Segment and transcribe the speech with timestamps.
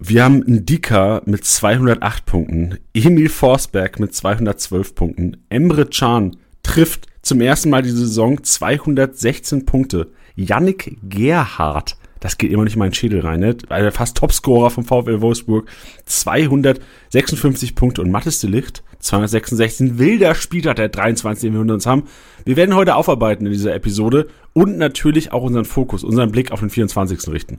[0.00, 7.40] Wir haben Ndika mit 208 Punkten, Emil Forsberg mit 212 Punkten, Emre Can trifft zum
[7.40, 13.20] ersten Mal diese Saison 216 Punkte, Yannick Gerhardt, das geht immer nicht in meinen Schädel
[13.20, 13.56] rein, ne?
[13.68, 15.68] Also fast Topscorer vom VfL Wolfsburg,
[16.04, 19.80] 256 Punkte und Mattes de Licht 266.
[19.80, 22.04] Ein wilder Spieler, der 23, den wir uns haben.
[22.44, 26.60] Wir werden heute aufarbeiten in dieser Episode und natürlich auch unseren Fokus, unseren Blick auf
[26.60, 27.32] den 24.
[27.32, 27.58] richten.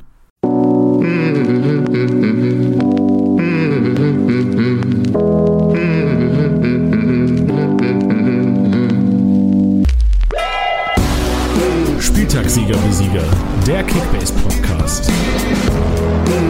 [13.80, 15.10] Der Kickbase Podcast.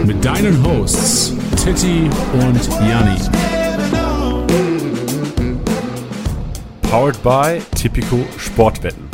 [0.07, 3.19] Mit deinen Hosts Titti und Janni.
[6.81, 9.09] Powered by Tipico Sportwetten.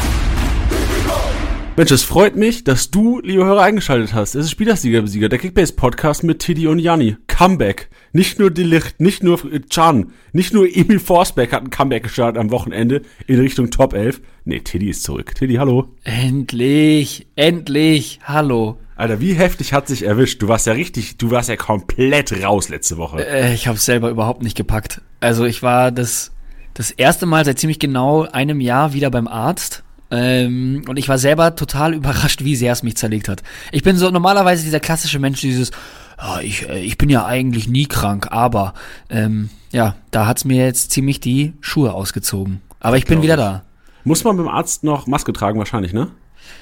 [1.75, 4.33] Mensch, es freut mich, dass du, liebe Hörer, eingeschaltet hast.
[4.35, 7.17] Es ist Spielersieger Besieger, der Kickbase Podcast mit Tiddy und Janni.
[7.27, 7.89] Comeback.
[8.13, 12.49] Nicht nur Delicht, nicht nur Chan, nicht nur Emil Forsberg hat ein Comeback gestartet am
[12.49, 14.21] Wochenende in Richtung Top 11.
[14.47, 15.33] Nee, Tiddy ist zurück.
[15.33, 15.89] Tiddy, hallo.
[16.03, 18.77] Endlich, endlich, hallo.
[18.95, 20.39] Alter, wie heftig hat sich erwischt?
[20.39, 23.27] Du warst ja richtig, du warst ja komplett raus letzte Woche.
[23.27, 25.01] Äh, ich habe selber überhaupt nicht gepackt.
[25.19, 26.31] Also ich war das,
[26.75, 31.17] das erste Mal seit ziemlich genau einem Jahr wieder beim Arzt ähm, und ich war
[31.17, 33.41] selber total überrascht, wie sehr es mich zerlegt hat.
[33.71, 35.71] Ich bin so normalerweise dieser klassische Mensch, dieses,
[36.19, 38.75] oh, ich, äh, ich bin ja eigentlich nie krank, aber
[39.09, 42.61] ähm, ja, da hat's mir jetzt ziemlich die Schuhe ausgezogen.
[42.79, 43.64] Aber ich bin wieder da.
[44.05, 46.07] Muss man beim Arzt noch Maske tragen wahrscheinlich, ne?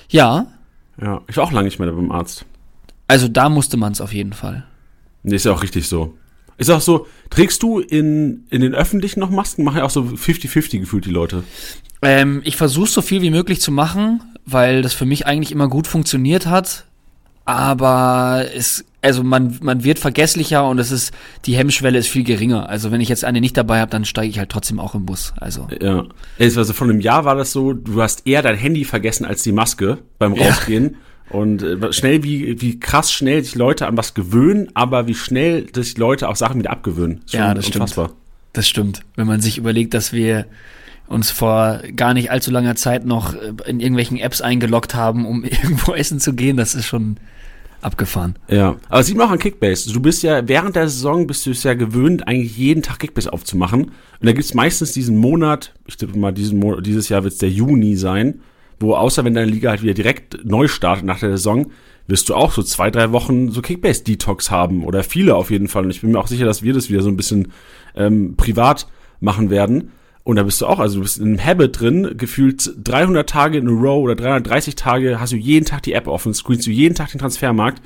[0.09, 0.47] Ja.
[0.99, 2.45] Ja, ich war auch lange nicht mehr beim Arzt.
[3.08, 4.66] Also da musste man es auf jeden Fall.
[5.23, 6.17] Nee, ist ja auch richtig so.
[6.58, 9.64] Ist auch so, trägst du in, in den Öffentlichen noch Masken?
[9.64, 11.44] Machen ja auch so 50-50 gefühlt die Leute.
[12.02, 15.67] Ähm, ich versuche so viel wie möglich zu machen, weil das für mich eigentlich immer
[15.67, 16.86] gut funktioniert hat.
[17.45, 21.14] Aber es, also man, man wird vergesslicher und es ist,
[21.46, 22.70] die Hemmschwelle ist viel geringer.
[22.70, 25.06] Also wenn ich jetzt eine nicht dabei habe, dann steige ich halt trotzdem auch im
[25.06, 25.34] Bus.
[25.38, 25.68] Also.
[25.82, 26.06] Ja.
[26.40, 29.52] Also von einem Jahr war das so, du hast eher dein Handy vergessen als die
[29.52, 30.95] Maske beim Rausgehen.
[31.32, 31.38] Ja.
[31.38, 35.67] Und äh, schnell, wie, wie krass schnell sich Leute an was gewöhnen, aber wie schnell
[35.73, 37.22] sich Leute auch Sachen wieder abgewöhnen.
[37.27, 38.06] ja, das unfassbar.
[38.06, 38.20] stimmt.
[38.54, 39.02] Das stimmt.
[39.16, 40.45] Wenn man sich überlegt, dass wir
[41.08, 45.44] uns vor gar nicht allzu langer Zeit noch äh, in irgendwelchen Apps eingeloggt haben, um
[45.44, 47.17] irgendwo essen zu gehen, das ist schon
[47.83, 48.36] abgefahren.
[48.48, 49.92] Ja, aber sieht man auch an Kickbase.
[49.92, 53.32] Du bist ja, während der Saison bist du es ja gewöhnt, eigentlich jeden Tag Kickbase
[53.32, 53.86] aufzumachen.
[53.86, 57.49] Und da gibt's meistens diesen Monat, ich tippe mal, diesen Mo dieses Jahr wird's der
[57.49, 58.42] Juni sein,
[58.80, 61.71] wo außer wenn deine Liga halt wieder direkt neu startet nach der Saison,
[62.08, 64.83] wirst du auch so zwei, drei Wochen so Kickbase-Detox haben.
[64.83, 65.86] Oder viele auf jeden Fall.
[65.86, 67.52] Und ich bin mir auch sicher, dass wir das wieder so ein bisschen
[67.95, 68.88] ähm, privat
[69.20, 69.92] machen werden.
[70.23, 73.58] Und da bist du auch, also du bist in einem Habit drin, gefühlt 300 Tage
[73.58, 76.72] in a row oder 330 Tage hast du jeden Tag die App offen, screenst du
[76.72, 77.82] jeden Tag den Transfermarkt.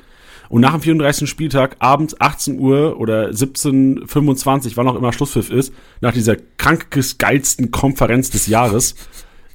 [0.48, 1.28] Und nach dem 34.
[1.28, 7.70] Spieltag, abends 18 Uhr oder 17.25, wann auch immer Schlusspfiff ist, nach dieser krankes geilsten
[7.70, 8.94] Konferenz des Jahres,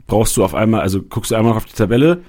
[0.05, 2.21] brauchst du auf einmal, also guckst du einmal auf die Tabelle,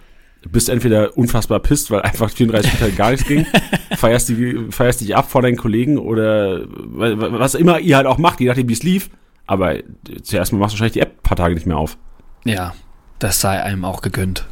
[0.50, 3.46] bist entweder unfassbar pisst, weil einfach 34 Spieltage gar nichts ging,
[3.96, 8.40] feierst, die, feierst dich ab vor deinen Kollegen oder was immer ihr halt auch macht,
[8.40, 9.10] je nachdem wie es lief,
[9.46, 9.76] aber
[10.22, 11.96] zuerst mal machst du wahrscheinlich die App ein paar Tage nicht mehr auf.
[12.44, 12.74] Ja,
[13.18, 14.46] das sei einem auch gegönnt.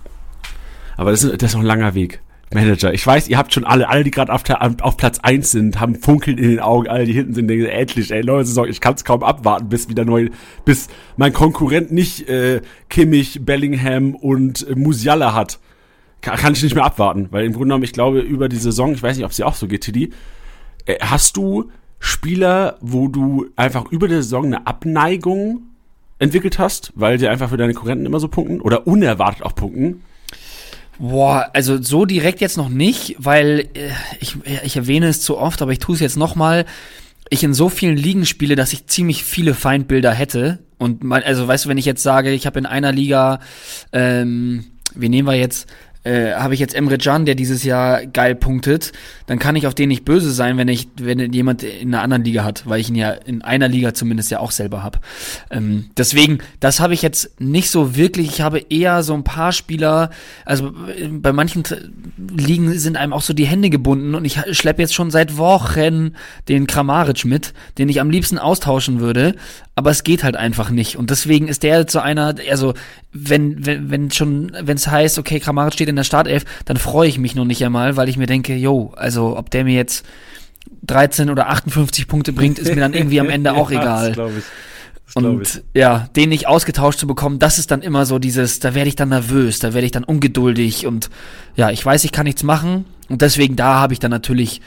[0.96, 2.20] Aber das ist, das ist noch ein langer Weg.
[2.54, 4.42] Manager, ich weiß, ihr habt schon alle, alle, die gerade auf,
[4.80, 8.10] auf Platz 1 sind, haben Funkeln in den Augen, alle, die hinten sind, denken, endlich,
[8.10, 10.28] ey, neue Saison, ich kann es kaum abwarten, bis wieder neu,
[10.64, 12.60] bis mein Konkurrent nicht äh,
[12.90, 15.58] Kimmich, Bellingham und äh, Musiala hat.
[16.20, 18.92] Kann, kann ich nicht mehr abwarten, weil im Grunde genommen, ich glaube, über die Saison,
[18.92, 20.10] ich weiß nicht, ob sie auch so geht, Tiddy,
[20.84, 21.70] äh, hast du
[22.04, 25.62] Spieler, wo du einfach über der Saison eine Abneigung
[26.18, 30.02] entwickelt hast, weil sie einfach für deine Konkurrenten immer so punkten oder unerwartet auch punkten?
[30.98, 35.62] Boah, also so direkt jetzt noch nicht, weil äh, ich, ich erwähne es zu oft,
[35.62, 36.66] aber ich tue es jetzt nochmal.
[37.30, 40.58] Ich in so vielen Ligen spiele, dass ich ziemlich viele Feindbilder hätte.
[40.78, 43.38] Und mein, also weißt du, wenn ich jetzt sage, ich habe in einer Liga,
[43.92, 44.64] ähm,
[44.96, 45.68] wie nehmen wir jetzt,
[46.04, 48.92] äh, habe ich jetzt Emre Can, der dieses Jahr geil punktet,
[49.26, 52.24] dann kann ich auf den nicht böse sein, wenn ich, wenn jemand in einer anderen
[52.24, 54.98] Liga hat, weil ich ihn ja in einer Liga zumindest ja auch selber habe.
[55.50, 58.28] Ähm, deswegen, das habe ich jetzt nicht so wirklich.
[58.28, 60.10] Ich habe eher so ein paar Spieler,
[60.44, 60.72] also
[61.10, 61.62] bei manchen
[62.16, 66.14] Ligen sind einem auch so die Hände gebunden und ich schleppe jetzt schon seit Wochen
[66.48, 69.34] den Kramaric mit, den ich am liebsten austauschen würde,
[69.74, 70.96] aber es geht halt einfach nicht.
[70.96, 72.74] Und deswegen ist der zu einer, also
[73.12, 77.08] wenn, wenn, wenn schon, wenn es heißt, okay, Kramaric steht in der Startelf, dann freue
[77.08, 80.04] ich mich noch nicht einmal, weil ich mir denke, yo, also ob der mir jetzt
[80.82, 84.14] 13 oder 58 Punkte bringt, ist mir dann irgendwie am Ende auch egal.
[84.16, 84.28] Ja,
[85.14, 88.88] und ja, den nicht ausgetauscht zu bekommen, das ist dann immer so dieses, da werde
[88.88, 91.10] ich dann nervös, da werde ich dann ungeduldig und
[91.54, 94.62] ja, ich weiß, ich kann nichts machen und deswegen da habe ich dann natürlich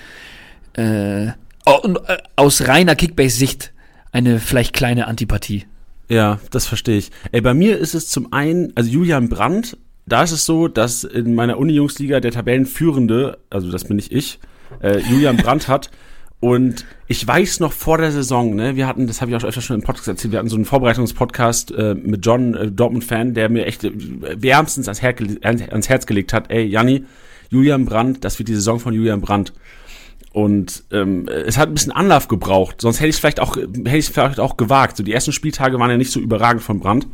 [0.74, 1.30] äh,
[1.66, 3.72] und, äh, aus reiner Kickbase-Sicht
[4.16, 5.66] eine vielleicht kleine Antipathie.
[6.08, 7.12] Ja, das verstehe ich.
[7.32, 11.04] Ey, bei mir ist es zum einen, also Julian Brandt, da ist es so, dass
[11.04, 14.40] in meiner Uni-Jungsliga der Tabellenführende, also das bin nicht ich,
[14.82, 15.92] äh, Julian Brandt hat.
[16.40, 19.62] Und ich weiß noch vor der Saison, ne, wir hatten, das habe ich auch öfter
[19.62, 23.50] schon im Podcast erzählt, wir hatten so einen Vorbereitungspodcast äh, mit John, äh, Dortmund-Fan, der
[23.50, 27.04] mir echt äh, wärmstens ans, Her ans Herz gelegt hat, ey, Janni,
[27.50, 29.54] Julian Brandt, das wird die Saison von Julian Brandt.
[30.36, 33.96] Und ähm, es hat ein bisschen Anlauf gebraucht, sonst hätte ich es vielleicht auch, hätte
[33.96, 34.98] ich vielleicht auch gewagt.
[34.98, 37.08] So die ersten Spieltage waren ja nicht so überragend von Brandt.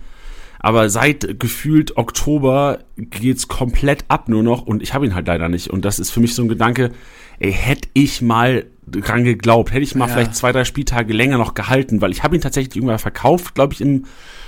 [0.57, 5.49] Aber seit gefühlt Oktober geht's komplett ab nur noch und ich habe ihn halt leider
[5.49, 5.69] nicht.
[5.69, 6.93] Und das ist für mich so ein Gedanke,
[7.37, 10.13] ey, hätte ich mal dran geglaubt, hätte ich mal Ja.
[10.15, 13.75] vielleicht zwei, drei Spieltage länger noch gehalten, weil ich habe ihn tatsächlich irgendwann verkauft, glaube
[13.75, 14.05] ich, im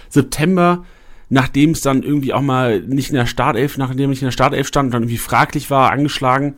[0.09, 0.83] September,
[1.29, 4.67] nachdem es dann irgendwie auch mal nicht in der Startelf, nachdem ich in der Startelf
[4.67, 6.55] stand und dann irgendwie fraglich war, angeschlagen.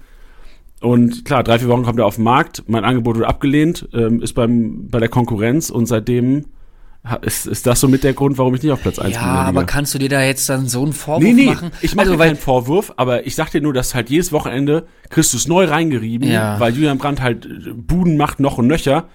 [0.85, 4.21] Und klar, drei, vier Wochen kommt er auf den Markt, mein Angebot wurde abgelehnt, ähm,
[4.21, 6.45] ist beim, bei der Konkurrenz und seitdem
[7.21, 9.29] ist, ist das so mit der Grund, warum ich nicht auf Platz 1 Ja, bin.
[9.29, 11.71] in der aber kannst du dir da jetzt dann so einen Vorwurf Nee, nee, machen?
[11.81, 15.47] ich mache also, keinen Vorwurf, aber ich sag dir nur, dass halt jedes Wochenende Christus
[15.47, 16.59] neu reingerieben, Ja.
[16.59, 19.07] weil Julian Brandt halt äh, Buden macht noch und nöcher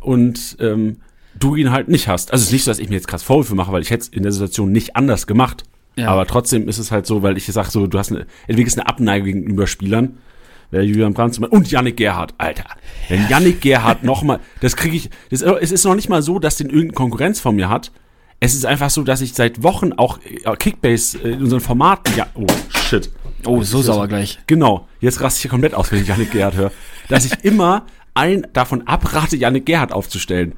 [0.00, 0.96] und ähm,
[1.38, 2.32] du ihn halt nicht hast.
[2.32, 4.02] Also es ist nicht so, dass ich mir jetzt krass Vorwürfe mache, weil ich hätte
[4.02, 5.64] es in der Situation nicht anders gemacht.
[5.96, 6.08] Ja.
[6.08, 8.88] Aber trotzdem ist es halt so, weil ich sag so, du hast eine, entwickelst eine
[8.88, 10.18] Abneigung gegenüber Spielern.
[10.82, 12.64] Julian Beispiel, und Yannick Gerhardt, Alter.
[13.08, 16.56] Wenn Yannick Gerhardt nochmal, das kriege ich, das, es ist noch nicht mal so, dass
[16.56, 17.92] den irgendeine Konkurrenz von mir hat.
[18.40, 22.14] Es ist einfach so, dass ich seit Wochen auch äh, Kickbase äh, in unseren Formaten,
[22.16, 23.10] ja, oh shit.
[23.46, 24.38] oh, so sauer gleich.
[24.46, 26.72] Genau, jetzt raste ich hier komplett aus, wenn ich Yannick Gerhardt höre.
[27.08, 30.54] Dass ich immer allen davon abrate, Yannick Gerhardt aufzustellen.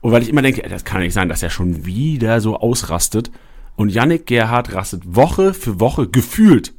[0.00, 3.30] Und weil ich immer denke, das kann nicht sein, dass er schon wieder so ausrastet.
[3.76, 6.72] Und Yannick Gerhardt rastet Woche für Woche gefühlt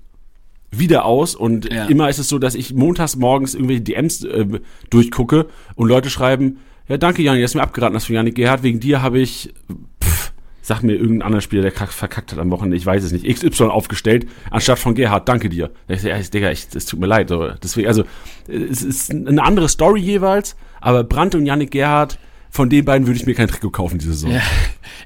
[0.72, 1.36] wieder aus.
[1.36, 1.86] Und Ja.
[1.86, 4.46] immer ist es so, dass ich montags morgens irgendwelche DMs äh,
[4.90, 6.58] durchgucke und Leute schreiben,
[6.88, 8.64] ja danke Yannick, dass du mir abgeraten hast für Yannick Gerhardt.
[8.64, 9.54] Wegen dir habe ich,
[10.04, 10.32] pff,
[10.62, 13.26] sag mir irgendein anderer Spieler, der kack- verkackt hat am Wochenende, ich weiß es nicht,
[13.26, 15.72] XY aufgestellt, anstatt von Gerhard, danke dir.
[15.88, 17.30] Da ich, so, ja, Digga, ich, es tut mir leid.
[17.30, 17.50] So.
[17.64, 18.04] Deswegen, also,
[18.48, 22.18] es ist eine andere Story jeweils, aber Brandt und Yannick Gerhard,
[22.50, 24.32] von den beiden würde ich mir kein Trikot kaufen diese Saison.
[24.32, 24.42] Ja.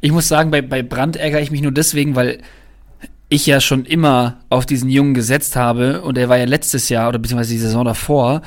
[0.02, 2.42] Ich muss sagen, bei, bei Brandt ärgere ich mich nur deswegen, weil
[3.30, 7.10] ich ja schon immer auf diesen Jungen gesetzt habe und er war ja letztes Jahr
[7.10, 8.42] oder beziehungsweise die Saison davor,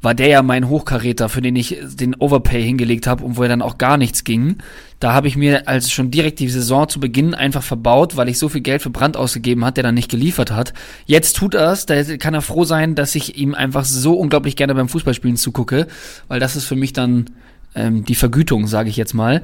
[0.00, 3.48] war der ja mein Hochkaräter, für den ich den Overpay hingelegt habe und wo er
[3.48, 4.58] dann auch gar nichts ging.
[5.00, 8.38] Da habe ich mir als schon direkt die Saison zu Beginn einfach verbaut, weil ich
[8.38, 10.74] so viel Geld für Brandt ausgegeben hat, der dann nicht geliefert hat.
[11.06, 14.56] Jetzt tut er es, da kann er froh sein, dass ich ihm einfach so unglaublich
[14.56, 15.86] gerne beim Fußballspielen zugucke,
[16.28, 17.30] weil das ist für mich dann
[17.74, 19.42] ähm, die Vergütung, sage ich jetzt mal.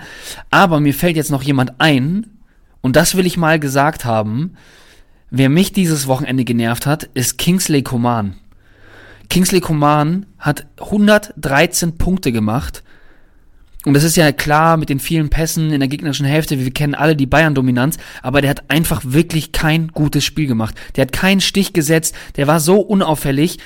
[0.50, 2.26] Aber mir fällt jetzt noch jemand ein,
[2.82, 4.56] und das will ich mal gesagt haben,
[5.30, 8.34] wer mich dieses Wochenende genervt hat, ist Kingsley Coman.
[9.28, 12.82] Kingsley Coman hat 113 Punkte gemacht.
[13.86, 16.58] Und das ist ja klar mit den vielen Pässen in der gegnerischen Hälfte.
[16.58, 17.96] Wir kennen alle die Bayern-Dominanz.
[18.22, 20.74] Aber der hat einfach wirklich kein gutes Spiel gemacht.
[20.96, 22.14] Der hat keinen Stich gesetzt.
[22.36, 23.58] Der war so unauffällig.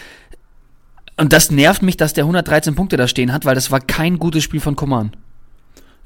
[1.16, 4.18] Und das nervt mich, dass der 113 Punkte da stehen hat, weil das war kein
[4.18, 5.12] gutes Spiel von Coman.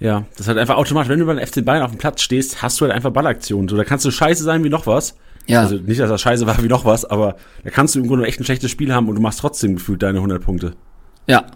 [0.00, 1.08] Ja, das halt einfach automatisch.
[1.08, 3.68] Wenn du beim FC Bayern auf dem Platz stehst, hast du halt einfach Ballaktionen.
[3.68, 5.16] So, da kannst du scheiße sein wie noch was.
[5.48, 5.62] Ja.
[5.62, 8.26] Also nicht, dass das scheiße war wie noch was, aber da kannst du im Grunde
[8.26, 10.74] echt ein schlechtes Spiel haben und du machst trotzdem gefühlt deine 100 Punkte.
[11.26, 11.46] Ja.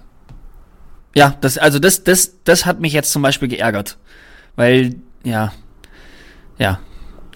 [1.14, 3.98] Ja, das, also das, das, das hat mich jetzt zum Beispiel geärgert.
[4.56, 5.52] Weil, ja,
[6.58, 6.80] ja.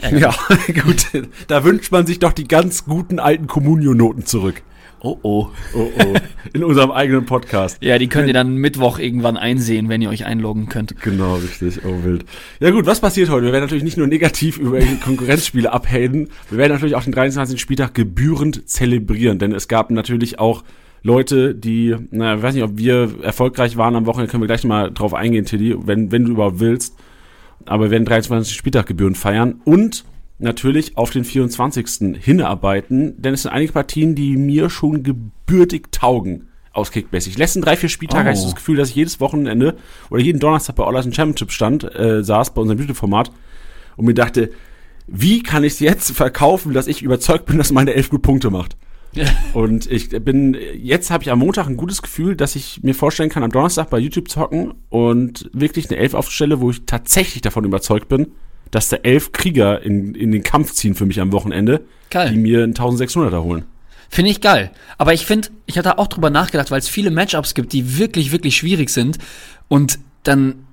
[0.00, 0.35] Ja,
[0.85, 1.07] gut.
[1.49, 4.62] Da wünscht man sich doch die ganz guten alten Communio-Noten zurück.
[5.06, 5.48] Oh oh.
[5.72, 6.14] Oh, oh.
[6.52, 7.78] In unserem eigenen Podcast.
[7.80, 11.00] Ja, die könnt ihr dann Mittwoch irgendwann einsehen, wenn ihr euch einloggen könnt.
[11.00, 11.84] Genau, richtig.
[11.84, 12.25] Oh, wild.
[12.58, 13.46] Ja gut, was passiert heute?
[13.46, 17.12] Wir werden natürlich nicht nur negativ über die Konkurrenzspiele abhaten, wir werden natürlich auch den
[17.12, 17.60] 23.
[17.60, 20.64] Spieltag gebührend zelebrieren, denn es gab natürlich auch
[21.04, 24.64] Leute, die, na, ich weiß nicht, ob wir erfolgreich waren am Wochenende, können wir gleich
[24.64, 26.96] mal drauf eingehen, Tilly, wenn, wenn du überhaupt willst.
[27.64, 28.56] Aber wir werden den 23.
[28.56, 30.04] Spieltag gebührend feiern und
[30.38, 32.16] natürlich auf den 24.
[32.21, 37.31] hinarbeiten, denn es sind einige Partien, die mir schon gebürtig taugen aus Kickbase.
[37.31, 38.26] Ich letzten drei, vier Spieltage Oh.
[38.26, 39.76] hatte ich so das Gefühl, dass ich jedes Wochenende
[40.11, 43.31] oder jeden Donnerstag bei All Eyes Championship stand, äh, saß bei unserem YouTube-Format
[43.97, 44.50] und mir dachte,
[45.07, 48.50] wie kann ich es jetzt verkaufen, dass ich überzeugt bin, dass meine elf gut Punkte
[48.50, 48.76] macht?
[49.55, 53.31] Und ich bin, jetzt habe ich am Montag ein gutes Gefühl, dass ich mir vorstellen
[53.31, 57.64] kann, am Donnerstag bei YouTube zocken und wirklich eine Elf aufstelle, wo ich tatsächlich davon
[57.64, 58.33] überzeugt bin,
[58.76, 62.28] dass da elf Krieger in, in den Kampf ziehen für mich am Wochenende, Geil.
[62.28, 63.64] die mir einen 1600er holen.
[64.11, 64.71] Finde ich geil.
[64.99, 68.33] Aber ich finde, ich hatte auch drüber nachgedacht, weil es viele Matchups gibt, die wirklich,
[68.33, 69.16] wirklich schwierig sind.
[69.68, 70.66] Und dann,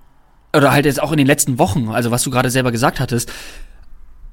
[0.54, 3.32] oder halt jetzt auch in den letzten Wochen, also was du gerade selber gesagt hattest,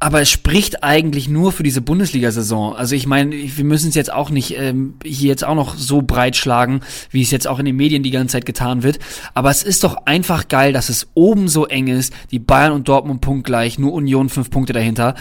[0.02, 2.74] aber es spricht eigentlich nur für diese Bundesliga-Saison.
[2.74, 6.00] Also ich meine, wir müssen es jetzt auch nicht ähm, hier jetzt auch noch so
[6.00, 6.80] breit schlagen,
[7.10, 8.98] wie es jetzt auch in den Medien die ganze Zeit getan wird.
[9.34, 12.88] Aber es ist doch einfach geil, dass es oben so eng ist, die Bayern und
[12.88, 15.14] Dortmund punktgleich, nur Union fünf Punkte dahinter.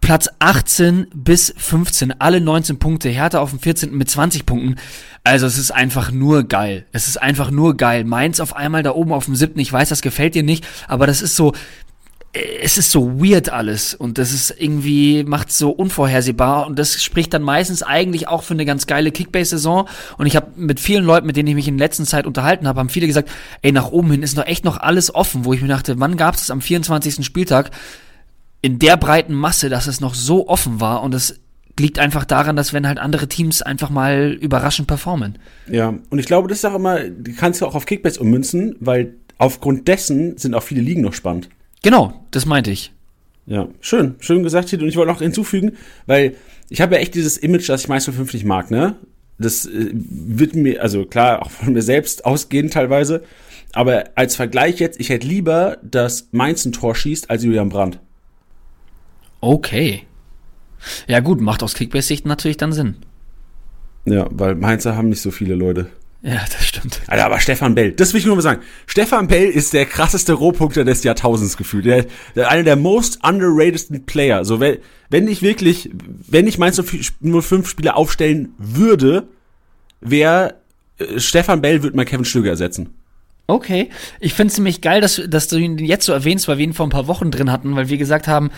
[0.00, 3.92] Platz 18 bis 15, alle 19 Punkte, Hertha auf dem 14.
[3.92, 4.76] mit 20 Punkten.
[5.24, 6.86] Also es ist einfach nur geil.
[6.92, 8.04] Es ist einfach nur geil.
[8.04, 9.58] Mainz auf einmal da oben auf dem 7.
[9.58, 11.54] Ich weiß, das gefällt dir nicht, aber das ist so,
[12.60, 17.32] es ist so weird alles und das ist irgendwie, macht so unvorhersehbar und das spricht
[17.32, 19.88] dann meistens eigentlich auch für eine ganz geile Kickbase-Saison
[20.18, 22.66] und ich habe mit vielen Leuten, mit denen ich mich in der letzten Zeit unterhalten
[22.66, 23.30] habe, haben viele gesagt,
[23.62, 26.16] ey, nach oben hin ist noch echt noch alles offen, wo ich mir dachte, wann
[26.16, 27.24] gab es am 24.
[27.24, 27.70] Spieltag
[28.60, 31.40] in der breiten Masse, dass es noch so offen war und es
[31.78, 35.38] liegt einfach daran, dass wenn halt andere Teams einfach mal überraschend performen.
[35.70, 38.76] Ja, und ich glaube, das ist auch immer, du kannst ja auch auf Kickbase ummünzen,
[38.80, 41.50] weil aufgrund dessen sind auch viele Ligen noch spannend.
[41.82, 42.92] Genau, das meinte ich.
[43.46, 45.72] Ja, schön, schön gesagt, Und ich wollte noch hinzufügen,
[46.06, 46.36] weil
[46.68, 48.96] ich habe ja echt dieses Image, das ich meist für 50 mag, ne?
[49.38, 53.22] Das äh, wird mir, also klar, auch von mir selbst ausgehen teilweise.
[53.72, 58.00] Aber als Vergleich jetzt, ich hätte lieber, dass Mainz ein Tor schießt, als Julian Brandt.
[59.40, 60.02] Okay.
[61.06, 62.96] Ja gut, macht aus Kickbase-Sicht natürlich dann Sinn.
[64.06, 65.88] Ja, weil Mainzer haben nicht so viele Leute.
[66.26, 67.00] Ja, das stimmt.
[67.06, 68.60] Alter, aber Stefan Bell, das will ich nur mal sagen.
[68.86, 71.84] Stefan Bell ist der krasseste Rohpunkter des Jahrtausends gefühlt.
[71.84, 72.04] Der,
[72.34, 74.44] der, einer der most underratedsten Player.
[74.44, 74.78] So, wenn,
[75.08, 75.88] wenn ich wirklich,
[76.26, 76.82] wenn ich Mainz
[77.20, 79.28] nur fünf Spieler aufstellen würde,
[80.00, 80.56] wäre
[80.98, 82.88] äh, Stefan Bell würde mal Kevin Stöger ersetzen.
[83.46, 83.90] Okay.
[84.18, 86.74] Ich finde es ziemlich geil, dass, dass du ihn jetzt so erwähnst, weil wir ihn
[86.74, 88.50] vor ein paar Wochen drin hatten, weil wir gesagt haben,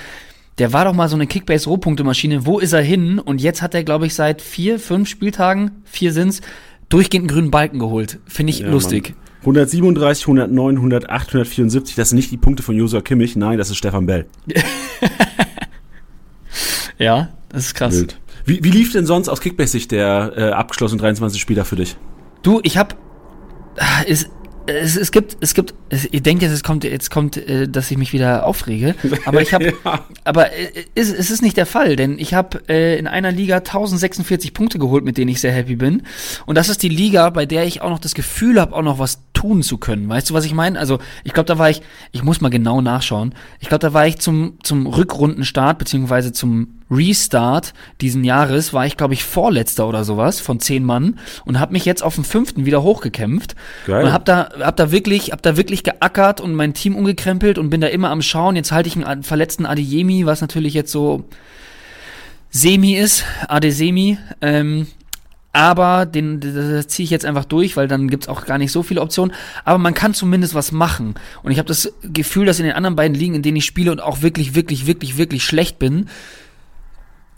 [0.56, 2.46] der war doch mal so eine Kickbase-Rohpunkte-Maschine.
[2.46, 3.18] Wo ist er hin?
[3.18, 6.40] Und jetzt hat er, glaube ich, seit vier, fünf Spieltagen, vier sind's,
[6.88, 8.18] durchgehend einen grünen Balken geholt.
[8.26, 9.11] Finde ich ja, lustig.
[9.11, 9.28] Mann.
[9.40, 13.76] 137, 109, 108, 174, das sind nicht die Punkte von Josua Kimmich, nein, das ist
[13.76, 14.26] Stefan Bell.
[16.99, 17.95] ja, das ist krass.
[17.95, 18.18] Wild.
[18.45, 21.97] Wie, wie lief denn sonst aus Kickbase-Sicht der äh, abgeschlossenen 23 Spieler für dich?
[22.42, 22.97] Du, ich hab,
[24.07, 24.28] es,
[24.68, 27.90] es, es gibt, es gibt, es, ihr denkt jetzt, es kommt, jetzt kommt, äh, dass
[27.90, 28.94] ich mich wieder aufrege,
[29.25, 30.04] aber ich habe, ja.
[30.25, 33.56] aber äh, es, es ist nicht der Fall, denn ich habe äh, in einer Liga
[33.56, 36.02] 1046 Punkte geholt, mit denen ich sehr happy bin,
[36.46, 38.98] und das ist die Liga, bei der ich auch noch das Gefühl habe, auch noch
[38.98, 40.08] was tun zu können.
[40.08, 40.78] Weißt du, was ich meine?
[40.78, 41.80] Also ich glaube, da war ich,
[42.12, 43.34] ich muss mal genau nachschauen.
[43.60, 48.97] Ich glaube, da war ich zum zum Rückrundenstart beziehungsweise zum Restart diesen Jahres war ich,
[48.97, 52.64] glaube ich, vorletzter oder sowas von zehn Mann und habe mich jetzt auf den fünften
[52.64, 53.54] wieder hochgekämpft
[53.87, 54.04] Geil.
[54.04, 57.71] und habe da, hab da wirklich, hab da wirklich geackert und mein Team umgekrempelt und
[57.71, 58.57] bin da immer am Schauen.
[58.57, 61.25] Jetzt halte ich einen verletzten Adeyemi, was natürlich jetzt so
[62.50, 64.18] semi ist, Adesemi.
[64.40, 64.87] Ähm,
[65.52, 68.83] aber den das ziehe ich jetzt einfach durch, weil dann gibt's auch gar nicht so
[68.83, 69.35] viele Optionen.
[69.64, 71.14] Aber man kann zumindest was machen.
[71.42, 73.90] Und ich habe das Gefühl, dass in den anderen beiden Ligen, in denen ich spiele
[73.90, 76.07] und auch wirklich, wirklich, wirklich, wirklich schlecht bin,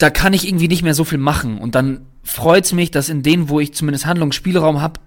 [0.01, 1.59] da kann ich irgendwie nicht mehr so viel machen.
[1.59, 4.99] Und dann freut's mich, dass in denen, wo ich zumindest Handlungsspielraum habe,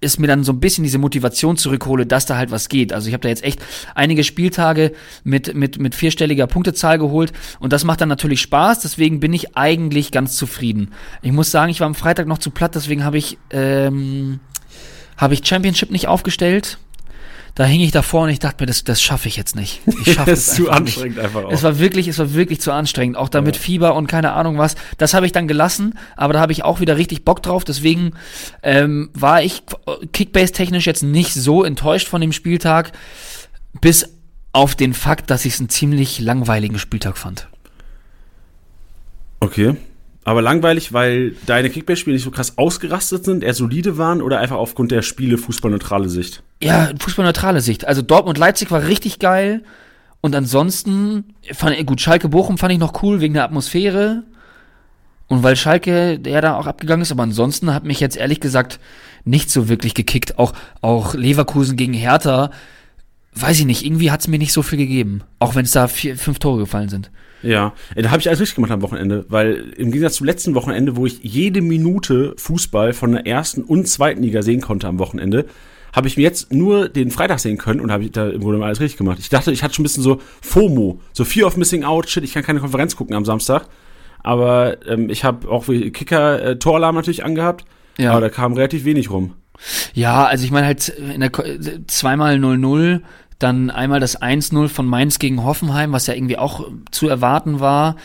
[0.00, 2.92] ist mir dann so ein bisschen diese Motivation zurückhole, dass da halt was geht.
[2.92, 3.60] Also ich habe da jetzt echt
[3.94, 4.92] einige Spieltage
[5.24, 9.56] mit, mit, mit vierstelliger Punktezahl geholt und das macht dann natürlich Spaß, deswegen bin ich
[9.56, 10.92] eigentlich ganz zufrieden.
[11.20, 14.40] Ich muss sagen, ich war am Freitag noch zu platt, deswegen habe ich, ähm,
[15.18, 16.78] hab ich Championship nicht aufgestellt
[17.54, 19.80] da hing ich davor und ich dachte mir, das, das schaffe ich jetzt nicht.
[20.04, 21.24] Ich schaffe es zu anstrengend nicht.
[21.24, 21.52] einfach auch.
[21.52, 23.62] Es war wirklich, es war wirklich zu anstrengend, auch damit ja.
[23.62, 24.76] Fieber und keine Ahnung was.
[24.98, 27.64] Das habe ich dann gelassen, aber da habe ich auch wieder richtig Bock drauf.
[27.64, 28.12] Deswegen
[28.62, 29.62] ähm, war ich
[30.12, 32.92] Kickbase technisch jetzt nicht so enttäuscht von dem Spieltag,
[33.80, 34.08] bis
[34.52, 37.48] auf den Fakt, dass ich es einen ziemlich langweiligen Spieltag fand.
[39.40, 39.76] Okay.
[40.24, 44.56] Aber langweilig, weil deine Kickbase-Spiele nicht so krass ausgerastet sind, eher solide waren oder einfach
[44.56, 46.42] aufgrund der Spiele fußballneutrale Sicht?
[46.62, 47.86] Ja, fußballneutrale Sicht.
[47.86, 49.62] Also Dortmund-Leipzig war richtig geil.
[50.20, 54.24] Und ansonsten, fand, gut, Schalke-Bochum fand ich noch cool wegen der Atmosphäre.
[55.28, 58.80] Und weil Schalke der da auch abgegangen ist, aber ansonsten hat mich jetzt ehrlich gesagt
[59.24, 60.38] nicht so wirklich gekickt.
[60.38, 62.50] Auch, auch Leverkusen gegen Hertha,
[63.34, 65.22] weiß ich nicht, irgendwie hat es mir nicht so viel gegeben.
[65.38, 67.10] Auch wenn es da vier, fünf Tore gefallen sind.
[67.42, 70.96] Ja, da habe ich alles richtig gemacht am Wochenende, weil im Gegensatz zum letzten Wochenende,
[70.96, 75.46] wo ich jede Minute Fußball von der ersten und zweiten Liga sehen konnte am Wochenende,
[75.92, 78.64] habe ich mir jetzt nur den Freitag sehen können und habe ich da im Grunde
[78.64, 79.18] alles richtig gemacht.
[79.18, 82.24] Ich dachte, ich hatte schon ein bisschen so FOMO, so Fear of Missing Out, shit,
[82.24, 83.66] ich kann keine Konferenz gucken am Samstag.
[84.22, 87.64] Aber ähm, ich habe auch Kicker äh, Toralarm natürlich angehabt,
[87.98, 88.12] ja.
[88.12, 89.34] aber da kam relativ wenig rum.
[89.94, 91.30] Ja, also ich meine halt in der
[91.86, 93.00] zweimal 0-0
[93.38, 97.96] dann einmal das 1-0 von Mainz gegen Hoffenheim, was ja irgendwie auch zu erwarten war.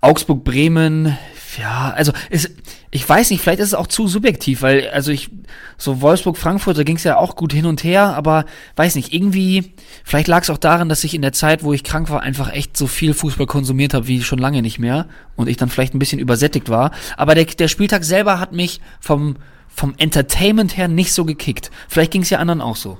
[0.00, 1.16] Augsburg-Bremen,
[1.58, 2.50] ja, also es,
[2.94, 5.28] ich weiß nicht, vielleicht ist es auch zu subjektiv, weil, also ich,
[5.76, 8.44] so Wolfsburg-Frankfurt, da ging es ja auch gut hin und her, aber
[8.76, 9.74] weiß nicht, irgendwie,
[10.04, 12.52] vielleicht lag es auch daran, dass ich in der Zeit, wo ich krank war, einfach
[12.52, 15.92] echt so viel Fußball konsumiert habe, wie schon lange nicht mehr und ich dann vielleicht
[15.92, 16.92] ein bisschen übersättigt war.
[17.16, 21.72] Aber der, der Spieltag selber hat mich vom, vom Entertainment her nicht so gekickt.
[21.88, 22.98] Vielleicht ging es ja anderen auch so.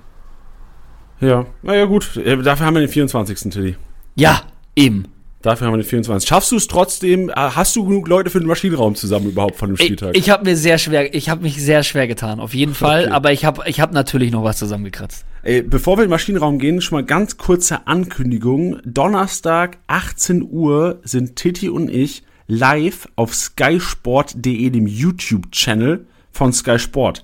[1.20, 2.16] Ja, naja, gut.
[2.16, 3.52] Äh, Dafür haben wir den 24.
[3.52, 3.76] Tilly.
[4.16, 4.42] Ja,
[4.74, 5.04] eben.
[5.44, 6.26] Dafür haben wir den 24.
[6.26, 7.28] Schaffst du es trotzdem?
[7.28, 10.16] äh, Hast du genug Leute für den Maschinenraum zusammen überhaupt von dem Ich, Spieltag?
[10.16, 13.10] ich habe mir sehr schwer, ich habe mich sehr schwer getan, auf jeden Fall, Okay.
[13.12, 15.26] aber ich habe ich hab natürlich noch was zusammengekratzt.
[15.42, 18.78] Ey, bevor wir in den Maschinenraum gehen, schon mal ganz kurze Ankündigung.
[18.86, 27.22] Donnerstag, 18 Uhr, sind Titi und ich live auf skysport.de, dem YouTube-Channel von Sky Sport.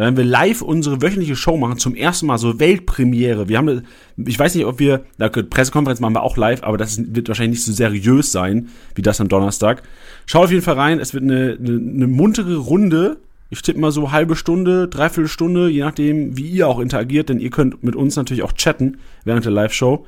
[0.00, 3.50] Da werden wir live unsere wöchentliche Show machen, zum ersten Mal so Weltpremiere.
[3.50, 3.82] Wir haben,
[4.16, 7.58] ich weiß nicht, ob wir, da Pressekonferenz machen wir auch live, aber das wird wahrscheinlich
[7.58, 9.82] nicht so seriös sein, wie das am Donnerstag.
[10.24, 13.18] Schaut auf jeden Fall rein, es wird eine, eine, eine muntere Runde.
[13.50, 17.38] Ich tippe mal so halbe Stunde, dreiviertel Stunde, je nachdem, wie ihr auch interagiert, denn
[17.38, 20.06] ihr könnt mit uns natürlich auch chatten während der Live-Show.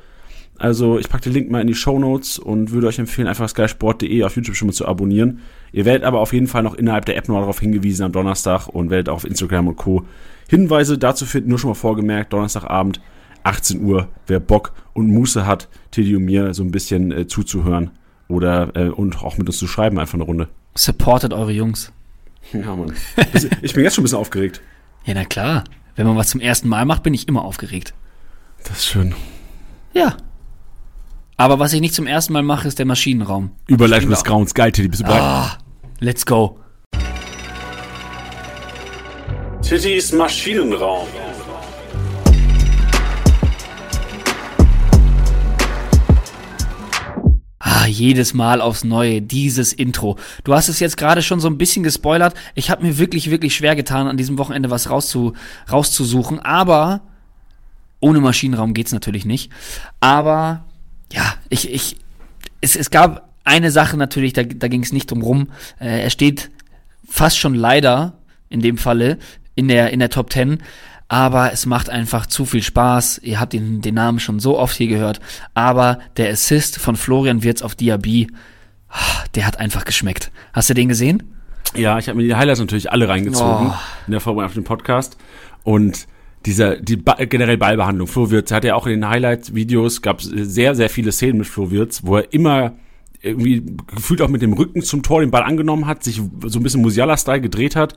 [0.63, 3.49] Also ich packe den Link mal in die Show Notes und würde euch empfehlen, einfach
[3.49, 5.41] skysport.de auf YouTube schon mal zu abonnieren.
[5.73, 8.69] Ihr werdet aber auf jeden Fall noch innerhalb der App noch darauf hingewiesen am Donnerstag
[8.69, 10.05] und werdet auch auf Instagram und Co.
[10.49, 13.01] Hinweise dazu finden, nur schon mal vorgemerkt, Donnerstagabend,
[13.43, 17.91] 18 Uhr, wer Bock und Muße hat, Teddy und mir so ein bisschen äh, zuzuhören
[18.29, 20.49] oder äh, und auch mit uns zu schreiben, einfach eine Runde.
[20.77, 21.91] Supportet eure Jungs.
[22.53, 22.93] Ja, Mann.
[23.63, 24.61] Ich bin jetzt schon ein bisschen aufgeregt.
[25.07, 25.65] Ja, na klar.
[25.97, 27.93] Wenn man was zum ersten Mal macht, bin ich immer aufgeregt.
[28.63, 29.17] Das ist schön.
[29.95, 30.17] Ja.
[31.37, 33.51] Aber was ich nicht zum ersten Mal mache, ist der Maschinenraum.
[33.67, 34.55] Überleitung des Grauens.
[34.55, 35.23] Geil, Teddy, bist du bereit?
[35.23, 35.59] Ah,
[35.99, 36.59] let's go.
[39.63, 41.07] Tittys Maschinenraum.
[47.59, 50.19] Ah, jedes Mal aufs Neue, dieses Intro.
[50.45, 52.35] Du hast es jetzt gerade schon so ein bisschen gespoilert.
[52.55, 55.33] Ich habe mir wirklich, wirklich schwer getan, an diesem Wochenende was rauszu,
[55.71, 56.41] rauszusuchen.
[56.41, 57.01] Aber
[58.01, 59.51] ohne Maschinenraum geht's natürlich nicht.
[60.01, 60.65] Aber
[61.13, 61.97] ja, ich, ich,
[62.61, 65.49] es, es gab eine Sache natürlich, da, da ging es nicht drum rum.
[65.81, 66.51] Äh, er steht
[67.09, 68.15] fast schon leider
[68.49, 69.19] in dem Falle
[69.55, 70.59] in der, in der Top 10.
[71.09, 73.19] Aber es macht einfach zu viel Spaß.
[73.23, 75.21] Ihr habt den, den Namen schon so oft hier gehört.
[75.53, 78.29] Aber der Assist von Florian Wirtz auf Diaby,
[78.89, 78.97] ah,
[79.35, 80.31] der hat einfach geschmeckt.
[80.55, 81.23] Hast du den gesehen?
[81.75, 83.75] Ja, ich habe mir die Highlights natürlich alle reingezogen Oh.
[84.07, 85.17] in der Vorbereitung auf den Podcast.
[85.65, 86.07] Und
[86.47, 88.07] dieser, die ba generell Ballbehandlung.
[88.07, 91.47] Flo Wirtz hat ja auch in den Highlights-Videos, gab es sehr, sehr viele Szenen mit
[91.47, 92.75] Flo Wirtz, wo er immer
[93.21, 93.63] irgendwie
[93.95, 96.83] gefühlt auch mit dem Rücken zum Tor den Ball angenommen hat, sich so ein bisschen
[96.83, 97.97] Musiala-Style gedreht hat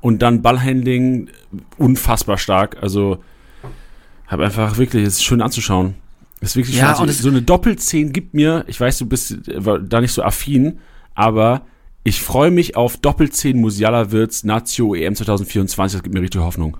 [0.00, 1.28] und dann Ballhandling
[1.76, 2.76] unfassbar stark.
[2.80, 3.18] Also
[4.26, 5.94] habe einfach wirklich, es ist schön anzuschauen.
[6.40, 7.08] Es ist wirklich Ja, schön.
[7.08, 10.78] Also, so eine Doppelzehn gibt mir, ich weiß, du bist da nicht so affin,
[11.14, 11.62] aber
[12.04, 15.96] ich freue mich auf Doppelzehn Musiala Wirtz Nazio EM 2024.
[15.96, 16.76] Das gibt mir richtig Hoffnung.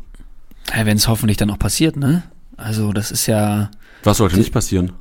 [0.76, 2.22] Ja, Wenn es hoffentlich dann auch passiert, ne?
[2.56, 3.70] Also das ist ja,
[4.04, 4.92] Was sollte nicht passieren?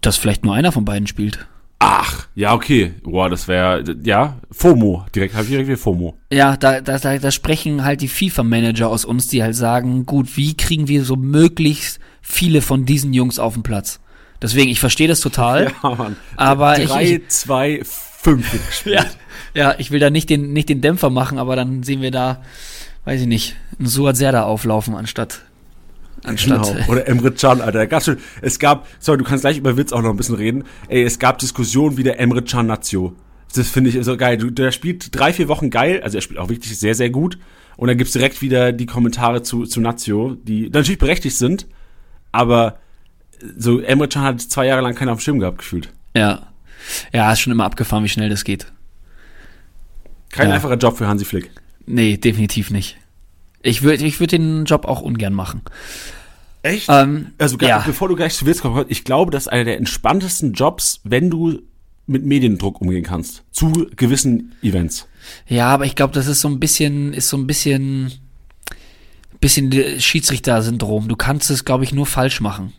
[0.00, 1.46] dass vielleicht nur einer von beiden spielt.
[1.78, 2.94] Ach, ja, okay.
[3.02, 5.06] Boah, das wäre, ja, FOMO.
[5.14, 6.16] Direkt habe ich direkt wieder FOMO.
[6.32, 10.36] Ja, da, da, da, da sprechen halt die FIFA-Manager aus uns, die halt sagen, gut,
[10.36, 14.00] wie kriegen wir so möglichst viele von diesen Jungs auf den Platz?
[14.42, 15.72] Deswegen, ich verstehe das total.
[15.82, 16.16] Ja, Mann.
[16.36, 18.96] Aber ich- 3, ich- 2, 5 wird gespielt.
[18.96, 19.04] Ja,
[19.54, 22.42] ja, ich will da nicht den, nicht den Dämpfer machen, aber dann sehen wir da,
[23.06, 25.40] weiß ich nicht, einen Suat Serda auflaufen anstatt,
[26.24, 26.84] anstatt, Genau.
[26.88, 27.78] Oder Emre Can, Alter.
[27.78, 30.34] Da gab's schon, es gab, sorry, du kannst gleich über Witz auch noch ein bisschen
[30.34, 30.64] reden.
[30.88, 33.14] Ey, es gab Diskussionen wie der Emre Can Nazio.
[33.54, 34.36] Das finde ich so geil.
[34.36, 36.02] Der spielt drei, vier Wochen geil.
[36.02, 37.38] Also er spielt auch wirklich sehr, sehr gut.
[37.76, 41.66] Und dann gibt's direkt wieder die Kommentare zu, zu Nazio, die natürlich berechtigt sind.
[42.32, 42.78] Aber
[43.56, 45.90] so Emre Can hat zwei Jahre lang keinen auf dem Schirm gehabt, gefühlt.
[46.14, 46.48] ja.
[47.12, 48.66] Ja, ist schon immer abgefahren, wie schnell das geht.
[50.30, 50.54] Kein Ja.
[50.54, 51.50] einfacher Job für Hansi Flick.
[51.86, 52.96] Nee, definitiv nicht.
[53.62, 55.62] Ich würde ich würd den Job auch ungern machen.
[56.62, 56.88] Echt?
[56.90, 57.82] Ähm, Also, ja.
[57.86, 61.30] bevor du gleich zu Witz kommst, ich glaube, das ist einer der entspanntesten Jobs, wenn
[61.30, 61.60] du
[62.06, 63.42] mit Mediendruck umgehen kannst.
[63.50, 65.08] Zu gewissen Events.
[65.48, 68.12] Ja, aber ich glaube, das ist so ein bisschen, ist so ein bisschen,
[69.40, 71.08] bisschen Schiedsrichter-Syndrom.
[71.08, 72.72] Du kannst es, glaube ich, nur falsch machen.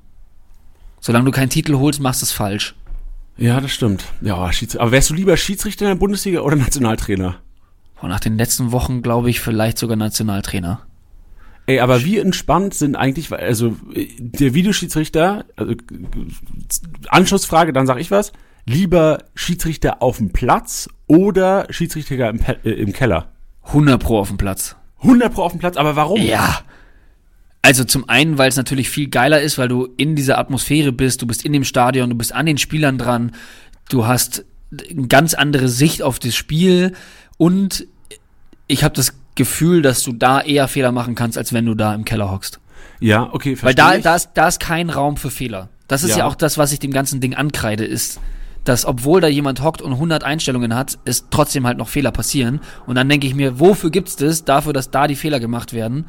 [1.02, 2.76] Solange du keinen Titel holst, machst du es falsch.
[3.38, 4.06] Ja, das stimmt.
[4.22, 7.40] Ja, aber wärst du lieber Schiedsrichter in der Bundesliga oder Nationaltrainer?
[8.02, 10.82] Und nach den letzten Wochen, glaube ich, vielleicht sogar Nationaltrainer.
[11.66, 15.74] Ey, aber wie entspannt sind eigentlich, also äh, der Videoschiedsrichter, also
[17.10, 18.32] Anschlussfrage, dann sag ich was,
[18.66, 23.34] lieber Schiedsrichter auf dem Platz oder Schiedsrichter im, äh, im Keller?
[23.64, 24.78] 100 pro auf dem Platz.
[25.02, 26.22] 100 pro auf dem Platz, aber warum?
[26.22, 26.62] Ja.
[27.62, 31.22] Also zum einen, weil es natürlich viel geiler ist, weil du in dieser Atmosphäre bist,
[31.22, 33.34] du bist in dem Stadion, du bist an den Spielern dran,
[33.90, 36.94] du hast eine ganz andere Sicht auf das Spiel
[37.38, 37.88] und
[38.68, 41.94] ich habe das Gefühl, dass du da eher Fehler machen kannst, als wenn du da
[41.94, 42.60] im Keller hockst.
[43.00, 44.04] Ja, okay, Weil verstehe da, ich.
[44.04, 45.70] da, ist, da ist kein Raum für Fehler.
[45.88, 46.20] Das ist ja.
[46.20, 46.26] Ja.
[46.26, 48.20] auch das, was ich dem ganzen Ding ankreide, ist,
[48.64, 52.60] dass obwohl da jemand hockt und 100 Einstellungen hat, es trotzdem halt noch Fehler passieren.
[52.86, 54.44] Und dann denke ich mir, wofür gibt's das?
[54.44, 56.06] Dafür, dass da die Fehler gemacht werden,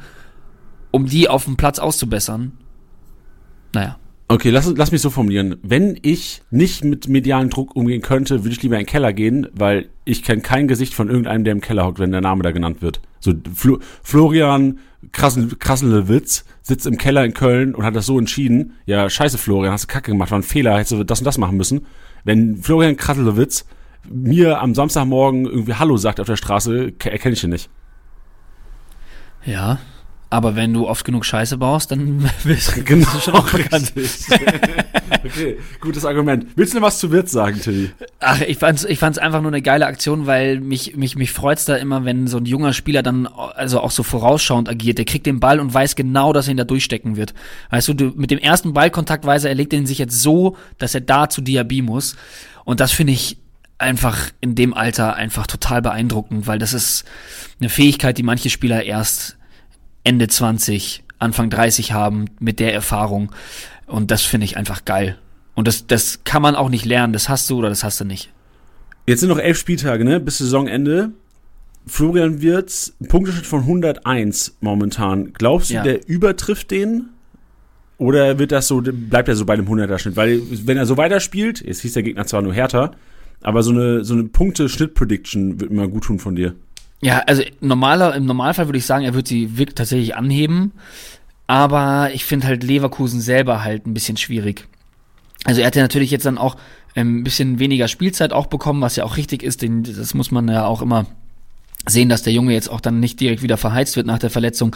[0.91, 2.53] um die auf dem Platz auszubessern.
[3.73, 3.98] Naja.
[4.31, 5.57] Okay, lass, lass mich so formulieren.
[5.63, 9.47] Wenn ich nicht mit medialen Druck umgehen könnte, würde ich lieber in den Keller gehen,
[9.53, 12.51] weil ich kenne kein Gesicht von irgendeinem, der im Keller hockt, wenn der Name da
[12.51, 13.01] genannt wird.
[13.19, 14.77] So Flo, Florian
[15.13, 18.73] Krassen, Krasselewitz sitzt im Keller in Köln und hat das so entschieden.
[18.85, 21.39] Ja, scheiße Florian, hast du Kacke gemacht, war ein Fehler, hättest du das und das
[21.39, 21.87] machen müssen.
[22.23, 23.65] Wenn Florian Krasselewitz
[24.07, 27.69] mir am Samstagmorgen irgendwie Hallo sagt auf der Straße, ke- erkenne ich ihn nicht.
[29.43, 29.79] Ja.
[30.31, 33.93] Aber wenn du oft genug Scheiße baust, dann bist du Genau, schon auch bekannt.
[35.25, 36.45] okay, gutes Argument.
[36.55, 37.89] Willst du noch was zu Wirt sagen, Tilly?
[38.19, 41.65] Ach, ich fand's, ich fand's einfach nur eine geile Aktion, weil mich, mich, mich freut's
[41.65, 44.99] da immer, wenn so ein junger Spieler dann also auch so vorausschauend agiert.
[44.99, 47.33] Der kriegt den Ball und weiß genau, dass er ihn da durchstecken wird.
[47.71, 50.57] Weißt du, du mit dem ersten Ballkontakt weiß er, er legt ihn sich jetzt so,
[50.77, 52.15] dass er da zu Diaby muss.
[52.65, 53.37] Und das finde ich
[53.79, 57.05] einfach in dem Alter einfach total beeindruckend, weil das ist
[57.59, 59.38] eine Fähigkeit, die manche Spieler erst
[60.09, 63.31] Ende 20, Anfang 30 haben mit der Erfahrung.
[63.85, 65.19] Und das finde ich einfach geil.
[65.53, 67.13] Und das, das kann man auch nicht lernen.
[67.13, 68.31] Das hast du oder das hast du nicht.
[69.05, 70.19] Jetzt sind noch elf Spieltage, ne?
[70.19, 71.11] Bis Saisonende.
[71.85, 75.31] Florian Wirtz, Punkteschnitt von 101 momentan.
[75.33, 75.83] Glaubst du, Ja.
[75.83, 77.09] der übertrifft den?
[77.99, 80.15] Oder wird das so, bleibt er so bei dem 100er Schnitt?
[80.15, 82.91] Weil, wenn er so weiterspielt, jetzt hieß der Gegner zwar nur härter,
[83.41, 86.55] aber so eine, so eine Punkte-Schnitt-Prediction wird mir gut tun von dir.
[87.01, 90.73] Ja, also normaler, im Normalfall würde ich sagen, er wird sie wirklich tatsächlich anheben.
[91.47, 94.67] Aber ich finde halt Leverkusen selber halt ein bisschen schwierig.
[95.45, 96.57] Also er hat ja natürlich jetzt dann auch
[96.95, 99.61] ähm, ein bisschen weniger Spielzeit auch bekommen, was ja auch richtig ist.
[99.61, 101.05] Den, das muss man ja auch immer
[101.87, 104.75] sehen, dass der Junge jetzt auch dann nicht direkt wieder verheizt wird nach der Verletzung.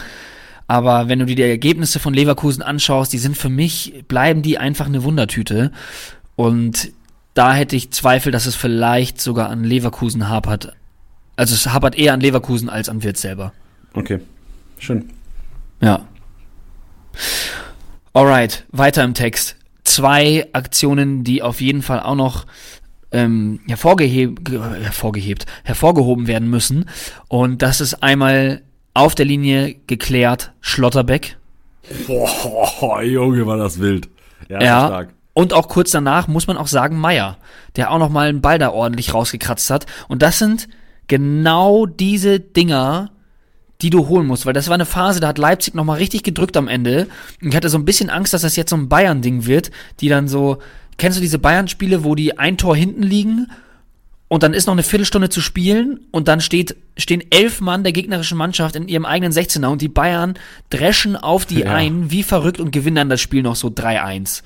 [0.66, 4.58] Aber wenn du dir die Ergebnisse von Leverkusen anschaust, die sind für mich, bleiben die
[4.58, 5.70] einfach eine Wundertüte.
[6.36, 6.90] Und
[7.34, 10.72] da hätte ich Zweifel, dass es vielleicht sogar an Leverkusen hapert.
[11.36, 13.52] Also es hapert eher an Leverkusen als an Wirtz selber.
[13.94, 14.20] Okay,
[14.78, 15.10] schön.
[15.80, 16.06] Ja.
[18.12, 19.56] Alright, weiter im Text.
[19.84, 22.46] Zwei Aktionen, die auf jeden Fall auch noch
[23.12, 26.88] ähm, hervorgeheb, ge- hervorgehebt, hervorgehoben werden müssen.
[27.28, 28.62] Und das ist einmal
[28.94, 31.36] auf der Linie geklärt Schlotterbeck.
[32.06, 34.08] Boah, Junge, war das wild.
[34.48, 34.86] Ja, Ja.
[34.86, 35.08] stark.
[35.32, 37.38] Und auch kurz danach muss man auch sagen, Meier,
[37.74, 39.84] der auch noch mal einen Ball da ordentlich rausgekratzt hat.
[40.06, 40.68] Und das sind
[41.08, 43.10] genau diese Dinger,
[43.82, 46.22] die du holen musst, weil das war eine Phase, da hat Leipzig noch mal richtig
[46.22, 47.08] gedrückt am Ende.
[47.42, 50.08] Und ich hatte so ein bisschen Angst, dass das jetzt so ein Bayern-Ding wird, die
[50.08, 50.58] dann so,
[50.96, 53.48] kennst du diese Bayern-Spiele, wo die ein Tor hinten liegen
[54.28, 57.92] und dann ist noch eine Viertelstunde zu spielen und dann steht, stehen elf Mann der
[57.92, 60.34] gegnerischen Mannschaft in ihrem eigenen 16er und die Bayern
[60.70, 61.74] dreschen auf die Ja.
[61.74, 64.42] ein, wie verrückt und gewinnen dann das Spiel noch so 3-1.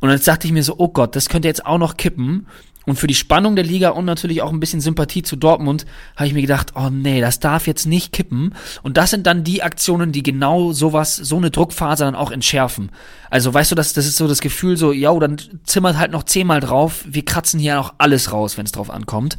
[0.00, 2.46] Und dann dachte ich mir so, oh Gott, das könnte jetzt auch noch kippen.
[2.86, 6.28] Und für die Spannung der Liga und natürlich auch ein bisschen Sympathie zu Dortmund habe
[6.28, 8.54] ich mir gedacht, oh nee, das darf jetzt nicht kippen.
[8.82, 12.90] Und das sind dann die Aktionen, die genau sowas, so eine Druckphase dann auch entschärfen.
[13.28, 16.22] Also weißt du, das, das ist so das Gefühl so, ja, dann zimmert halt noch
[16.22, 19.36] zehnmal drauf, wir kratzen hier auch alles raus, wenn es drauf ankommt.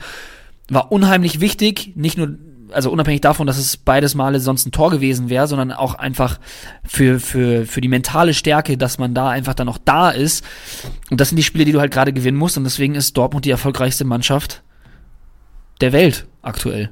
[0.69, 2.35] War unheimlich wichtig, nicht nur,
[2.71, 6.39] also unabhängig davon, dass es beides Male sonst ein Tor gewesen wäre, sondern auch einfach
[6.83, 10.43] für, für, für die mentale Stärke, dass man da einfach dann auch da ist.
[11.09, 12.57] Und das sind die Spiele, die du halt gerade gewinnen musst.
[12.57, 14.63] Und deswegen ist Dortmund die erfolgreichste Mannschaft
[15.81, 16.89] der Welt aktuell.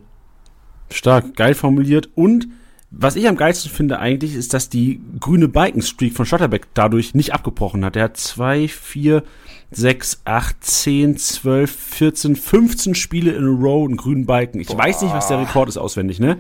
[0.92, 2.10] Stark, geil formuliert.
[2.16, 2.48] Und
[2.92, 7.34] was ich am geilsten finde eigentlich, ist, dass die grüne Balkenstreak von Schotterbeck dadurch nicht
[7.34, 7.96] abgebrochen hat.
[7.96, 9.24] Er hat zwei, vier,
[9.78, 14.60] sechs, acht, zehn, zwölf, 14, 15 Spiele in a row einen grünen Balken.
[14.60, 16.38] Ich weiß nicht, was der Rekord ist auswendig, ne?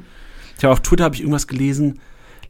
[0.57, 1.99] Ich habe auf Twitter habe ich irgendwas gelesen.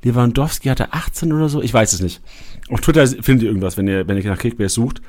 [0.04, 1.62] Lewandowski hatte 18 oder so.
[1.62, 2.22] Ich weiß es nicht.
[2.70, 5.02] Auf Twitter findet ihr irgendwas, wenn ihr, wenn ihr nach Kickbase sucht.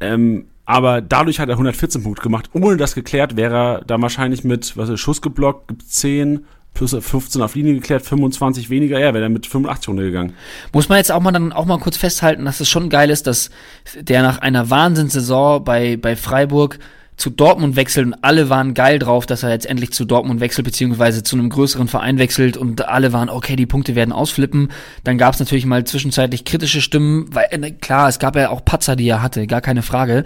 [0.00, 2.48] Ähm, aber dadurch hat er 114 Punkte gemacht.
[2.54, 6.96] Ohne das geklärt wäre er da wahrscheinlich mit, was ist, Schuss geblockt, gibt 10, plus
[6.98, 8.98] 15 auf Linie geklärt, 25 weniger.
[8.98, 10.34] Ja, wäre er mit 85 runtergegangen.
[10.72, 13.26] Muss man jetzt auch mal dann auch mal kurz festhalten, dass es schon geil ist,
[13.26, 13.50] dass
[13.98, 16.78] der nach einer Wahnsinnssaison bei, bei Freiburg
[17.16, 20.64] zu Dortmund wechselt und alle waren geil drauf, dass er jetzt endlich zu Dortmund wechselt,
[20.64, 24.70] beziehungsweise zu einem größeren Verein wechselt und alle waren, okay, die Punkte werden ausflippen.
[25.04, 28.64] Dann gab es natürlich mal zwischenzeitlich kritische Stimmen, weil äh, klar, es gab ja auch
[28.64, 30.24] Patzer, die er hatte, gar keine Frage.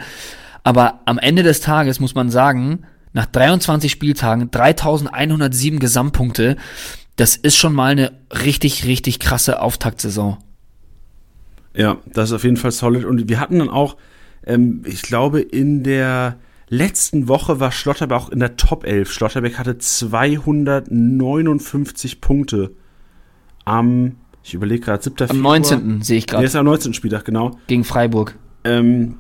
[0.64, 6.56] Aber am Ende des Tages muss man sagen, nach 23 Spieltagen 3107 Gesamtpunkte,
[7.16, 8.12] das ist schon mal eine
[8.44, 10.38] richtig, richtig krasse Auftaktsaison.
[11.74, 13.04] Ja, das ist auf jeden Fall solid.
[13.04, 13.96] Und wir hatten dann auch,
[14.46, 16.36] ähm, ich glaube, in der
[16.68, 19.12] letzten Woche war Schlotterbeck auch in der Top 11.
[19.12, 22.72] Schlotterbeck hatte 259 Punkte
[23.64, 25.30] am, ich überlege gerade, 7.
[25.30, 26.02] Am 19.
[26.02, 26.44] sehe ich gerade.
[26.44, 26.92] ist am 19.
[26.94, 27.58] Spieltag, genau.
[27.66, 28.36] Gegen Freiburg.
[28.64, 29.14] Ähm,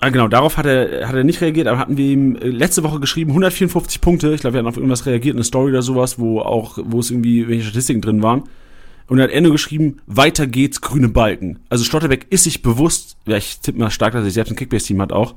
[0.00, 2.82] ah, genau, darauf hat er, hat er nicht reagiert, aber hatten wir ihm äh, letzte
[2.82, 4.32] Woche geschrieben, 154 Punkte.
[4.34, 7.10] Ich glaube, wir hatten auf irgendwas reagiert, eine Story oder sowas, wo auch, wo es
[7.10, 8.44] irgendwie welche Statistiken drin waren.
[9.08, 11.60] Und er hat Ende geschrieben, weiter geht's, grüne Balken.
[11.70, 15.00] Also Stotterbeck ist sich bewusst, ja, ich tippe mal stark, dass er selbst ein Kickbase-Team
[15.00, 15.34] hat auch,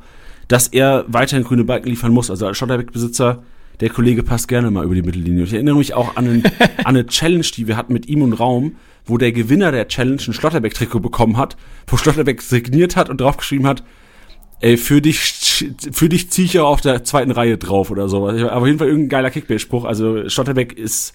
[0.49, 2.29] dass er weiterhin grüne Balken liefern muss.
[2.29, 3.43] Also als Stotterbeck-Besitzer,
[3.79, 5.45] der Kollege passt gerne mal über die Mittellinie.
[5.45, 6.43] Ich erinnere mich auch an, einen,
[6.77, 10.21] an eine Challenge, die wir hatten mit ihm und Raum, wo der Gewinner der Challenge
[10.21, 11.55] ein Schlotterbeck-Trikot bekommen hat,
[11.87, 13.83] wo Schlotterbeck signiert hat und draufgeschrieben hat,
[14.61, 18.27] ey, für dich, für dich ziehe ich ja auf der zweiten Reihe drauf oder so.
[18.27, 19.85] Aber auf jeden Fall irgendein geiler Kickbase-Spruch.
[19.85, 21.13] Also Schlotterbeck ist,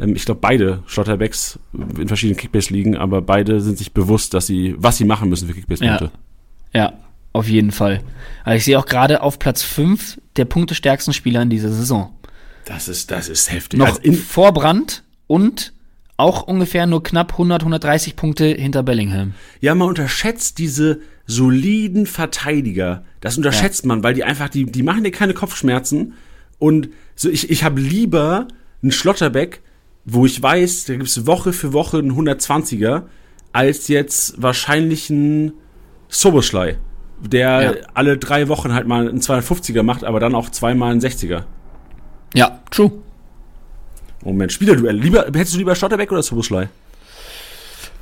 [0.00, 1.58] ähm, ich glaube beide Schlotterbecks
[1.98, 5.48] in verschiedenen Kickbase liegen, aber beide sind sich bewusst, dass sie, was sie machen müssen
[5.48, 6.10] für Kickbase-Punkte.
[6.72, 6.92] Ja,
[7.32, 8.02] auf jeden Fall.
[8.44, 12.14] Also ich sehe auch gerade auf Platz 5 der punktestärksten Spieler in dieser Saison.
[12.64, 13.78] Das ist, das ist heftig.
[13.78, 15.72] Noch Also in, vor Brand und
[16.16, 19.34] auch ungefähr nur knapp 100, 130 Punkte hinter Bellingham.
[19.60, 23.04] ja, man unterschätzt diese soliden Verteidiger.
[23.20, 26.14] Das unterschätzt man, weil die einfach, die, die machen dir keine Kopfschmerzen.
[26.58, 28.48] Und so, ich, ich habe lieber
[28.82, 29.60] einen Schlotterbeck,
[30.04, 33.02] wo ich weiß, da gibt's Woche für Woche einen 120er,
[33.52, 35.52] als jetzt wahrscheinlich ein
[36.08, 36.78] Soboschlei,
[37.20, 37.72] der Ja.
[37.94, 41.42] alle drei Wochen halt mal einen 250er macht, aber dann auch zweimal einen 60er.
[42.34, 42.92] Ja, true.
[44.22, 44.96] Moment, Spielerduell.
[44.96, 46.68] Lieber, hättest du lieber Schlotterbeck oder Soboschlei?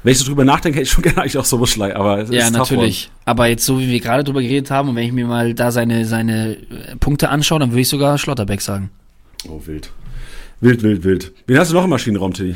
[0.04, 2.44] Wenn ich so drüber nachdenke, hätte ich schon gerne eigentlich auch Soboschlei, aber es Ja,
[2.46, 3.10] ist natürlich.
[3.24, 5.72] Aber jetzt so wie wir gerade drüber geredet haben und wenn ich mir mal da
[5.72, 8.90] seine, seine äh, Punkte anschaue, dann würde ich sogar Schlotterbeck sagen.
[9.48, 9.90] Oh, wild.
[10.60, 11.32] Wild, wild, wild.
[11.46, 12.54] Wen hast du noch im Maschinenraum, Tilly?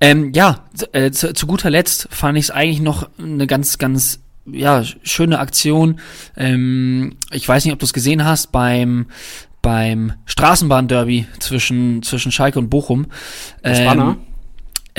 [0.00, 4.20] Ähm, ja, äh, zu, zu guter Letzt fand ich es eigentlich noch eine ganz, ganz
[4.46, 6.00] ja, schöne Aktion.
[6.36, 9.06] Ähm, ich weiß nicht, ob du es gesehen hast beim
[9.60, 13.06] beim Straßenbahnderby zwischen zwischen Schalke und Bochum.
[13.62, 14.16] Das Ähm, Banner?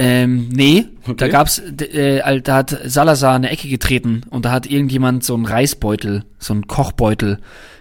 [0.02, 1.16] Ähm, nee, Okay.
[1.18, 5.46] da gab's, äh, da hat Salazar eine Ecke getreten und da hat irgendjemand so einen
[5.46, 7.40] Reisbeutel, so einen Kochbeutel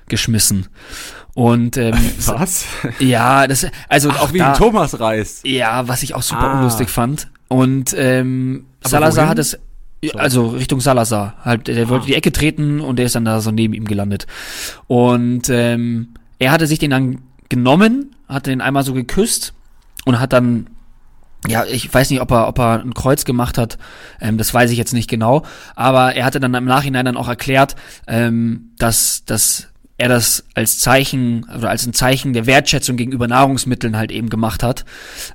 [0.08, 0.66] geschmissen.
[1.34, 1.94] Und ähm,
[2.26, 2.64] Was?
[2.98, 5.40] ja, das also Ach, auch wie da, ein Thomas Reis.
[5.44, 6.58] ja, was ich auch super Ah.
[6.58, 7.28] unlustig fand.
[7.48, 9.30] Und ähm, Aber Salazar wohin?
[9.30, 9.58] hat es,
[10.16, 12.06] also Richtung Salazar, halt, der wollte Ah.
[12.08, 14.26] die Ecke treten und der ist dann da so neben ihm gelandet.
[14.88, 16.08] Und ähm,
[16.40, 19.54] er hatte sich den dann genommen, hat den einmal so geküsst
[20.04, 20.68] und hat dann
[21.46, 23.78] ja, ich weiß nicht, ob er, ob er ein Kreuz gemacht hat,
[24.20, 25.44] ähm, das weiß ich jetzt nicht genau,
[25.76, 30.78] aber er hatte dann im Nachhinein dann auch erklärt, ähm, dass, dass er das als
[30.78, 34.84] Zeichen oder als ein Zeichen der Wertschätzung gegenüber Nahrungsmitteln halt eben gemacht hat.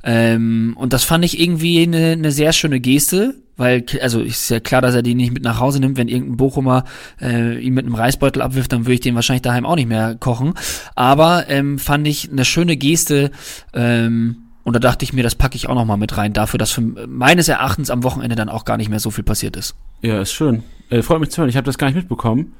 [0.03, 4.61] Ähm, und das fand ich irgendwie eine, eine sehr schöne Geste, weil, also ist ja
[4.61, 6.85] klar, dass er die nicht mit nach Hause nimmt, wenn irgendein Bochumer
[7.21, 10.15] äh, ihn mit einem Reisbeutel abwirft, dann würde ich den wahrscheinlich daheim auch nicht mehr
[10.15, 10.53] kochen.
[10.95, 13.31] Aber ähm, fand ich eine schöne Geste,
[13.73, 16.57] ähm, und da dachte ich mir, das packe ich auch noch mal mit rein, dafür,
[16.57, 19.75] dass für, meines Erachtens am Wochenende dann auch gar nicht mehr so viel passiert ist.
[20.01, 20.63] Ja, ist schön.
[20.89, 21.49] Äh, freut mich zu hören.
[21.49, 22.53] Ich habe das gar nicht mitbekommen.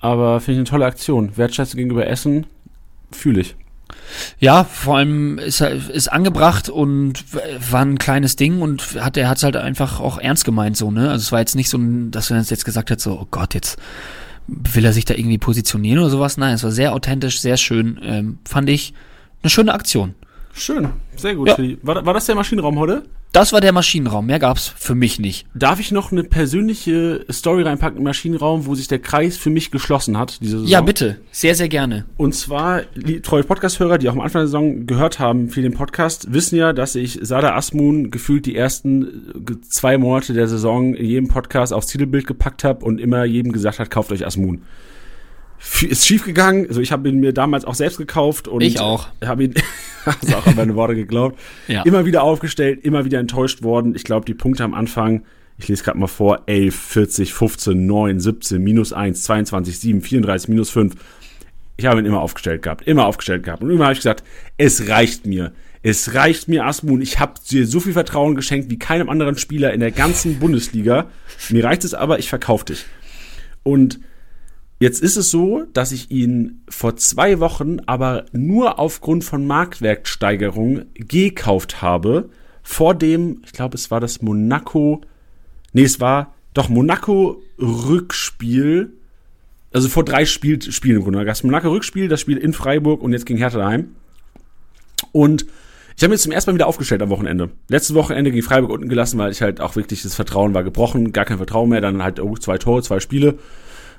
[0.00, 1.36] Aber finde ich eine tolle Aktion.
[1.36, 2.46] Wertschätzung gegenüber Essen
[3.10, 3.56] fühle ich.
[4.38, 7.24] Ja, vor allem ist ist angebracht und
[7.70, 11.10] war ein kleines Ding und hat er hat's halt einfach auch ernst gemeint so, ne?
[11.10, 13.52] Also es war jetzt nicht so ein, dass er jetzt gesagt hat so, oh Gott,
[13.54, 13.78] jetzt
[14.46, 16.36] will er sich da irgendwie positionieren oder sowas.
[16.36, 18.94] Nein, es war sehr authentisch, sehr schön, ähm, fand ich
[19.42, 20.14] eine schöne Aktion.
[20.52, 20.88] Schön.
[21.16, 21.48] Sehr gut.
[21.48, 21.56] Ja.
[21.82, 23.04] War, war das der Maschinenraum heute?
[23.32, 25.46] Das war der Maschinenraum, mehr gab's für mich nicht.
[25.54, 29.70] Darf ich noch eine persönliche Story reinpacken im Maschinenraum, wo sich der Kreis für mich
[29.70, 30.66] geschlossen hat, diese Saison?
[30.66, 32.06] Ja, bitte, sehr sehr gerne.
[32.16, 35.74] Und zwar, die treue Podcast-Hörer, die auch am Anfang der Saison gehört haben für den
[35.74, 39.04] Podcast, wissen ja, dass ich Sada Asmun gefühlt die ersten
[39.48, 43.52] äh, zwei Monate der Saison in jedem Podcast aufs Titelbild gepackt habe und immer jedem
[43.52, 44.62] gesagt hat, kauft euch Asmun.
[45.82, 49.08] Ist schief gegangen, also ich habe ihn mir damals auch selbst gekauft und Ich auch.
[49.24, 49.54] habe ihn
[50.06, 51.38] hast auch an meine Worte geglaubt.
[51.68, 51.82] Ja.
[51.82, 53.94] Immer wieder aufgestellt, immer wieder enttäuscht worden.
[53.94, 55.22] Ich glaube, die Punkte am Anfang,
[55.58, 60.48] ich lese gerade mal vor, 11, 40, 15, 9, 17, minus 1, 22, 7, 34,
[60.48, 60.94] minus 5.
[61.76, 63.62] Ich habe ihn immer aufgestellt gehabt, immer aufgestellt gehabt.
[63.62, 64.22] Und immer habe ich gesagt,
[64.56, 65.52] es reicht mir.
[65.82, 67.00] Es reicht mir, Asmun.
[67.00, 71.06] Ich habe dir so viel Vertrauen geschenkt wie keinem anderen Spieler in der ganzen Bundesliga.
[71.48, 72.84] Mir reicht es aber, ich verkaufe dich.
[73.62, 74.00] Und
[74.80, 80.86] Jetzt ist es so, dass ich ihn vor zwei Wochen aber nur aufgrund von Marktwertsteigerung
[80.94, 82.30] gekauft habe.
[82.62, 85.02] Vor dem, ich glaube, es war das Monaco,
[85.74, 88.94] nee, es war doch Monaco Rückspiel.
[89.70, 91.26] Also vor drei Spiel, Spielen im Grunde.
[91.26, 93.88] Das Monaco Rückspiel, das Spiel in Freiburg und jetzt gegen Hertha daheim.
[95.12, 95.44] Und
[95.94, 97.50] ich habe mir zum ersten Mal wieder aufgestellt am Wochenende.
[97.68, 101.12] Letztes Wochenende gegen Freiburg unten gelassen, weil ich halt auch wirklich das Vertrauen war gebrochen,
[101.12, 101.82] gar kein Vertrauen mehr.
[101.82, 103.38] Dann halt oh, zwei Tore, zwei Spiele.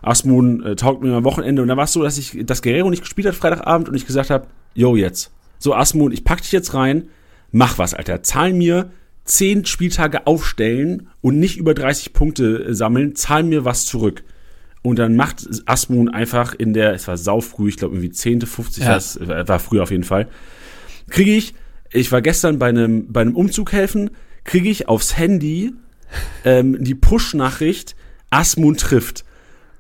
[0.02, 2.90] Asmun äh, taugt mir am Wochenende und da war es so, dass ich das Guerrero
[2.90, 5.32] nicht gespielt hat Freitagabend und ich gesagt habe, yo jetzt.
[5.60, 7.10] So Asmun, ich pack dich jetzt rein,
[7.52, 8.24] mach was, Alter.
[8.24, 8.92] Zahl mir
[9.26, 14.24] zehn Spieltage aufstellen und nicht über 30 Punkte äh, sammeln, zahl mir was zurück.
[14.84, 18.84] Und dann macht Asmun einfach in der, es war saufrüh, ich glaube irgendwie 10., 50,
[18.84, 18.94] Ja.
[18.96, 20.28] das war war früh auf jeden Fall,
[21.10, 21.54] kriege ich,
[21.92, 24.10] ich war gestern bei einem, bei einem Umzug helfen,
[24.44, 25.74] kriege ich aufs Handy
[26.46, 27.96] ähm, die Push-Nachricht,
[28.32, 29.24] Asmun trifft.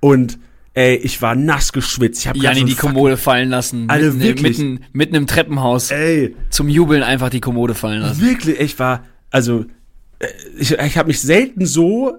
[0.02, 0.38] Und
[0.74, 2.22] ey, ich war nass geschwitzt.
[2.22, 3.90] Ich hab Jani so die Kommode fallen lassen.
[3.90, 4.58] Alter, mitten, wirklich?
[4.58, 5.92] mitten, mitten im Treppenhaus.
[5.92, 8.22] Ey, Zum Jubeln einfach die Kommode fallen lassen.
[8.22, 9.66] wirklich, ich war, also,
[10.20, 12.18] äh, ich, ich habe mich selten so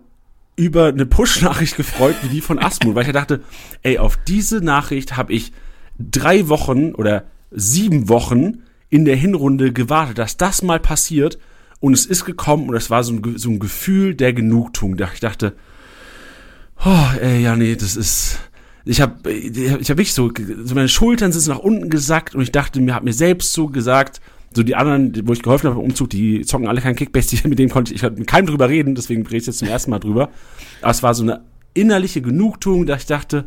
[0.56, 3.40] über eine Push-Nachricht gefreut wie die von Asmun, weil ich dachte,
[3.82, 5.52] ey, auf diese Nachricht habe ich
[5.98, 11.38] drei Wochen oder sieben Wochen in der Hinrunde gewartet, dass das mal passiert.
[11.80, 14.96] Und es ist gekommen und es war so ein, so ein Gefühl der Genugtuung.
[15.12, 15.54] Ich dachte,
[16.84, 18.38] oh, ey, ja, nee, das ist.
[18.84, 20.32] Ich habe ich hab wirklich so,
[20.64, 23.68] so, meine Schultern sind nach unten gesackt und ich dachte mir, hab mir selbst so
[23.68, 24.20] gesagt,
[24.54, 27.60] so die anderen, wo ich geholfen habe beim Umzug, die zocken alle kein Kickbase, mit
[27.60, 30.00] denen konnte ich, ich mit keinem drüber reden, deswegen rede ich jetzt zum ersten Mal
[30.00, 30.30] drüber.
[30.80, 31.42] Aber es war so eine
[31.74, 33.46] innerliche Genugtuung, da ich dachte,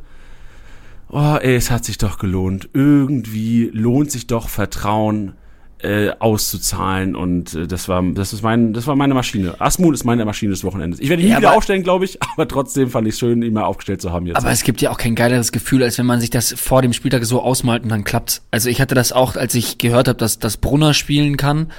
[1.09, 2.69] oh, ey, es hat sich doch gelohnt.
[2.73, 5.33] Irgendwie lohnt sich doch Vertrauen
[5.79, 9.59] äh, auszuzahlen und äh, das war das ist mein das war meine Maschine.
[9.59, 10.99] Asmund ist meine Maschine des Wochenendes.
[10.99, 13.19] Ich werde ihn nie Ja, wieder aber- aufstellen, glaube ich, aber trotzdem fand ich es
[13.19, 14.37] schön, ihn mal aufgestellt zu haben jetzt.
[14.37, 16.93] Aber es gibt ja auch kein geileres Gefühl, als wenn man sich das vor dem
[16.93, 18.41] Spieltag so ausmalt und dann klappt's.
[18.51, 21.71] Also ich hatte das auch, als ich gehört habe, dass, dass Brunner spielen kann,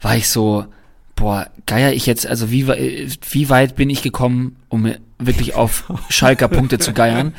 [0.00, 0.66] war ich so,
[1.14, 6.48] boah, geier ich jetzt, also wie, wie weit bin ich gekommen, um wirklich auf Schalker
[6.48, 7.34] Punkte zu geiern?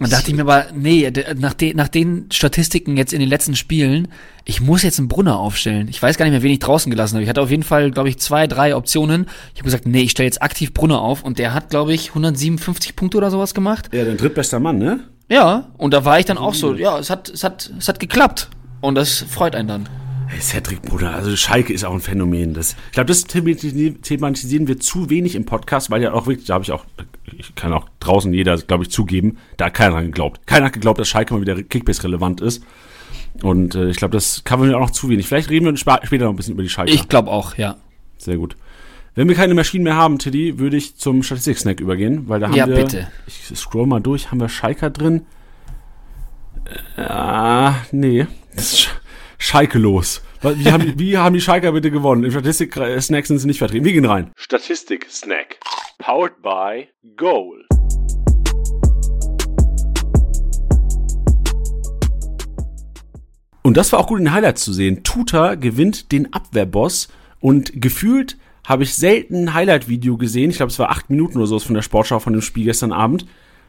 [0.00, 3.56] Und dachte ich mir aber, nee, nach, de, nach den Statistiken jetzt in den letzten
[3.56, 4.08] Spielen,
[4.44, 5.88] ich muss jetzt einen Brunner aufstellen.
[5.88, 7.22] Ich weiß gar nicht mehr, wen ich draußen gelassen habe.
[7.22, 9.26] Ich hatte auf jeden Fall, glaube ich, zwei, drei Optionen.
[9.54, 12.08] Ich habe gesagt, nee, ich stelle jetzt aktiv Brunner auf und der hat, glaube ich,
[12.10, 13.88] 157 Punkte oder sowas gemacht.
[13.92, 15.00] ja, dein drittbester Mann, ne?
[15.30, 18.00] Ja, und da war ich dann auch so, ja, es hat, es hat, es hat
[18.00, 18.48] geklappt.
[18.80, 19.88] Und das freut einen dann.
[20.28, 22.52] Hey, Cedric, Bruder, also Schalke ist auch ein Phänomen.
[22.54, 26.46] Das, ich glaube, das thematisi- thematisieren wir zu wenig im Podcast, weil ja auch wirklich,
[26.46, 26.84] da habe ich auch,
[27.36, 30.46] ich kann auch draußen jeder, glaube ich, zugeben, da hat keiner dran geglaubt.
[30.46, 32.62] Keiner hat geglaubt, dass Schalke mal wieder Kickbase relevant ist.
[33.42, 35.26] Und äh, ich glaube, das covern wir auch noch zu wenig.
[35.28, 36.92] Vielleicht reden wir spa- später noch ein bisschen über die Schalke.
[36.92, 37.76] Ich glaube auch, ja.
[38.16, 38.56] Sehr gut.
[39.14, 42.54] Wenn wir keine Maschinen mehr haben, Tiddy, würde ich zum Statistik-Snack übergehen, weil da haben
[42.54, 42.76] Ja, wir.
[42.76, 43.08] bitte.
[43.26, 44.30] Ich scroll mal durch.
[44.30, 45.26] Haben wir Schalker drin?
[46.96, 48.26] Äh, Ah, nee.
[48.54, 48.88] Das ist Sch
[49.40, 50.22] Schalke los.
[50.42, 52.24] Wie haben, die- wie haben die Schalker bitte gewonnen?
[52.24, 53.84] Im Statistik-Snack sind sie nicht vertreten.
[53.84, 54.30] Wir gehen rein.
[54.36, 55.56] Statistik-Snack.
[55.98, 57.66] Powered by Goal.
[63.62, 65.02] Und das war auch gut in Highlights zu sehen.
[65.02, 67.08] Tuta gewinnt den Abwehrboss
[67.40, 70.50] und gefühlt habe ich selten ein Highlight-Video gesehen.
[70.50, 72.92] Ich glaube, es war acht Minuten oder so von der Sportschau von dem Spiel gestern
[72.92, 73.26] Abend,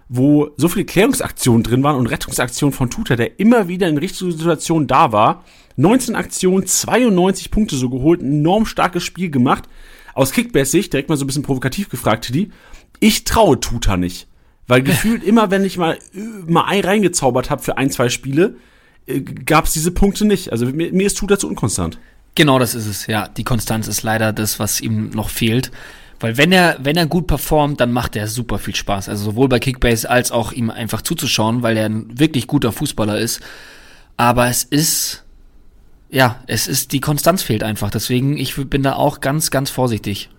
[0.08, 4.32] wo so viele Klärungsaktionen drin waren und Rettungsaktionen von Tuta, der immer wieder in richtigen
[4.32, 5.44] Situationen da war.
[5.78, 9.64] 19 Aktionen, 92 Punkte so geholt, ein enorm starkes Spiel gemacht.
[10.20, 12.52] Aus Kickbass-Sicht, direkt mal so ein bisschen provokativ gefragt, Teddy,
[13.00, 14.28] ich traue Tuta nicht.
[14.68, 18.56] Weil gefühlt immer, wenn ich mal, äh, mal ein reingezaubert habe für ein, zwei Spiele,
[19.46, 20.52] gab es diese Punkte nicht.
[20.52, 22.00] Also mir, mir ist Tuta zu unkonstant.
[22.36, 23.30] Genau das ist es, ja.
[23.30, 25.72] Die Konstanz ist leider das, was ihm noch fehlt.
[26.20, 29.08] Weil wenn er, wenn er gut performt, dann macht er super viel Spaß.
[29.08, 33.18] Also sowohl bei Kickbase als auch ihm einfach zuzuschauen, weil er ein wirklich guter Fußballer
[33.18, 33.40] ist.
[34.18, 35.24] Aber es ist,
[36.10, 37.92] ja, es ist, die Konstanz fehlt einfach.
[37.92, 40.30] Deswegen, ich bin da auch ganz, ganz vorsichtig.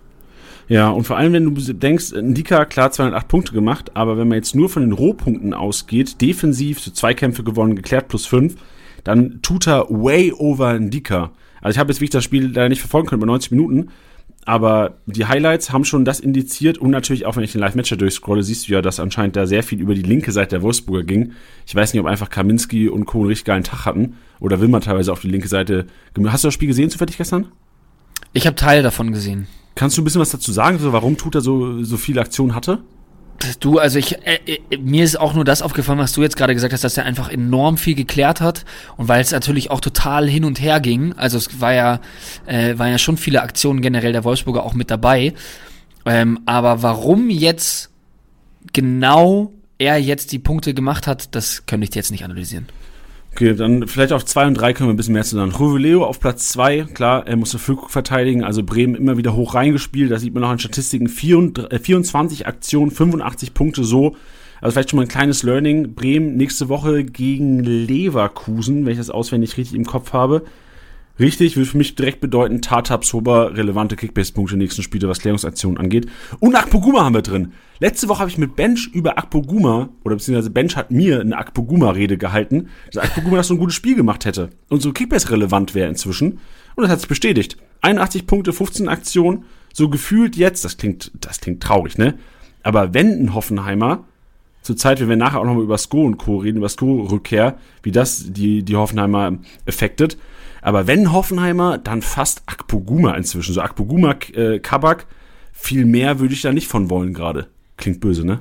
[0.67, 4.37] Ja, und vor allem, wenn du denkst, Ndika, klar, 208 Punkte gemacht, aber wenn man
[4.37, 8.55] jetzt nur von den Rohpunkten ausgeht, defensiv, so Zweikämpfe gewonnen, geklärt plus 5,
[9.03, 11.31] dann tut er way over Ndika.
[11.61, 13.89] Also ich habe jetzt wirklich das Spiel leider nicht verfolgen können bei 90 Minuten,
[14.45, 18.41] aber die Highlights haben schon das indiziert und natürlich auch, wenn ich den Live-Matcher durchscrolle,
[18.43, 21.33] siehst du ja, dass anscheinend da sehr viel über die linke Seite der Wolfsburger ging.
[21.67, 23.19] Ich weiß nicht, ob einfach Kaminski und Co.
[23.19, 25.85] einen richtig geilen Tag hatten oder will man teilweise auf die linke Seite.
[26.25, 27.47] Hast du das Spiel gesehen zufällig gestern?
[28.33, 29.47] Ich habe Teil davon gesehen.
[29.75, 32.79] Kannst du ein bisschen was dazu sagen, so, warum Tuta so, so viele Aktionen hatte?
[33.59, 36.53] Du, also ich, äh, äh, mir ist auch nur das aufgefallen, was du jetzt gerade
[36.53, 38.65] gesagt hast, dass er einfach enorm viel geklärt hat
[38.97, 41.13] und weil es natürlich auch total hin und her ging.
[41.13, 41.99] Also es war ja,
[42.45, 45.33] äh, waren ja schon viele Aktionen generell der Wolfsburger auch mit dabei.
[46.05, 47.89] Ähm, aber warum jetzt
[48.73, 52.67] genau er jetzt die Punkte gemacht hat, das könnte ich jetzt nicht analysieren.
[53.33, 55.51] Okay, dann vielleicht auf 2 und 3 können wir ein bisschen mehr zu sagen.
[55.51, 60.11] Ruveleo auf Platz 2, klar, er musste Füllkrug verteidigen, also Bremen immer wieder hoch reingespielt,
[60.11, 64.15] da sieht man noch in Statistiken 24, äh, 24 Aktionen, 85 Punkte so.
[64.59, 65.95] Also vielleicht schon mal ein kleines Learning.
[65.95, 70.43] Bremen nächste Woche gegen Leverkusen, wenn ich das auswendig richtig im Kopf habe.
[71.19, 76.07] Richtig, würde für mich direkt bedeuten, Tata Psoba relevante Kickbase-Punkte nächsten Spiele, was Klärungsaktionen angeht.
[76.39, 77.53] Und Akpoguma haben wir drin.
[77.79, 82.17] Letzte Woche habe ich mit Bench über Akpoguma, oder beziehungsweise Bench hat mir eine Akpoguma-Rede
[82.17, 86.39] gehalten, dass Akpoguma das so ein gutes Spiel gemacht hätte und so Kickbase-relevant wäre inzwischen.
[86.75, 87.57] Und das hat sich bestätigt.
[87.81, 89.43] 81 Punkte, 15 Aktionen,
[89.73, 92.15] so gefühlt jetzt, das klingt, das klingt traurig, ne?
[92.63, 94.05] Aber wenn ein Hoffenheimer,
[94.61, 96.37] zur Zeit, wenn wir nachher auch nochmal über Sko und Co.
[96.37, 100.17] reden, über Sko-Rückkehr, wie das die, die Hoffenheimer effektet,
[100.61, 103.53] aber wenn Hoffenheimer, dann fast Akpoguma inzwischen.
[103.53, 105.07] So Akpoguma, äh, Kabak,
[105.51, 107.47] viel mehr würde ich da nicht von wollen gerade.
[107.77, 108.39] Klingt böse, ne?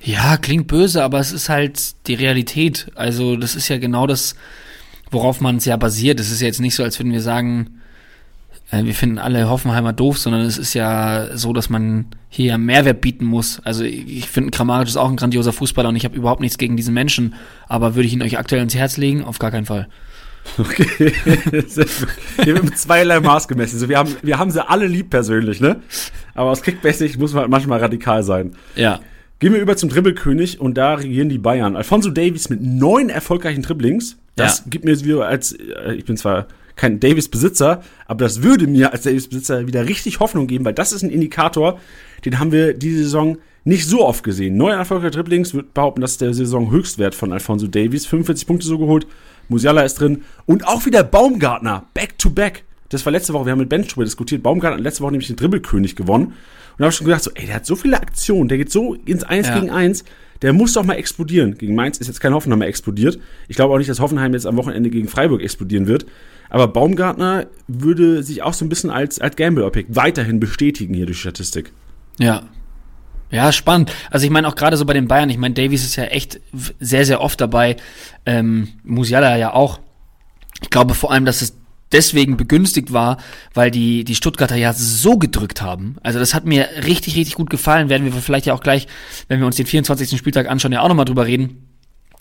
[0.00, 2.92] Ja, klingt böse, aber es ist halt die Realität.
[2.94, 4.36] Also das ist ja genau das,
[5.10, 6.20] worauf man es ja basiert.
[6.20, 7.80] Es ist ja jetzt nicht so, als würden wir sagen,
[8.70, 13.00] äh, wir finden alle Hoffenheimer doof, sondern es ist ja so, dass man hier Mehrwert
[13.00, 13.60] bieten muss.
[13.64, 16.76] Also ich finde, Kramaric ist auch ein grandioser Fußballer und ich habe überhaupt nichts gegen
[16.76, 17.34] diesen Menschen,
[17.68, 19.24] aber würde ich ihn euch aktuell ins Herz legen?
[19.24, 19.88] Auf gar keinen Fall.
[20.58, 20.86] Okay.
[22.44, 23.78] Wird mit zweierlei Maß gemessen.
[23.78, 25.80] So, wir, haben, wir haben sie alle lieb persönlich, ne?
[26.34, 28.52] Aber aus Kickbase muss man halt manchmal radikal sein.
[28.76, 29.00] Ja.
[29.40, 31.76] Gehen wir über zum Dribbelkönig und da regieren die Bayern.
[31.76, 34.16] Alfonso Davies mit neun erfolgreichen Dribblings.
[34.36, 34.64] Das Ja.
[34.70, 39.02] gibt mir wieder als, äh, ich bin zwar kein Davies-Besitzer, aber das würde mir als
[39.02, 41.78] Davies-Besitzer wieder richtig Hoffnung geben, weil das ist ein Indikator,
[42.24, 44.56] den haben wir diese Saison nicht so oft gesehen.
[44.56, 48.06] Neun erfolgreiche Dribblings, würde behaupten, das ist der Saison-Höchstwert von Alfonso Davies.
[48.06, 49.06] 45 Punkte so geholt,
[49.48, 52.64] Musiala ist drin und auch wieder Baumgartner, back-to-back.
[52.88, 54.42] Das war letzte Woche, wir haben mit Bench drüber diskutiert.
[54.42, 56.26] Baumgartner hat letzte Woche nämlich den Dribbelkönig gewonnen.
[56.26, 56.34] Und
[56.78, 58.94] da habe ich schon gedacht, so, ey, der hat so viele Aktionen, der geht so
[58.94, 59.58] ins Eins Ja.
[59.58, 60.04] gegen Eins,
[60.42, 61.56] der muss doch mal explodieren.
[61.56, 63.18] Gegen Mainz ist jetzt kein Hoffenheim mehr explodiert.
[63.48, 66.06] Ich glaube auch nicht, dass Hoffenheim jetzt am Wochenende gegen Freiburg explodieren wird.
[66.50, 71.20] Aber Baumgartner würde sich auch so ein bisschen als, als Gamble-Objekt weiterhin bestätigen hier durch
[71.20, 71.72] Statistik.
[72.18, 72.42] Ja.
[73.30, 73.92] Ja, spannend.
[74.10, 76.40] Also ich meine auch gerade so bei den Bayern, ich meine, Davies ist ja echt
[76.80, 77.76] sehr, sehr oft dabei.
[78.26, 79.80] Ähm, Musiala ja auch.
[80.62, 81.54] Ich glaube vor allem, dass es
[81.92, 83.18] deswegen begünstigt war,
[83.54, 85.96] weil die, die Stuttgarter ja so gedrückt haben.
[86.02, 87.88] Also das hat mir richtig, richtig gut gefallen.
[87.88, 88.88] Werden wir vielleicht ja auch gleich,
[89.28, 90.18] wenn wir uns den 24.
[90.18, 91.68] Spieltag anschauen, ja auch nochmal drüber reden.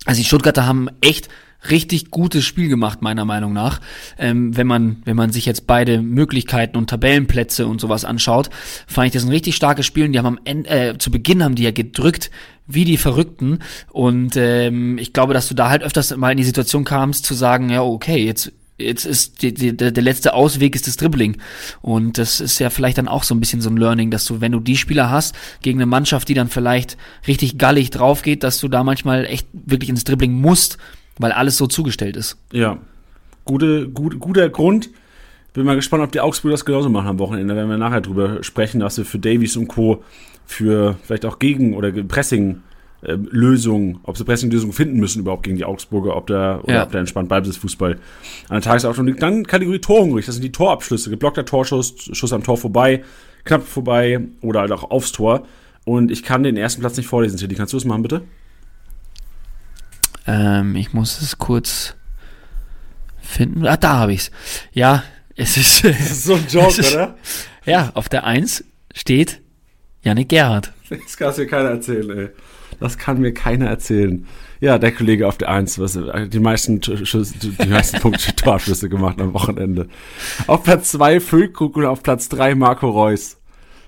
[0.06, 1.30] Also die Stuttgarter haben echt
[1.70, 3.80] richtig gutes Spiel gemacht, meiner Meinung nach.
[4.18, 8.50] Ähm, wenn man, wenn man sich jetzt beide Möglichkeiten und Tabellenplätze und sowas anschaut,
[8.88, 10.06] fand ich das ein richtig starkes Spiel.
[10.06, 12.32] Und die haben am Ende, äh, zu Beginn haben die ja gedrückt
[12.68, 13.60] wie die Verrückten.
[13.92, 17.34] Und ähm, ich glaube, dass du da halt öfters mal in die Situation kamst, zu
[17.34, 21.38] sagen, ja, okay, jetzt Jetzt ist die, die, der, letzte Ausweg ist das Dribbling.
[21.82, 24.42] Und das ist ja vielleicht dann auch so ein bisschen so ein Learning, dass du,
[24.42, 26.98] wenn du die Spieler hast, gegen eine Mannschaft, die dann vielleicht
[27.28, 30.80] richtig gallig drauf geht, dass du da manchmal echt wirklich ins Dribbling musst,
[31.20, 32.38] weil alles so zugestellt ist.
[32.52, 32.78] Ja.
[33.46, 34.90] Gute, gut, guter Grund.
[35.54, 37.54] Bin mal gespannt, ob die Augsburger das genauso machen am Wochenende.
[37.54, 40.04] Da werden wir nachher drüber sprechen, dass wir für Davies und Co.
[40.46, 42.62] für vielleicht auch Gegen- oder Pressing
[43.04, 46.84] äh, Lösungen, ob sie Pressing-Lösungen finden müssen überhaupt gegen die Augsburger, ob da oder Ja.
[46.84, 48.00] ob der entspannt Ballbesitzfußball an
[48.50, 49.22] der Tagesordnung liegt.
[49.22, 53.04] Dann Kategorie Torhungrig, das sind die Torabschlüsse, geblockter Torschuss, Schuss am Tor vorbei,
[53.44, 55.46] knapp vorbei oder halt auch aufs Tor.
[55.86, 57.56] Und ich kann den ersten Platz nicht vorlesen, Tilly.
[57.56, 58.22] Kannst du es machen, bitte?
[60.28, 61.96] Ähm, ich muss es kurz
[63.22, 63.66] finden.
[63.68, 64.32] Ah, da habe ich's.
[64.72, 65.04] Ja,
[65.36, 67.16] es ist, Das ist so ein Joke, Es ist- oder?
[67.66, 68.64] ja, auf der Eins
[68.94, 69.42] steht
[70.04, 70.72] Yannick Gerhardt.
[70.90, 72.30] Das kann mir keiner erzählen, ey.
[72.80, 74.28] Das kann mir keiner erzählen.
[74.60, 75.98] Ja, der Kollege auf der Eins, was
[76.28, 79.88] die meisten Schuss, die meisten Punkte Torabschlüsse gemacht am Wochenende.
[80.48, 83.38] Auf Platz zwei Füllkrug und auf Platz drei Marco Reus.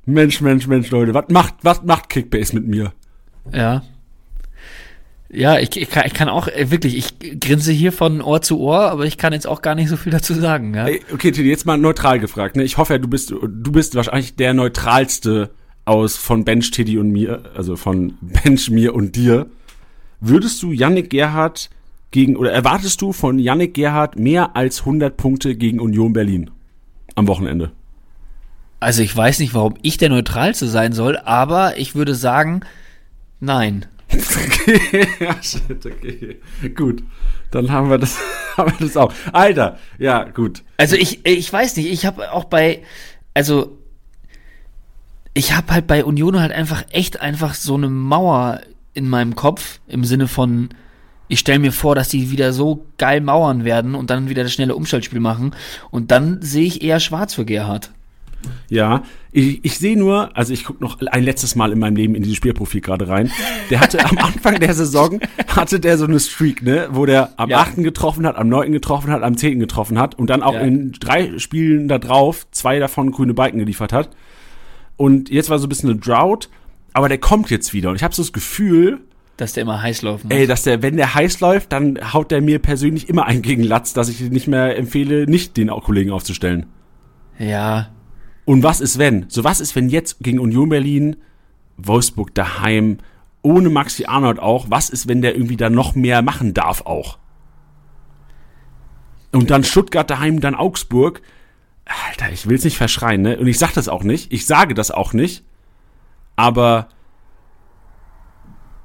[0.05, 2.93] Mensch, Mensch, Mensch, Leute, was macht, was macht Kickbase mit mir?
[3.51, 3.83] Ja.
[5.29, 8.59] Ja, ich, ich, kann, ich kann auch, äh, wirklich, ich grinse hier von Ohr zu
[8.59, 10.73] Ohr, aber ich kann jetzt auch gar nicht so viel dazu sagen.
[10.73, 10.87] Ja?
[11.11, 12.55] Okay, Tilly, jetzt mal neutral gefragt.
[12.55, 12.63] Ne?
[12.63, 15.49] Ich hoffe ja, du bist, du bist wahrscheinlich der neutralste
[15.85, 19.47] aus von Bench, Tiddy und mir, also von Bench, mir und dir.
[20.19, 21.69] Würdest du Yannick Gerhardt
[22.11, 26.49] gegen, oder erwartest du von Yannick Gerhardt mehr als 100 Punkte gegen Union Berlin
[27.15, 27.71] am Wochenende?
[28.79, 32.61] Also ich weiß nicht, warum ich der Neutralste sein soll, aber ich würde sagen,
[33.39, 33.85] nein.
[34.65, 36.39] Okay, ja, shit, okay.
[36.75, 37.03] Gut.
[37.51, 38.17] Dann haben wir das,
[38.57, 39.13] haben wir das auch.
[39.31, 40.63] Alter, ja, gut.
[40.77, 42.81] Also ich, ich weiß nicht, ich habe auch bei,
[43.33, 43.77] also
[45.33, 48.61] ich habe halt bei Union halt einfach echt einfach so eine Mauer
[48.93, 50.69] in meinem Kopf im Sinne von,
[51.27, 54.53] ich stelle mir vor, dass die wieder so geil mauern werden und dann wieder das
[54.53, 55.55] schnelle Umschaltspiel machen
[55.91, 57.91] und dann sehe ich eher schwarz für Gerhard.
[58.69, 62.15] Ja, ich, ich sehe nur, also ich gucke noch ein letztes Mal in meinem Leben
[62.15, 63.31] in dieses Spielprofil gerade rein.
[63.69, 67.49] Der hatte am Anfang der Saison, hatte der so eine Streak, ne, wo der am
[67.49, 67.59] Ja.
[67.59, 67.77] 8.
[67.77, 68.71] getroffen hat, am 9.
[68.71, 69.59] getroffen hat, am 10.
[69.59, 70.61] getroffen hat und dann auch Ja.
[70.61, 74.09] in drei Spielen da drauf zwei davon grüne Balken geliefert hat.
[74.97, 76.49] Und jetzt war so ein bisschen eine Drought,
[76.93, 77.89] aber der kommt jetzt wieder.
[77.89, 78.99] Und ich habe so das Gefühl,
[79.35, 82.41] Dass der immer heiß laufen Ey, dass der, wenn der heiß läuft, dann haut der
[82.41, 86.67] mir persönlich immer einen gegen Latz, dass ich nicht mehr empfehle, nicht den Kollegen aufzustellen.
[87.37, 87.89] Ja.
[88.45, 89.25] Und was ist wenn?
[89.29, 91.17] So was ist, wenn jetzt gegen Union Berlin,
[91.77, 92.99] Wolfsburg daheim,
[93.41, 97.17] ohne Maxi Arnold auch, was ist, wenn der irgendwie da noch mehr machen darf auch?
[99.31, 101.21] Und dann Stuttgart daheim, dann Augsburg.
[102.09, 103.37] Alter, ich will's nicht verschreien, ne?
[103.37, 104.31] Und ich sag das auch nicht.
[104.31, 105.43] Ich sage das auch nicht.
[106.35, 106.87] Aber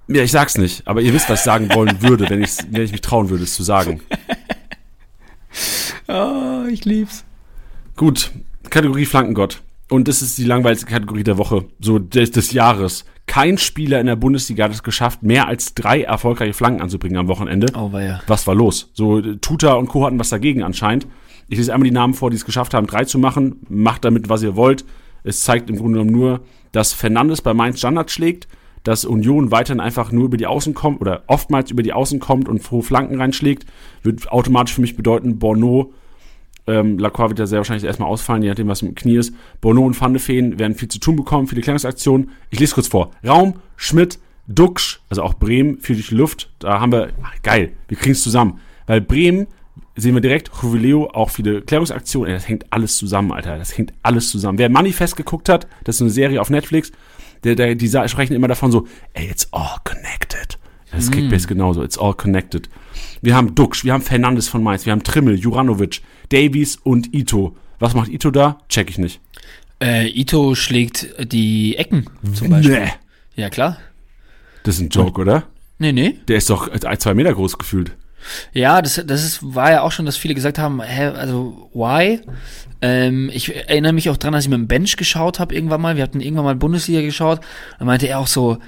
[0.09, 2.83] ja, ich sag's nicht, aber ihr wisst, was ich sagen wollen würde, wenn, ich's, wenn
[2.83, 4.01] ich mich trauen würde, es zu sagen.
[6.07, 7.25] Oh, ich lieb's.
[7.97, 8.33] Gut,
[8.71, 9.63] Kategorie Flankengott.
[9.89, 13.05] Und das ist die langweiligste Kategorie der Woche, so des, des Jahres.
[13.27, 17.29] Kein Spieler in der Bundesliga hat es geschafft, mehr als drei erfolgreiche Flanken anzubringen am
[17.29, 17.73] Wochenende.
[17.77, 18.21] Oh, ja.
[18.29, 18.91] Was war los?
[18.95, 20.07] So, Tuta und Co.
[20.07, 21.07] hatten was dagegen anscheinend.
[21.49, 23.61] Ich lese einmal die Namen vor, die es geschafft haben, drei zu machen.
[23.69, 24.85] Macht damit, was ihr wollt.
[25.25, 26.41] Es zeigt im Grunde genommen nur,
[26.71, 28.47] dass Fernandes bei Mainz Standard schlägt,
[28.85, 32.49] dass Union weiterhin einfach nur über die Außen kommt oder oftmals über die Außen kommt
[32.49, 33.67] und frohe Flanken reinschlägt.
[34.05, 35.93] Wird automatisch für mich bedeuten, Borno
[36.71, 39.35] ähm, Lacroix wird ja sehr wahrscheinlich erstmal ausfallen, je nachdem, was mit dem Knie ist.
[39.61, 42.31] Bono und Van de Feen werden viel zu tun bekommen, viele Klärungsaktionen.
[42.51, 43.11] Ich lese kurz vor.
[43.27, 46.51] Raum, Schmidt, Duxch, also auch Bremen, viel durch die Luft.
[46.59, 48.61] Da haben wir, ach, geil, wir kriegen es zusammen.
[48.87, 49.47] Weil Bremen
[49.97, 52.33] sehen wir direkt, Juvileo, auch viele Klärungsaktionen.
[52.33, 53.59] Das hängt alles zusammen, Alter.
[53.59, 54.59] Das hängt alles zusammen.
[54.59, 56.93] Wer Manifest geguckt hat, das ist eine Serie auf Netflix,
[57.45, 60.59] der, der, die sprechen immer davon so, ey, it's all connected.
[60.93, 62.69] Das ist Kickbase genauso, it's all connected.
[63.23, 67.57] Wir haben Duxch, wir haben Fernandes von Mainz, wir haben Trimmel, Juranovic, Davies und Ito.
[67.79, 68.59] Was macht Ito da?
[68.69, 69.21] Check ich nicht.
[69.83, 72.81] Äh, Ito schlägt die Ecken zum Beispiel.
[72.81, 72.93] Nee.
[73.37, 73.79] Ja, klar.
[74.65, 75.45] Das ist ein Joke, oder?
[75.79, 76.17] Nee, nee.
[76.29, 77.97] Der ist doch zwei Meter groß gefühlt.
[78.53, 82.21] Ja, das, das ist, war ja auch schon, dass viele gesagt haben, hä, also why?
[82.83, 85.97] Ähm, ich erinnere mich auch dran, dass ich mit dem Bench geschaut habe irgendwann mal.
[85.97, 87.41] Wir hatten irgendwann mal Bundesliga geschaut.
[87.79, 88.59] Da meinte er auch so,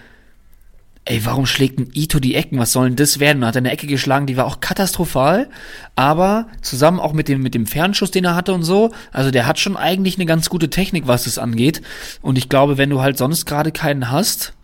[1.05, 2.59] ey, warum schlägt ein Ito die Ecken?
[2.59, 3.43] Was soll denn das werden?
[3.43, 5.51] Er hat eine Ecke geschlagen, die war auch katastrophal,
[5.97, 9.47] aber zusammen auch mit dem, mit dem Fernschuss, den er hatte und so, also der
[9.47, 11.83] hat schon eigentlich eine ganz gute Technik, was das angeht.
[12.21, 14.55] Und ich glaube, wenn du halt sonst gerade keinen hast,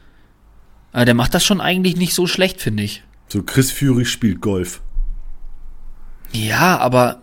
[0.92, 3.02] äh, der macht das schon eigentlich nicht so schlecht, finde ich.
[3.28, 4.80] So Chris Führig spielt Golf.
[6.32, 7.22] Ja, aber.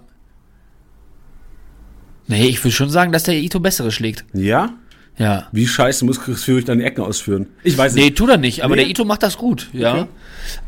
[2.27, 4.25] Nee, ich würde schon sagen, dass der Ito bessere schlägt.
[4.33, 4.73] Ja?
[5.17, 5.47] Ja.
[5.53, 7.47] Wie scheiße muss Chris Führig dann die Ecken ausführen?
[7.63, 8.17] Ich weiß Nee, nicht.
[8.17, 8.81] tut er nicht, aber Nee.
[8.81, 10.07] der Ito macht das gut, ja.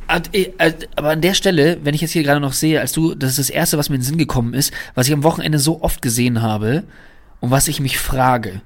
[0.07, 0.51] Okay.
[0.57, 3.31] Äh, Aber an der Stelle, wenn ich jetzt hier gerade noch sehe, als du, das
[3.31, 5.81] ist das Erste, was mir in den Sinn gekommen ist, was ich am Wochenende so
[5.81, 6.83] oft gesehen habe
[7.41, 8.61] und was ich mich frage.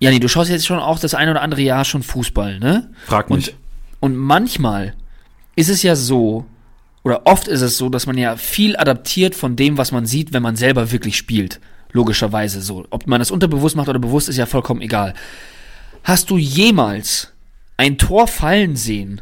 [0.00, 2.90] Jani, du schaust jetzt schon auch das ein oder andere Jahr schon Fußball, ne?
[3.06, 3.48] Frag mich.
[4.00, 4.94] Und, und manchmal
[5.56, 6.44] ist es ja so,
[7.02, 10.32] oder oft ist es so, dass man ja viel adaptiert von dem, was man sieht,
[10.34, 11.58] wenn man selber wirklich spielt.
[11.92, 12.84] Logischerweise so.
[12.90, 15.14] Ob man das unterbewusst macht oder bewusst, ist ja vollkommen egal.
[16.04, 17.32] Hast du jemals
[17.76, 19.20] ein Tor fallen sehen,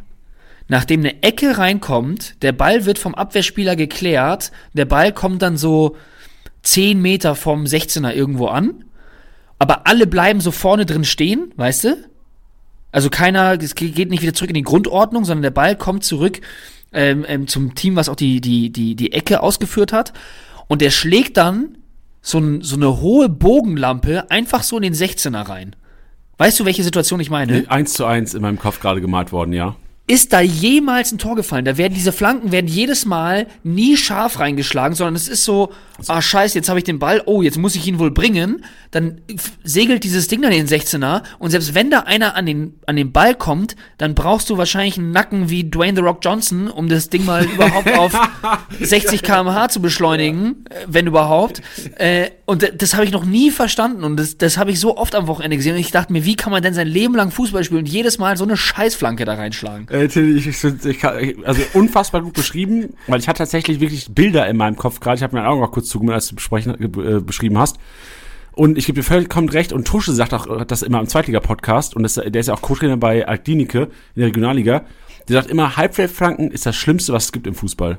[0.69, 5.97] nachdem eine Ecke reinkommt, der Ball wird vom Abwehrspieler geklärt, der Ball kommt dann so
[6.63, 8.85] 10 Meter vom 16er irgendwo an,
[9.59, 11.97] aber alle bleiben so vorne drin stehen, weißt du?
[12.93, 16.03] Also keiner, es ge- geht nicht wieder zurück in die Grundordnung, sondern der Ball kommt
[16.05, 16.41] zurück
[16.93, 20.13] ähm, ähm, zum Team, was auch die, die, die, die Ecke ausgeführt hat.
[20.67, 21.77] Und der schlägt dann
[22.27, 25.77] so, ein, so eine hohe Bogenlampe einfach so in den 16er rein.
[26.39, 27.65] Weißt du, welche Situation ich meine?
[27.69, 29.77] Eins zu eins in meinem Kopf gerade gemalt worden, ja.
[30.09, 31.65] Ist da jemals ein Tor gefallen?
[31.65, 35.73] Da werden diese Flanken werden jedes Mal nie scharf reingeschlagen, sondern es ist so,
[36.07, 38.65] ah scheiße, jetzt habe ich den Ball, oh, jetzt muss ich ihn wohl bringen.
[38.93, 39.21] Dann
[39.65, 42.95] segelt dieses Ding dann in den 16er und selbst wenn da einer an den, an
[42.95, 46.89] den Ball kommt, dann brauchst du wahrscheinlich einen Nacken wie Dwayne The Rock Johnson, um
[46.89, 48.13] das Ding mal überhaupt auf
[48.81, 51.63] 60 km/h zu beschleunigen, äh, wenn überhaupt.
[51.97, 55.17] Äh, und das habe ich noch nie verstanden und das, das habe ich so oft
[55.17, 57.65] am Wochenende gesehen und ich dachte mir, wie kann man denn sein Leben lang Fußball
[57.65, 59.89] spielen und jedes Mal so eine Scheißflanke da reinschlagen?
[59.97, 64.47] Äh, Tilly, ich, ich, ich, also unfassbar gut beschrieben, weil ich hatte tatsächlich wirklich Bilder
[64.49, 65.17] in meinem Kopf gerade.
[65.17, 67.79] Ich habe mir Augen auch kurz zugemacht, als du besprechen, äh, beschrieben hast.
[68.53, 69.73] Und ich gebe dir vollkommen recht.
[69.73, 71.95] Und Tusche sagt auch das immer im Zweitliga-Podcast.
[71.95, 73.83] Und das, der ist ja auch Co-Trainer bei Alklinike
[74.15, 74.85] in der Regionalliga.
[75.29, 77.99] Der sagt immer, Halbfeldflanken ist das Schlimmste, was es gibt im Fußball.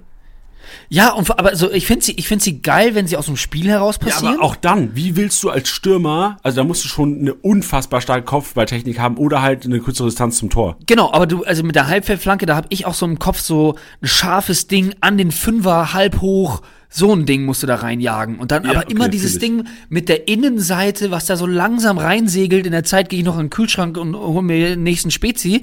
[0.89, 3.37] Ja, und aber so, ich finde sie, ich finde sie geil, wenn sie aus dem
[3.37, 4.35] Spiel heraus Ja, passieren.
[4.35, 8.01] aber auch dann, wie willst du als Stürmer, also da musst du schon eine unfassbar
[8.01, 10.77] starke Kopfballtechnik haben oder halt eine kürzere Distanz zum Tor.
[10.85, 13.75] Genau, aber du, also mit der Halbfeldflanke, da habe ich auch so im Kopf so
[14.01, 16.61] ein scharfes Ding an den Fünfer halb hoch.
[16.97, 18.39] So ein Ding musst du da reinjagen.
[18.39, 19.37] Und dann Ja, aber okay, immer dieses.
[19.37, 22.65] Ding mit der Innenseite, was da so langsam reinsegelt.
[22.65, 25.61] In der Zeit gehe ich noch in den Kühlschrank und hole mir den nächsten Spezi.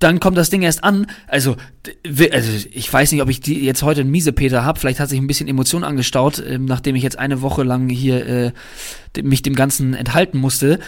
[0.00, 1.06] Dann kommt das Ding erst an.
[1.28, 1.54] Also,
[2.32, 4.80] also ich weiß nicht, ob ich die jetzt heute einen Miesepeter habe.
[4.80, 8.26] Vielleicht hat sich ein bisschen Emotion angestaut, ähm, nachdem ich jetzt eine Woche lang hier
[8.26, 8.52] äh,
[9.22, 10.80] mich dem Ganzen enthalten musste.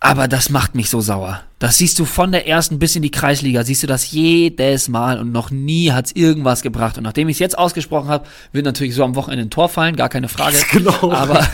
[0.00, 1.42] Aber das macht mich so sauer.
[1.58, 5.18] Das siehst du von der ersten bis in die Kreisliga, siehst du das jedes Mal
[5.18, 6.98] und noch nie hat's irgendwas gebracht.
[6.98, 9.96] Und nachdem ich es jetzt ausgesprochen habe, wird natürlich so am Wochenende ein Tor fallen,
[9.96, 10.56] gar keine Frage.
[10.70, 11.10] Genau.
[11.10, 11.48] Aber,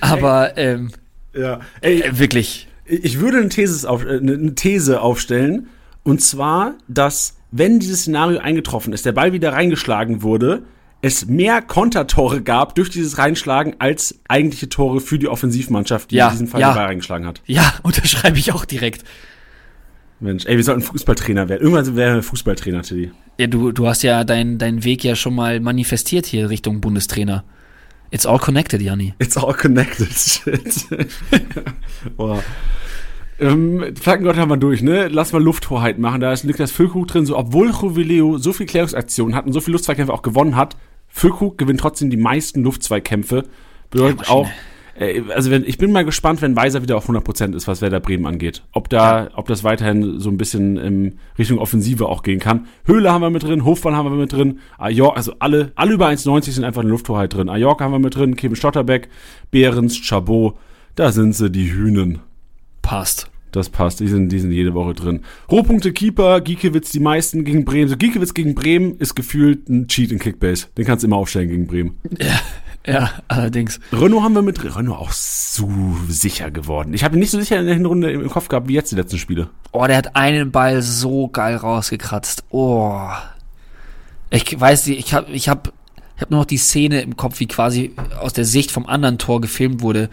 [0.00, 0.90] aber ähm,
[1.32, 1.60] Ja.
[1.80, 2.66] Ey, äh, wirklich.
[2.84, 5.68] ich würde eine These, auf, äh, eine These aufstellen.
[6.02, 10.62] Und zwar, dass, wenn dieses Szenario eingetroffen ist, der Ball wieder reingeschlagen wurde,
[11.00, 16.26] es mehr Kontertore gab durch dieses Reinschlagen als eigentliche Tore für die Offensivmannschaft, die Ja,
[16.26, 16.72] in diesem Fall ja.
[16.72, 17.40] Ball reingeschlagen hat.
[17.46, 19.04] Ja, unterschreibe ich auch direkt.
[20.20, 21.62] Mensch, ey, wir sollten Fußballtrainer werden.
[21.62, 23.12] Irgendwann wären wir Fußballtrainer, Tilly.
[23.38, 27.44] Ja, du, du hast ja deinen deinen Weg ja schon mal manifestiert hier Richtung Bundestrainer.
[28.10, 29.14] It's all connected, Janni.
[29.20, 30.08] It's all connected.
[30.12, 30.86] Shit.
[32.16, 32.42] Boah.
[33.40, 35.08] Ähm, Flaggengott haben wir durch, ne?
[35.08, 36.20] Lass mal Lufthoheit machen.
[36.20, 37.24] Da ist Niklas Füllkrug drin.
[37.26, 40.76] So, obwohl Juvileo so viel Klärungsaktionen hat und so viele Luftzweikämpfe auch gewonnen hat,
[41.08, 43.44] Füllkrug gewinnt trotzdem die meisten Luftzweikämpfe.
[43.90, 44.48] Bedeutet Ja, auch,
[44.98, 48.00] äh, also wenn, ich bin mal gespannt, wenn Weiser wieder auf 100% ist, was Werder
[48.00, 48.64] Bremen angeht.
[48.72, 52.66] Ob da, ob das weiterhin so ein bisschen in Richtung Offensive auch gehen kann.
[52.84, 56.08] Höhle haben wir mit drin, Hofmann haben wir mit drin, Ajor, also alle, alle über
[56.08, 57.48] 1,90 sind einfach in Lufthoheit drin.
[57.48, 59.08] Ajork haben wir mit drin, Kevin Stotterbeck,
[59.50, 60.56] Behrens, Chabot,
[60.96, 62.20] da sind sie, die Hühnen.
[62.88, 63.30] Passt.
[63.52, 65.20] Das passt, die sind, die sind jede Woche drin.
[65.50, 67.86] Rohpunkte Keeper, Giekewitz die meisten gegen Bremen.
[67.86, 70.68] So Giekewitz gegen Bremen ist gefühlt ein Cheat in Kickbase.
[70.78, 71.98] Den kannst du immer aufstellen gegen Bremen.
[72.86, 73.78] Ja, allerdings.
[73.92, 74.64] Renault haben wir mit.
[74.64, 75.70] Renault auch so
[76.08, 76.94] sicher geworden.
[76.94, 78.96] Ich habe ihn nicht so sicher in der Hinrunde im Kopf gehabt wie jetzt die
[78.96, 79.50] letzten Spiele.
[79.72, 82.44] Oh, der hat einen Ball so geil rausgekratzt.
[82.48, 83.02] Oh.
[84.30, 85.74] Ich weiß nicht, ich habe ich hab,
[86.16, 89.18] ich hab nur noch die Szene im Kopf, wie quasi aus der Sicht vom anderen
[89.18, 90.08] Tor gefilmt wurde.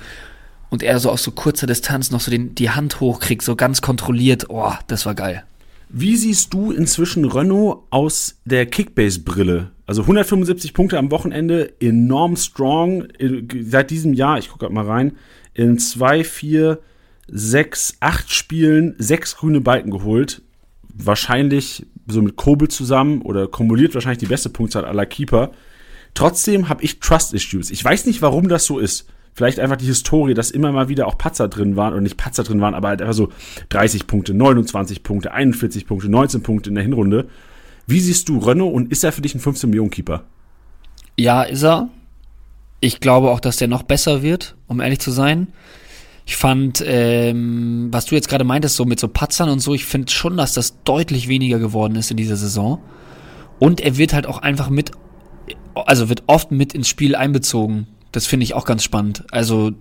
[0.75, 3.81] Und er so aus so kurzer Distanz noch so den, die Hand hochkriegt, so ganz
[3.81, 4.47] kontrolliert.
[4.49, 5.45] Oh, das war geil.
[5.87, 9.71] Wie siehst du inzwischen Renault aus der Kickbase-Brille?
[9.87, 13.03] Also 175 Punkte am Wochenende, enorm strong.
[13.17, 15.13] In- Seit diesem Jahr, ich gucke mal rein,
[15.53, 16.79] in zwei, vier,
[17.29, 20.41] sechs, acht Spielen sechs grüne Balken geholt.
[20.93, 25.51] Wahrscheinlich so mit Kobel zusammen oder kumuliert wahrscheinlich die beste Punktzahl aller Keeper.
[26.15, 27.71] Trotzdem habe ich Trust-Issues.
[27.71, 29.05] Ich weiß nicht, warum das so ist.
[29.35, 32.43] Vielleicht einfach die Historie, dass immer mal wieder auch Patzer drin waren, oder nicht Patzer
[32.43, 33.29] drin waren, aber halt einfach so
[33.67, 37.27] 30 Punkte, 29 Punkte, 41 Punkte, 19 Punkte in der Hinrunde.
[37.85, 40.23] Wie siehst du Renault und ist er für dich ein 15-Millionen-Keeper?
[41.17, 41.89] Ja, ist er.
[42.79, 45.47] Ich glaube auch, dass der noch besser wird, um ehrlich zu sein.
[46.25, 49.83] Ich fand, ähm, was du jetzt gerade meintest, so mit so Patzern und so, ich
[49.83, 52.81] finde schon, dass das deutlich weniger geworden ist in dieser Saison.
[53.59, 54.91] Und er wird halt auch einfach mit,
[55.73, 57.87] also wird oft mit ins Spiel einbezogen.
[58.15, 59.25] Das finde ich auch ganz spannend.
[59.31, 59.73] Also,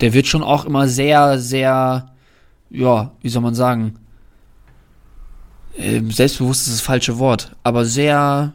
[0.00, 2.10] der wird schon auch immer sehr, sehr,
[2.70, 3.94] ja, wie soll man sagen,
[5.78, 8.52] ähm, selbstbewusst ist das falsche Wort, aber sehr,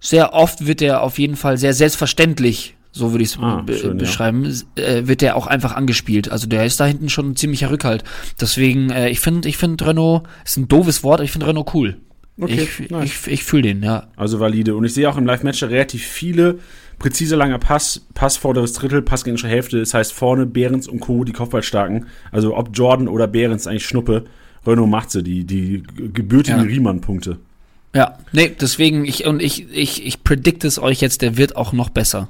[0.00, 3.78] sehr oft wird er auf jeden Fall sehr selbstverständlich, so würde ich es Ah, be
[3.78, 3.94] schön, ja.
[3.98, 6.28] beschreiben, äh, wird er auch einfach angespielt.
[6.28, 8.02] Also der ist da hinten schon ein ziemlicher Rückhalt.
[8.40, 11.98] Deswegen, äh, ich finde, ich finde Renault, ist ein doofes Wort, ich finde Renault cool.
[12.40, 13.04] Okay, ich nice.
[13.04, 14.08] ich, ich fühle den, ja.
[14.16, 14.74] Also valide.
[14.74, 16.58] Und ich sehe auch im Live-Match relativ viele
[17.02, 19.78] präzise langer Pass, Pass vorderes Drittel, Pass gegnerische Hälfte.
[19.80, 22.06] Das heißt vorne Behrens und Co., die Kopfballstarken.
[22.30, 24.24] Also ob Jordan oder Behrens eigentlich Schnuppe.
[24.66, 25.82] Renault macht sie, die, die
[26.14, 26.64] gebürtigen Ja.
[26.66, 27.38] Riemann-Punkte.
[27.94, 31.72] Ja, nee, deswegen, ich, und ich, ich, ich predict es euch jetzt, der wird auch
[31.72, 32.28] noch besser.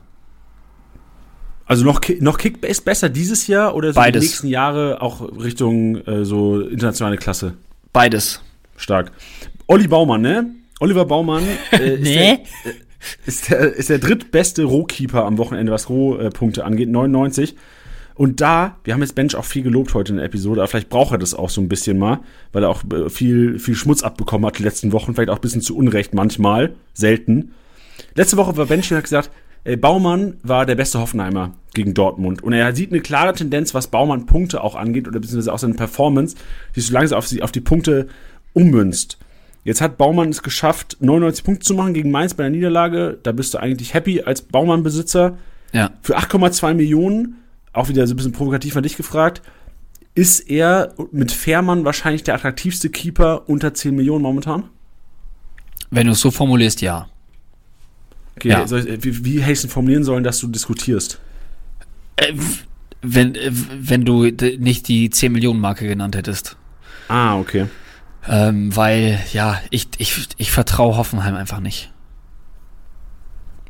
[1.67, 6.25] Also noch, noch Kickbase besser dieses Jahr oder so die nächsten Jahre auch Richtung äh,
[6.25, 7.55] so internationale Klasse?
[7.93, 8.41] Beides.
[8.77, 9.13] Stark.
[9.69, 10.51] Olli Baumann, ne?
[10.81, 12.15] Oliver Baumann äh, ist, Nee.
[12.15, 12.33] der,
[12.73, 12.75] äh,
[13.27, 17.57] ist, der, ist der drittbeste Rohkeeper am Wochenende, was Rohpunkte angeht, 99.
[18.15, 20.91] Und da, wir haben jetzt Bench auch viel gelobt heute in der Episode, aber vielleicht
[20.91, 22.21] braucht er das auch so ein bisschen mal,
[22.53, 25.41] weil er auch äh, viel, viel Schmutz abbekommen hat die letzten Wochen, vielleicht auch ein
[25.41, 27.53] bisschen zu Unrecht manchmal, selten.
[28.15, 29.31] Letzte Woche war Bench hat gesagt,
[29.65, 32.43] ey, Baumann war der beste Hoffenheimer gegen Dortmund.
[32.43, 35.75] Und er sieht eine klare Tendenz, was Baumann Punkte auch angeht, oder beziehungsweise auch seine
[35.75, 36.37] Performance,
[36.77, 38.09] die so langsam auf, sie, auf die Punkte
[38.53, 39.19] ummünzt.
[39.65, 43.19] Jetzt hat Baumann es geschafft, 99 Punkte zu machen gegen Mainz bei der Niederlage.
[43.23, 45.39] Da bist du eigentlich happy als Baumann-Besitzer.
[45.73, 45.91] Ja.
[46.03, 47.37] Für 8,2 Millionen,
[47.73, 49.41] auch wieder so ein bisschen provokativ an dich gefragt,
[50.15, 54.65] ist er mit Fährmann wahrscheinlich der attraktivste Keeper unter 10 Millionen momentan?
[55.91, 57.09] Wenn du es so formulierst, ja.
[58.37, 58.65] Okay, Ja.
[58.65, 61.21] ich, wie, wie hätte ich es denn formulieren sollen, dass du diskutierst?
[62.17, 62.33] Äh,
[63.01, 64.25] wenn, äh, wenn du
[64.59, 66.57] nicht die 10 Millionen Marke genannt hättest.
[67.09, 67.67] Ah, okay.
[68.29, 71.93] Ähm, weil, ja, ich, ich, ich vertraue Hoffenheim einfach nicht.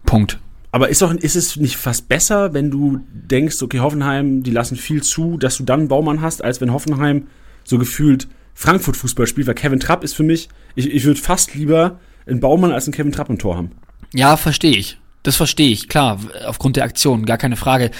[0.04, 0.38] Punkt.
[0.72, 4.76] Aber ist, doch, ist es nicht fast besser, wenn du denkst, okay, Hoffenheim, die lassen
[4.76, 7.26] viel zu, dass du dann einen Baumann hast, als wenn Hoffenheim
[7.64, 9.46] so gefühlt Frankfurt-Fußball spielt?
[9.46, 12.94] Weil Kevin Trapp ist für mich, ich, ich würde fast lieber einen Baumann als einen
[12.94, 13.72] Kevin Trapp im Tor haben.
[14.14, 14.98] Ja, verstehe ich.
[15.22, 17.90] Das verstehe ich, klar, aufgrund der Aktion, gar keine Frage.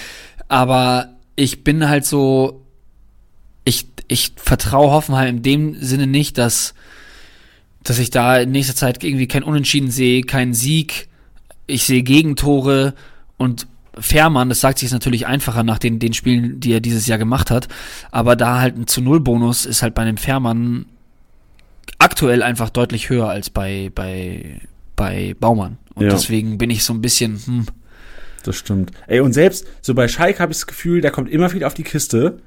[0.49, 2.62] Aber ich bin halt so,
[4.13, 6.73] ich, vertraue Hoffenheim in dem Sinne nicht, dass,
[7.83, 11.07] dass ich da in nächster Zeit irgendwie kein Unentschieden sehe, keinen Sieg.
[11.67, 12.93] Ich sehe Gegentore
[13.37, 13.67] und
[13.99, 17.19] Fährmann, das sagt sich jetzt natürlich einfacher nach den, den Spielen, die er dieses Jahr
[17.19, 17.67] gemacht hat,
[18.11, 20.85] aber da halt ein zu Null Bonus ist halt bei einem Fährmann
[21.99, 24.59] aktuell einfach deutlich höher als bei, bei,
[24.95, 25.77] bei Baumann.
[25.93, 26.09] Und Ja.
[26.11, 27.65] deswegen bin ich so ein bisschen, hm,
[28.43, 28.91] Das stimmt.
[29.07, 31.73] Ey, und selbst so bei Schalke habe ich das Gefühl, der kommt immer wieder auf
[31.75, 32.39] die Kiste,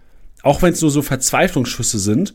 [0.46, 2.34] auch wenn es nur so Verzweiflungsschüsse sind.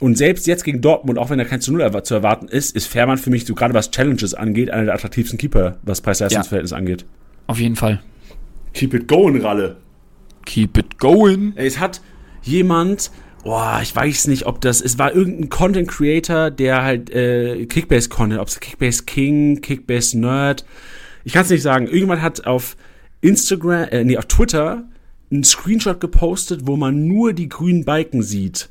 [0.00, 2.86] Und selbst jetzt gegen Dortmund, auch wenn da kein zu Null zu erwarten ist, ist
[2.86, 7.04] Fährmann für mich so gerade was Challenges angeht, einer der attraktivsten Keeper, was Preis-Leistungs-Verhältnis angeht.
[7.46, 8.00] auf jeden Fall.
[8.72, 9.76] Keep it going, Ralle.
[10.46, 11.52] Keep it going.
[11.56, 12.00] Ey, Es hat
[12.42, 13.10] jemand,
[13.44, 18.08] boah, ich weiß nicht, ob das, es war irgendein Content Creator, der halt äh, Kickbase
[18.08, 20.64] Content, ob es Kickbase King, Kickbase Nerd,
[21.24, 21.84] ich kann es nicht sagen.
[21.84, 22.76] Irgendjemand hat auf
[23.20, 24.84] Instagram, äh, nee, auf Twitter
[25.30, 28.68] einen Screenshot gepostet, wo man nur die grünen Balken sieht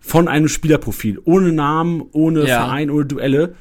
[0.00, 2.64] von einem Spielerprofil, ohne Namen, ohne Ja.
[2.64, 3.54] Verein, ohne Duelle.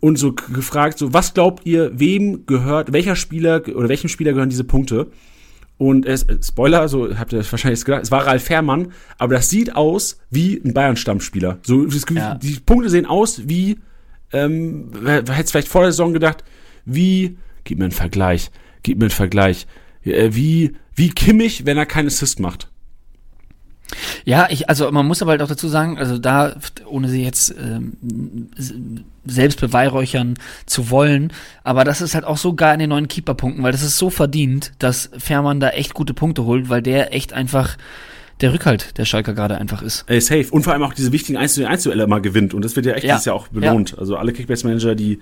[0.00, 4.50] Und so gefragt, so, was glaubt ihr, wem gehört, welcher Spieler oder welchem Spieler gehören
[4.50, 5.06] diese Punkte?
[5.78, 9.34] Und es, äh, Spoiler, so habt ihr das wahrscheinlich gedacht, es war Ralf Fährmann, aber
[9.34, 11.58] das sieht aus wie ein Bayern-Stammspieler.
[11.62, 12.34] So, das, Ja.
[12.34, 13.78] Die Punkte sehen aus wie,
[14.32, 16.44] ähm, hätte vielleicht vor der Saison gedacht,
[16.84, 18.50] wie, gib mir einen Vergleich,
[18.82, 19.66] gib mir einen Vergleich,
[20.04, 22.68] äh, wie, wie Kimmich, wenn er keinen Assist macht.
[24.24, 27.54] Ja, ich, also man muss aber halt auch dazu sagen, also da, ohne sie jetzt
[27.60, 28.48] ähm,
[29.26, 30.34] selbst beweihräuchern
[30.66, 31.32] zu wollen,
[31.62, 34.08] aber das ist halt auch so geil an den neuen Keeper-Punkten, weil das ist so
[34.10, 37.76] verdient, dass Fährmann da echt gute Punkte holt, weil der echt einfach
[38.40, 40.04] der Rückhalt der Schalker gerade einfach ist.
[40.08, 40.46] Ey, safe.
[40.50, 42.52] Und vor allem auch diese wichtigen 1 zu 1 Duelle mal gewinnt.
[42.52, 43.14] Und das wird ja echt Ja.
[43.14, 43.96] dieses Jahr auch belohnt.
[43.96, 45.20] Also alle Kickbase-Manager, die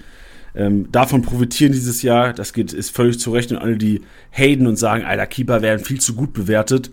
[0.54, 3.50] ähm, davon profitieren dieses Jahr, das geht, ist völlig zu Recht.
[3.52, 6.90] Und alle, die haten und sagen, Alter, Keeper werden viel zu gut bewertet.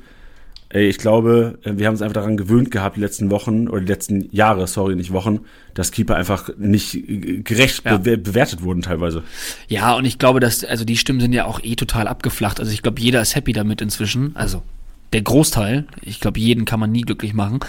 [0.72, 3.82] Ey, ich glaube, äh, wir haben uns einfach daran gewöhnt gehabt, die letzten Wochen, oder
[3.82, 5.40] die letzten Jahre, sorry, nicht Wochen,
[5.74, 7.96] dass Keeper einfach nicht äh, gerecht Ja.
[7.98, 9.24] bewer- bewertet wurden teilweise.
[9.68, 12.60] Ja, und ich glaube, dass, also die Stimmen sind ja auch eh total abgeflacht.
[12.60, 14.36] Also ich glaube, jeder ist happy damit inzwischen.
[14.36, 14.62] Also
[15.14, 15.88] der Großteil.
[16.02, 17.60] Ich glaube, jeden kann man nie glücklich machen.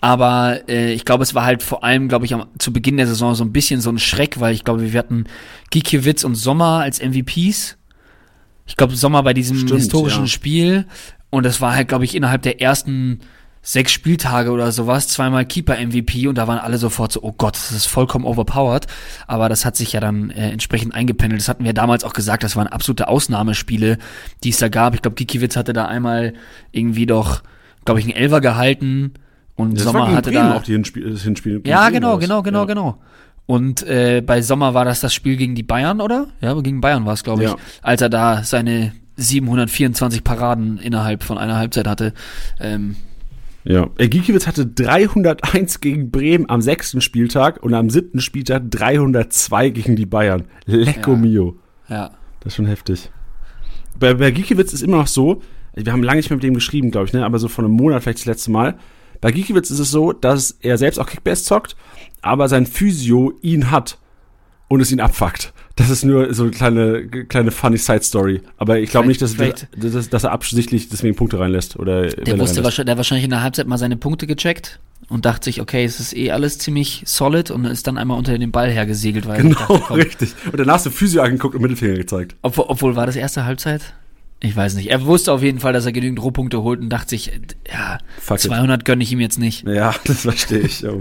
[0.00, 3.06] Aber äh, ich glaube, es war halt vor allem, glaube ich, am, zu Beginn der
[3.06, 5.24] Saison so ein bisschen so ein Schreck, weil ich glaube, wir hatten
[5.70, 7.76] Gikiewicz und Sommer als MVPs.
[8.66, 10.28] Ich glaube, Sommer bei diesem Stimmt, historischen ja.
[10.28, 10.86] Spiel.
[11.30, 13.20] Und das war halt, glaube ich, innerhalb der ersten
[13.62, 17.72] sechs Spieltage oder sowas, zweimal Keeper-MVP und da waren alle sofort so, oh Gott, das
[17.72, 18.86] ist vollkommen overpowered.
[19.26, 21.40] Aber das hat sich ja dann äh, entsprechend eingependelt.
[21.42, 23.98] Das hatten wir damals auch gesagt, das waren absolute Ausnahmespiele,
[24.44, 24.94] die es da gab.
[24.94, 26.34] Ich glaube, Gikiewicz hatte da einmal
[26.72, 27.42] irgendwie doch,
[27.84, 29.14] glaube ich, einen Elfer gehalten
[29.56, 30.56] und Das Sommer hatte Bremen da.
[30.56, 31.54] auch die Hinspiel, das Hinspiel.
[31.56, 32.20] gegen Ja, genau, das.
[32.20, 32.64] genau, genau, ja.
[32.66, 32.98] genau.
[33.46, 36.28] Und äh, bei Sommer war das das Spiel gegen die Bayern, oder?
[36.40, 37.48] Ja, gegen Bayern war es, glaube ich.
[37.50, 37.56] Ja.
[37.82, 42.12] Als er da seine 724 Paraden innerhalb von einer Halbzeit hatte.
[42.60, 42.96] Ähm,
[43.68, 49.68] Ja, Ey, Gikiewicz hatte 301 gegen Bremen am sechsten Spieltag und am siebten Spieltag 302
[49.68, 50.44] gegen die Bayern.
[50.64, 51.16] Lecco Ja.
[51.18, 51.58] mio.
[51.88, 52.10] ja.
[52.40, 53.10] Das ist schon heftig.
[53.98, 55.42] Bei, bei Gikiewicz ist immer noch so,
[55.74, 57.26] wir haben lange nicht mehr mit dem geschrieben, glaube ich, ne?
[57.26, 58.78] aber so vor einem Monat vielleicht das letzte Mal.
[59.20, 61.76] Bei Gikiewicz ist es so, dass er selbst auch Kickbase zockt,
[62.22, 63.98] aber sein Physio ihn hat
[64.68, 65.52] und es ihn abfuckt.
[65.78, 68.42] Das ist nur so eine kleine, kleine funny Side-Story.
[68.56, 71.78] Aber ich glaube nicht, dass, dass, dass, er absichtlich deswegen Punkte reinlässt.
[71.78, 75.24] Oder Der wusste wahrscheinlich, der hat wahrscheinlich in der Halbzeit mal seine Punkte gecheckt und
[75.24, 78.50] dachte sich, okay, es ist eh alles ziemlich solid und ist dann einmal unter den
[78.50, 80.34] Ball hergesegelt, weil er Genau, dachte, komm, richtig.
[80.50, 82.34] Und danach so Physio angeguckt und Mittelfinger gezeigt.
[82.42, 83.94] obwohl, obwohl war das erste Halbzeit?
[84.40, 84.90] Ich weiß nicht.
[84.90, 87.32] Er wusste auf jeden Fall, dass er genügend Rohpunkte holt und dachte sich,
[87.72, 88.42] ja, Fuck it.
[88.42, 89.66] 200 gönne ich ihm jetzt nicht.
[89.66, 90.84] Ja, das verstehe ich.
[90.86, 91.00] Oh.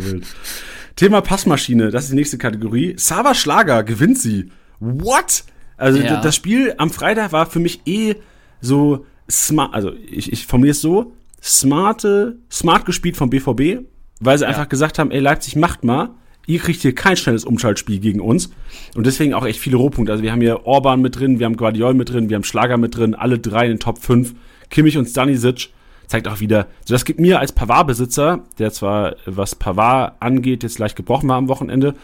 [0.96, 2.96] Thema Passmaschine, das ist die nächste Kategorie.
[2.98, 4.50] Sava Schlager gewinnt sie.
[4.80, 5.44] What?
[5.78, 6.22] Also Ja.
[6.22, 8.16] das Spiel am Freitag war für mich eh
[8.62, 13.86] so smart, also ich, ich formuliere es so, smarte, smart gespielt vom BVB,
[14.20, 16.10] weil sie einfach gesagt haben, ey Leipzig macht mal,
[16.48, 18.50] ihr kriegt hier kein schnelles Umschaltspiel gegen uns
[18.96, 20.12] und deswegen auch echt viele Rohpunkte.
[20.12, 22.78] Also wir haben hier Orban mit drin, wir haben Guardiol mit drin, wir haben Schlager
[22.78, 24.34] mit drin, alle drei in den Top 5,
[24.70, 25.70] Kimmich und Stanisic
[26.08, 30.80] zeigt auch wieder, so das gibt mir als Pavard-Besitzer, der zwar, was Pavard angeht, jetzt
[30.80, 31.96] leicht gebrochen war am Wochenende,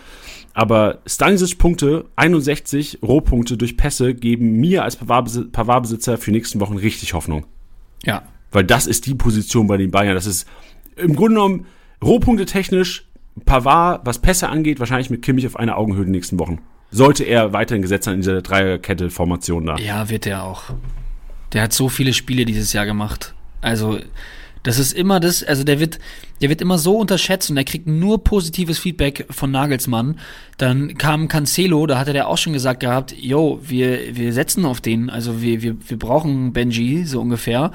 [0.53, 6.59] aber Stanisic Punkte, 61 Rohpunkte durch Pässe geben mir als Pavard-Besi- Pavard-Besitzer für die nächsten
[6.59, 7.45] Wochen richtig Hoffnung.
[8.03, 8.23] Ja.
[8.51, 10.13] Weil das ist die Position bei den Bayern.
[10.15, 10.47] Das ist
[10.95, 11.65] im Grunde genommen
[12.03, 13.05] Rohpunkte technisch,
[13.45, 16.59] Pavard, was Pässe angeht, wahrscheinlich mit Kimmich auf einer Augenhöhe in den nächsten Wochen.
[16.91, 19.77] Sollte er weiterhin gesetzt sein in dieser Dreierkette-Formation da.
[19.77, 20.65] Ja, wird er auch.
[21.53, 23.33] Der hat so viele Spiele dieses Jahr gemacht.
[23.61, 23.99] Also,
[24.63, 25.99] das ist immer das, also der wird,
[26.41, 30.19] der wird immer so unterschätzt und der kriegt nur positives Feedback von Nagelsmann.
[30.57, 34.79] Dann kam Cancelo, da hatte der auch schon gesagt gehabt, yo, wir, wir setzen auf
[34.79, 37.71] den, also wir, wir, wir brauchen Benji, so ungefähr.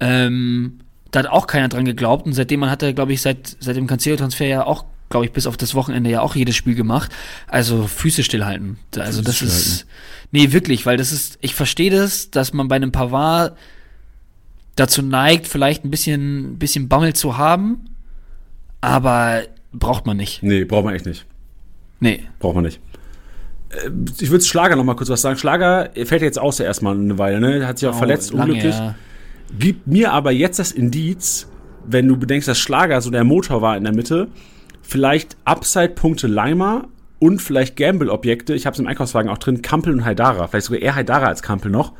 [0.00, 0.80] Ähm,
[1.12, 3.76] da hat auch keiner dran geglaubt und seitdem man hat er, glaube ich, seit, seit
[3.76, 7.12] dem Cancelo-Transfer ja auch, glaube ich, bis auf das Wochenende ja auch jedes Spiel gemacht.
[7.46, 8.78] Also Füße stillhalten.
[8.98, 9.86] Also das Füße ist,
[10.32, 13.56] nee, wirklich, weil das ist, ich verstehe das, dass man bei einem Pavard
[14.76, 17.84] dazu neigt, vielleicht ein bisschen, bisschen Bammel zu haben,
[18.80, 20.42] aber braucht man nicht.
[20.42, 21.26] Nee, braucht man echt nicht.
[22.00, 22.20] Nee.
[22.38, 22.80] Braucht man nicht.
[23.70, 25.38] Äh, Ich würde Schlager noch mal kurz was sagen.
[25.38, 27.66] Schlager fällt jetzt aus ja erstmal eine Weile, ne?
[27.66, 28.74] Hat sich auch Oh, verletzt, lange, unglücklich.
[28.74, 28.94] ja.
[29.58, 31.48] Gibt mir aber jetzt das Indiz,
[31.86, 34.28] wenn du bedenkst, dass Schlager so der Motor war in der Mitte,
[34.82, 36.88] vielleicht Upside-Punkte Leimer
[37.20, 40.82] und vielleicht Gamble-Objekte, ich habe es im Einkaufswagen auch drin, Kampel und Haidara, vielleicht sogar
[40.82, 41.92] eher Haidara als Kampel noch.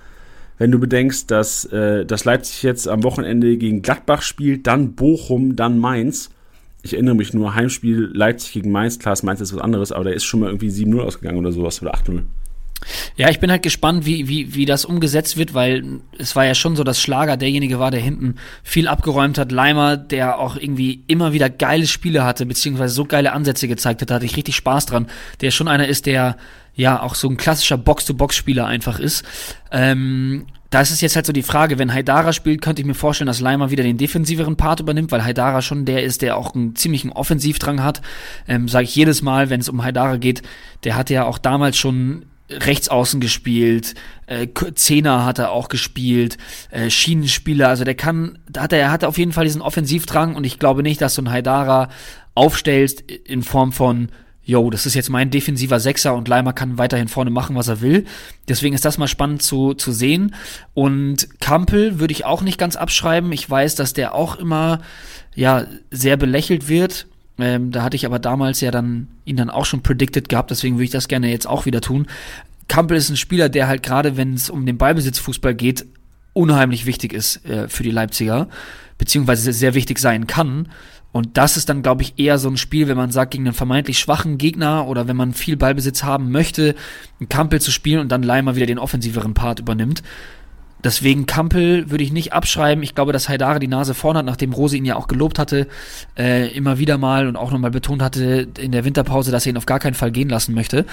[0.59, 5.57] Wenn du bedenkst, dass, äh, dass Leipzig jetzt am Wochenende gegen Gladbach spielt, dann Bochum,
[5.57, 6.31] dann Mainz.
[6.83, 10.11] Ich erinnere mich nur, Heimspiel Leipzig gegen Mainz, klar, Mainz ist was anderes, aber da
[10.11, 12.23] ist schon mal irgendwie 7-0 ausgegangen oder sowas oder 8-0.
[13.17, 16.55] Ja, ich bin halt gespannt, wie, wie, wie das umgesetzt wird, weil es war ja
[16.55, 19.53] schon so, dass Schlager derjenige war, der hinten viel abgeräumt hat.
[19.53, 24.11] Leimer, der auch irgendwie immer wieder geile Spiele hatte, beziehungsweise so geile Ansätze gezeigt hat,
[24.11, 25.07] da hatte ich richtig Spaß dran.
[25.41, 26.37] Der schon einer ist, der
[26.75, 29.25] ja auch so ein klassischer Box-to-Box-Spieler einfach ist.
[29.71, 32.95] Ähm, da ist es jetzt halt so die Frage, wenn Haidara spielt, könnte ich mir
[32.95, 36.55] vorstellen, dass Leimer wieder den defensiveren Part übernimmt, weil Haidara schon der ist, der auch
[36.55, 38.03] einen ziemlichen Offensivdrang hat.
[38.49, 40.43] Ähm, Sage ich jedes Mal, wenn es um Haidara geht,
[40.83, 43.95] der hatte ja auch damals schon rechts außen gespielt,
[44.27, 46.39] äh, Zehner hat er auch gespielt,
[46.71, 50.35] äh, Schienenspieler, also der kann, da hat er, er hat auf jeden Fall diesen Offensivdrang
[50.35, 51.89] und ich glaube nicht, dass du einen Haidara
[52.35, 54.09] aufstellst in Form von
[54.45, 57.81] yo, das ist jetzt mein defensiver Sechser und Leimer kann weiterhin vorne machen, was er
[57.81, 58.05] will.
[58.49, 60.35] Deswegen ist das mal spannend zu, zu sehen.
[60.75, 63.33] Und Kampel würde ich auch nicht ganz abschreiben.
[63.33, 64.81] Ich weiß, dass der auch immer,
[65.35, 67.07] ja, sehr belächelt wird.
[67.39, 70.77] Ähm, da hatte ich aber damals ja dann ihn dann auch schon predicted gehabt, deswegen
[70.77, 72.07] würde ich das gerne jetzt auch wieder tun.
[72.69, 75.85] Kampel ist ein Spieler, der halt gerade, wenn es um den Ballbesitzfußball geht,
[76.33, 78.49] unheimlich wichtig ist äh, für die Leipziger,
[78.99, 80.69] beziehungsweise sehr wichtig sein kann.
[81.15, 83.55] Und das ist dann, glaube ich, eher so ein Spiel, wenn man sagt, gegen einen
[83.55, 86.75] vermeintlich schwachen Gegner oder wenn man viel Ballbesitz haben möchte,
[87.21, 90.03] einen Kampel zu spielen und dann Leimer wieder den offensiveren Part übernimmt.
[90.83, 92.83] Deswegen Kampel würde ich nicht abschreiben.
[92.83, 95.69] Ich glaube, dass Haidare die Nase vorn hat, nachdem Rose ihn ja auch gelobt hatte,
[96.19, 99.57] äh, immer wieder mal und auch nochmal betont hatte in der Winterpause, dass er ihn
[99.57, 100.85] auf gar keinen Fall gehen lassen möchte.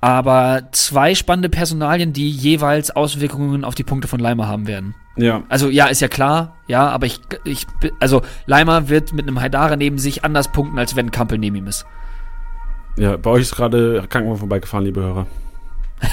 [0.00, 4.94] Aber zwei spannende Personalien, die jeweils Auswirkungen auf die Punkte von Leimer haben werden.
[5.16, 7.66] Ja, Also ja, ist ja klar, ja, aber ich, ich,
[7.98, 11.66] also Leimer wird mit einem Haidare neben sich anders punkten, als wenn Kampel neben ihm
[11.66, 11.84] ist.
[12.96, 15.26] ja, bei euch ist gerade Krankenwagen vorbeigefahren, liebe Hörer.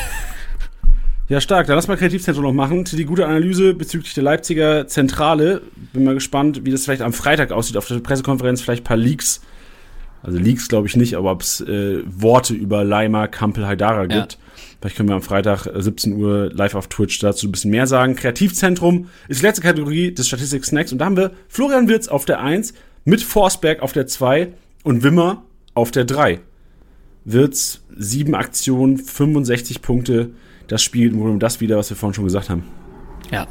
[1.29, 1.67] ja, stark.
[1.67, 2.83] Dann lass mal Kreativzentrum noch machen.
[2.86, 5.61] Die gute Analyse bezüglich der Leipziger Zentrale.
[5.93, 8.61] Bin mal gespannt, wie das vielleicht am Freitag aussieht auf der Pressekonferenz.
[8.61, 9.41] Vielleicht ein paar Leaks.
[10.26, 14.39] Also Leaks glaube ich nicht, aber ob es äh, Worte über Leimer, Kampel, Haidara gibt.
[14.82, 17.86] Vielleicht können wir am Freitag äh, 17 Uhr live auf Twitch dazu ein bisschen mehr
[17.86, 18.15] sagen.
[18.15, 22.26] Kreativzentrum ist die letzte Kategorie des Statistik Snacks und da haben wir Florian Wirz auf
[22.26, 22.73] der 1,
[23.03, 24.51] mit Forsberg auf der 2
[24.84, 25.43] und Wimmer
[25.76, 26.39] auf der 3.
[27.23, 30.32] Wirz, 7 Aktionen, 65 Punkte.
[30.67, 32.63] Das spielt im Grunde das wieder, was wir vorhin schon gesagt haben.
[33.32, 33.47] Ja.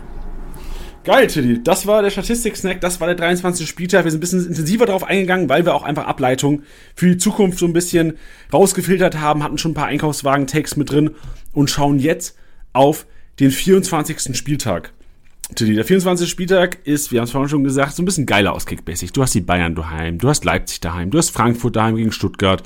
[1.05, 1.63] Geil, Tilly.
[1.63, 3.69] Das war der Statistik-Snack, das war der 23.
[3.69, 4.05] Spieltag.
[4.05, 6.63] Wir sind ein bisschen intensiver darauf eingegangen, weil wir auch einfach Ableitungen
[6.95, 8.17] für die Zukunft so ein bisschen
[8.51, 11.11] rausgefiltert haben, hatten schon ein paar Einkaufswagen-Takes mit drin
[11.53, 12.39] und schauen jetzt
[12.73, 13.05] auf
[13.39, 14.35] den 24.
[14.35, 14.95] Spieltag.
[15.55, 16.29] Tilly, der 24.
[16.29, 19.13] Spieltag ist, wir haben es vorhin schon gesagt, so ein bisschen geiler aus Kickbasic.
[19.13, 22.63] Du hast die Bayern daheim, du hast Leipzig daheim, du hast Frankfurt daheim gegen Stuttgart,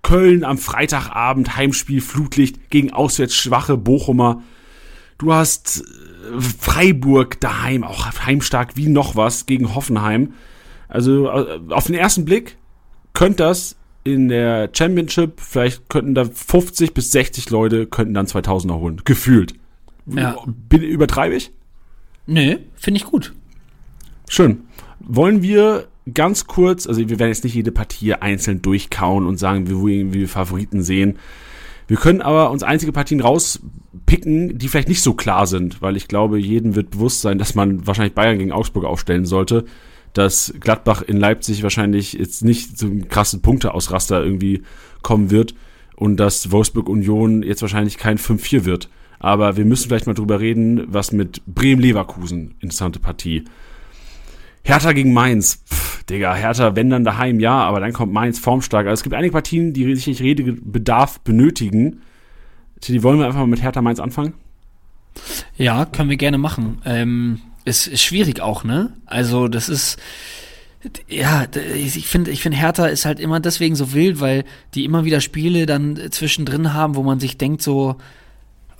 [0.00, 4.42] Köln am Freitagabend, Heimspiel, Flutlicht gegen auswärts schwache Bochumer.
[5.18, 6.11] Du hast äh,
[6.58, 10.34] Freiburg daheim, auch heimstark wie noch was gegen Hoffenheim.
[10.88, 12.56] Also äh, auf den ersten Blick
[13.14, 18.74] könnte das in der Championship, vielleicht könnten da 50 bis 60 Leute könnten dann 2000er
[18.74, 19.00] holen.
[19.04, 19.54] Gefühlt.
[20.06, 20.36] Ja.
[20.46, 21.52] Bin, übertreibe ich?
[22.26, 23.32] Nö, finde ich gut.
[24.28, 24.64] Schön.
[25.00, 29.68] Wollen wir ganz kurz, also wir werden jetzt nicht jede Partie einzeln durchkauen und sagen,
[29.68, 31.18] wie wir, Favoriten sehen.
[31.86, 33.20] Wir können aber uns einzige Partien
[33.92, 37.54] rauspicken, die vielleicht nicht so klar sind, weil ich glaube, jedem wird bewusst sein, dass
[37.54, 39.64] man wahrscheinlich Bayern gegen Augsburg aufstellen sollte,
[40.12, 44.62] dass Gladbach in Leipzig wahrscheinlich jetzt nicht einen krassen Punkteausraster irgendwie
[45.02, 45.54] kommen wird
[45.96, 48.88] und dass Wolfsburg Union jetzt wahrscheinlich kein 5-4 wird.
[49.18, 53.44] Aber wir müssen vielleicht mal drüber reden, was mit Bremen-Leverkusen, interessante Partie.
[54.64, 55.62] Hertha gegen Mainz.
[55.68, 58.86] Pff, Digga, Hertha, wenn dann daheim, ja, aber dann kommt Mainz formstark.
[58.86, 62.00] Also es gibt einige Partien, die sicherlich Redebedarf benötigen.
[62.88, 64.34] Die wollen wir einfach mal mit Hertha Mainz anfangen?
[65.56, 66.80] Ja, können wir gerne machen.
[66.84, 68.92] Ähm, ist, ist schwierig auch, ne?
[69.06, 69.98] Also das ist
[71.08, 75.04] ja, ich finde, ich finde Hertha ist halt immer deswegen so wild, weil die immer
[75.04, 77.96] wieder Spiele dann zwischendrin haben, wo man sich denkt so,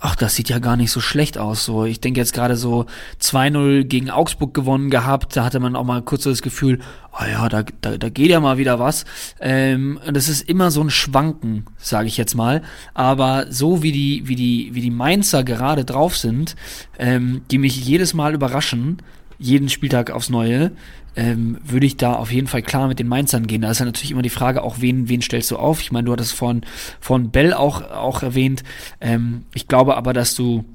[0.05, 1.63] ach, das sieht ja gar nicht so schlecht aus.
[1.63, 2.87] So, ich denke jetzt gerade so
[3.21, 5.37] 2-0 gegen Augsburg gewonnen gehabt.
[5.37, 6.79] Da hatte man auch mal kurz so das Gefühl,
[7.13, 9.05] oh ja, da, da, da geht ja mal wieder was.
[9.39, 12.63] Ähm, das ist immer so ein Schwanken, sage ich jetzt mal.
[12.93, 16.57] Aber so wie die, wie die, wie die Mainzer gerade drauf sind,
[16.99, 18.97] ähm, die mich jedes Mal überraschen,
[19.39, 20.71] jeden Spieltag aufs Neue,
[21.15, 23.61] ähm, würde ich da auf jeden Fall klar mit den Mainzern gehen.
[23.61, 25.81] Da ist ja natürlich immer die Frage, auch wen, wen stellst du auf?
[25.81, 26.61] Ich meine, du hattest von,
[26.99, 28.63] von Bell auch, auch erwähnt.
[28.99, 30.65] Ähm, ich glaube aber, dass du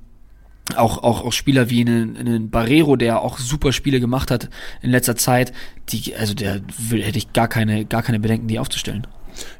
[0.77, 4.51] auch, auch, auch Spieler wie einen, einen Barrero, der auch super Spiele gemacht hat
[4.83, 5.53] in letzter Zeit,
[5.89, 9.07] die, also der will, hätte ich gar keine, gar keine Bedenken, die aufzustellen.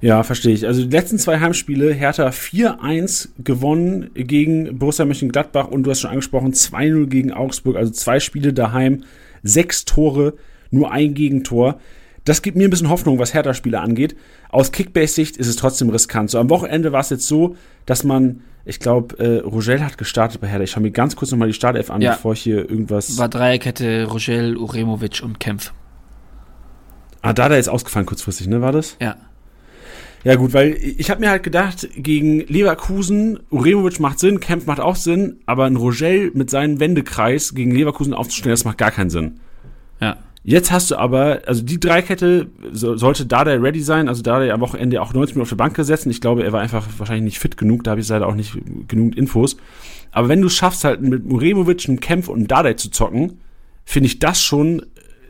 [0.01, 0.67] Ja, verstehe ich.
[0.67, 6.11] Also die letzten zwei Heimspiele, Hertha 4-1 gewonnen gegen Borussia Mönchengladbach und du hast schon
[6.11, 9.05] angesprochen, 2-0 gegen Augsburg, also zwei Spiele daheim,
[9.43, 10.35] sechs Tore
[10.71, 11.81] nur ein Gegentor.
[12.25, 14.15] Das gibt mir ein bisschen Hoffnung, was Hertha-Spieler angeht.
[14.51, 16.31] Aus Kickbase-Sicht ist es trotzdem riskant.
[16.31, 17.57] So am Wochenende war es jetzt so,
[17.87, 20.65] dass man, ich glaube, äh, Rogel hat gestartet bei Hertha.
[20.65, 22.13] Ich schaue mir ganz kurz nochmal die Startelf an, ja.
[22.13, 23.17] bevor ich hier irgendwas.
[23.17, 25.73] War Dreierkette Rogel, Uremovic und Kempf.
[27.23, 28.61] Ah, da ist ausgefallen kurzfristig, ne?
[28.61, 28.97] War das?
[29.01, 29.17] Ja.
[30.25, 34.81] Ja gut, weil ich habe mir halt gedacht, gegen Leverkusen, Uremovic macht Sinn, Kempf macht
[34.81, 39.11] auch Sinn, aber ein Rogel mit seinem Wendekreis gegen Leverkusen aufzustellen, das macht gar keinen
[39.11, 39.41] Sinn.
[40.01, 40.17] Ja.
[40.49, 44.63] Jetzt hast du aber, also die Dreikette so, sollte Dada ready sein, also Dada am
[44.63, 46.09] Wochenende auch 90 Minuten auf der Bank gesessen.
[46.09, 48.57] Ich glaube, er war einfach wahrscheinlich nicht fit genug, da habe ich leider auch nicht
[48.89, 49.59] genug Infos.
[50.11, 53.41] Aber wenn du schaffst, halt mit Muremovic, einem Kempf und einem zu zocken,
[53.85, 54.87] finde ich das schon,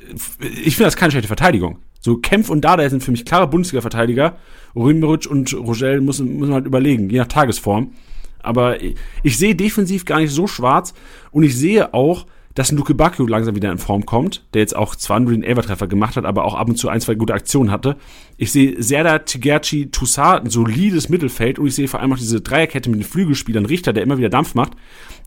[0.09, 1.81] ich finde das keine schlechte Verteidigung.
[1.99, 4.37] So Kempf und Dada sind für mich klare Bundesliga-Verteidiger.
[4.77, 7.91] Uremovic und Rogel müssen, müssen halt überlegen, je nach Tagesform.
[8.39, 8.95] Aber ich,
[9.25, 10.95] ich sehe defensiv gar nicht so schwarz
[11.33, 12.27] und ich sehe auch,
[12.59, 15.87] dass Luke Bacchio langsam wieder in Form kommt, der jetzt auch zwar nur den Elvertreffer
[15.87, 17.97] gemacht hat, aber auch ab und zu ein, zwei gute Aktionen hatte.
[18.37, 22.41] Ich sehe Serda, Tigerci, Toussaint, ein solides Mittelfeld und ich sehe vor allem auch diese
[22.41, 24.73] Dreierkette mit den Flügelspielern Richter, der immer wieder Dampf macht.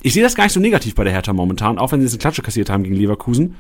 [0.01, 2.15] Ich sehe das gar nicht so negativ bei der Hertha momentan, auch wenn sie jetzt
[2.15, 3.55] eine Klatsche kassiert haben gegen Leverkusen.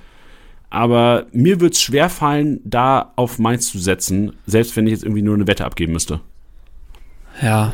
[0.69, 5.03] Aber mir wird es schwer fallen, da auf Mainz zu setzen, selbst wenn ich jetzt
[5.05, 6.19] irgendwie nur eine Wette abgeben müsste.
[7.41, 7.71] Ja,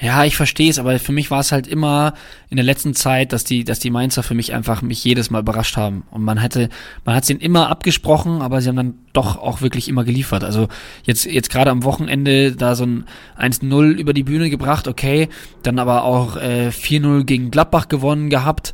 [0.00, 2.14] ja, ich verstehe es, aber für mich war es halt immer
[2.50, 5.40] in der letzten Zeit, dass die, dass die Mainzer für mich einfach mich jedes Mal
[5.40, 6.04] überrascht haben.
[6.10, 6.68] Und man hätte,
[7.04, 10.42] man hat es ihnen immer abgesprochen, aber sie haben dann doch auch wirklich immer geliefert.
[10.42, 10.68] Also
[11.04, 13.04] jetzt, jetzt gerade am Wochenende da so ein
[13.38, 15.28] 1-0 über die Bühne gebracht, okay,
[15.62, 18.72] dann aber auch äh, 4-0 gegen Gladbach gewonnen gehabt.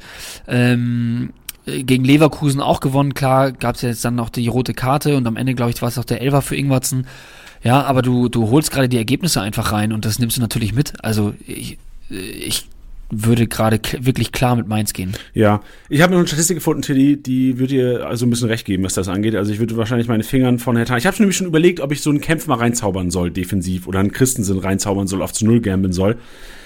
[0.49, 1.33] Ähm,
[1.67, 5.37] gegen Leverkusen auch gewonnen, klar, gab es jetzt dann noch die rote Karte und am
[5.37, 7.07] Ende, glaube ich, war es auch der Elfer für Ingwatzen.
[7.63, 10.73] Ja, aber du, du holst gerade die Ergebnisse einfach rein und das nimmst du natürlich
[10.73, 10.95] mit.
[11.05, 12.67] Also ich, ich
[13.11, 15.15] würde gerade wirklich klar mit Mainz gehen.
[15.35, 18.65] Ja, ich habe noch eine Statistik gefunden, Tilly, die würde dir also ein bisschen recht
[18.65, 19.35] geben, was das angeht.
[19.35, 20.97] Also ich würde wahrscheinlich meine Fingern von Hertha.
[20.97, 23.99] Ich habe nämlich schon überlegt, ob ich so einen Kämpf mal reinzaubern soll, defensiv, oder
[23.99, 26.17] einen Christensen reinzaubern soll, auf zu Null gambeln soll.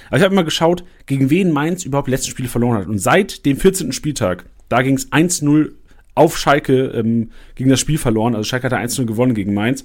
[0.09, 2.87] Aber ich habe mal geschaut, gegen wen Mainz überhaupt letzten Spiele verloren hat.
[2.87, 3.93] Und seit dem 14.
[3.93, 5.71] Spieltag, da ging es 1-0
[6.15, 8.35] auf Schalke ähm, gegen das Spiel verloren.
[8.35, 9.85] Also Schalke hatte 1-0 gewonnen gegen Mainz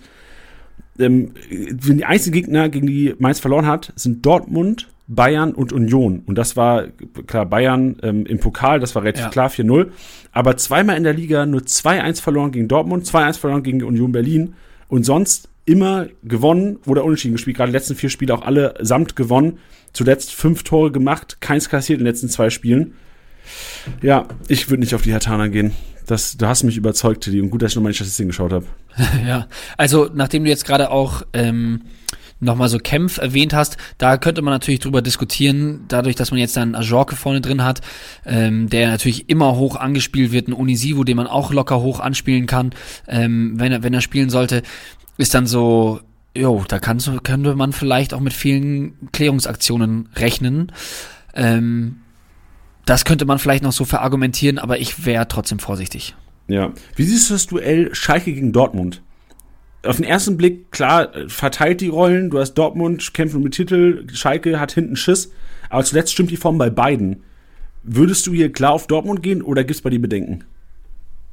[0.99, 6.21] ähm, die einzigen Gegner, gegen die Mainz verloren hat, sind Dortmund, Bayern und Union.
[6.25, 6.87] Und das war,
[7.25, 9.29] klar, Bayern ähm, im Pokal, das war relativ ja.
[9.29, 9.87] klar, 4-0.
[10.31, 14.53] Aber zweimal in der Liga nur 2-1 verloren gegen Dortmund, 2-1 verloren gegen Union Berlin.
[14.87, 17.57] Und sonst immer gewonnen oder unentschieden gespielt.
[17.57, 19.59] Gerade die letzten vier Spiele auch alle samt gewonnen.
[19.93, 22.93] Zuletzt fünf Tore gemacht, keins kassiert in den letzten zwei Spielen.
[24.01, 25.73] Ja, ich würde nicht auf die Hertaner gehen.
[26.05, 28.65] Das, du hast mich überzeugt, Teddy, und gut, dass ich nochmal die Statistiken geschaut habe.
[29.27, 29.47] ja,
[29.77, 31.81] also nachdem du jetzt gerade auch ähm,
[32.39, 36.57] nochmal so Kämpf erwähnt hast, da könnte man natürlich drüber diskutieren, dadurch, dass man jetzt
[36.57, 37.81] dann Ajorke vorne drin hat,
[38.25, 42.47] ähm, der natürlich immer hoch angespielt wird, ein Unisivo, den man auch locker hoch anspielen
[42.47, 42.71] kann,
[43.07, 44.63] ähm, wenn er, wenn er spielen sollte,
[45.17, 45.99] ist dann so,
[46.35, 50.71] jo, da kannst, könnte man vielleicht auch mit vielen Klärungsaktionen rechnen.
[51.35, 51.97] Ähm,
[52.89, 56.15] das könnte man vielleicht noch so verargumentieren, aber ich wäre trotzdem vorsichtig.
[56.47, 56.73] Ja.
[56.95, 59.03] Wie siehst du das Duell Schalke gegen Dortmund?
[59.83, 62.31] Auf den ersten Blick, klar, verteilt die Rollen.
[62.31, 65.31] Du hast Dortmund, kämpfen mit Titel, Schalke hat hinten Schiss.
[65.69, 67.23] Aber zuletzt stimmt die Form bei beiden.
[67.83, 70.45] Würdest du hier klar auf Dortmund gehen oder gibt es bei dir Bedenken?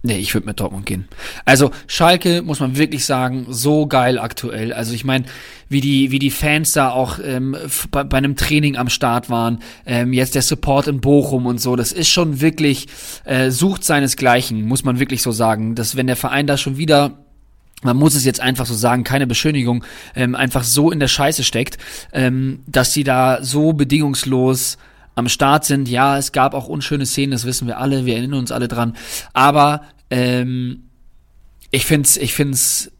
[0.06, 1.08] Nee, ich würde mit Dortmund gehen.
[1.44, 4.72] Also Schalke muss man wirklich sagen, so geil aktuell.
[4.72, 5.24] Also ich meine,
[5.68, 7.56] wie die wie die Fans da auch ähm,
[7.90, 11.74] bei, bei einem Training am Start waren, ähm, jetzt der Support in Bochum und so,
[11.74, 12.86] das ist schon wirklich
[13.24, 15.74] äh, sucht seinesgleichen, muss man wirklich so sagen.
[15.74, 17.18] Dass wenn der Verein da schon wieder
[17.82, 19.84] man muss es jetzt einfach so sagen, keine Beschönigung,
[20.14, 21.78] ähm, einfach so in der Scheiße steckt,
[22.12, 24.78] ähm, dass sie da so bedingungslos
[25.16, 25.88] am Start sind.
[25.88, 28.94] Ja, es gab auch unschöne Szenen, das wissen wir alle, wir erinnern uns alle dran.
[29.32, 30.84] Aber ähm,
[31.70, 32.90] ich find's, ich find's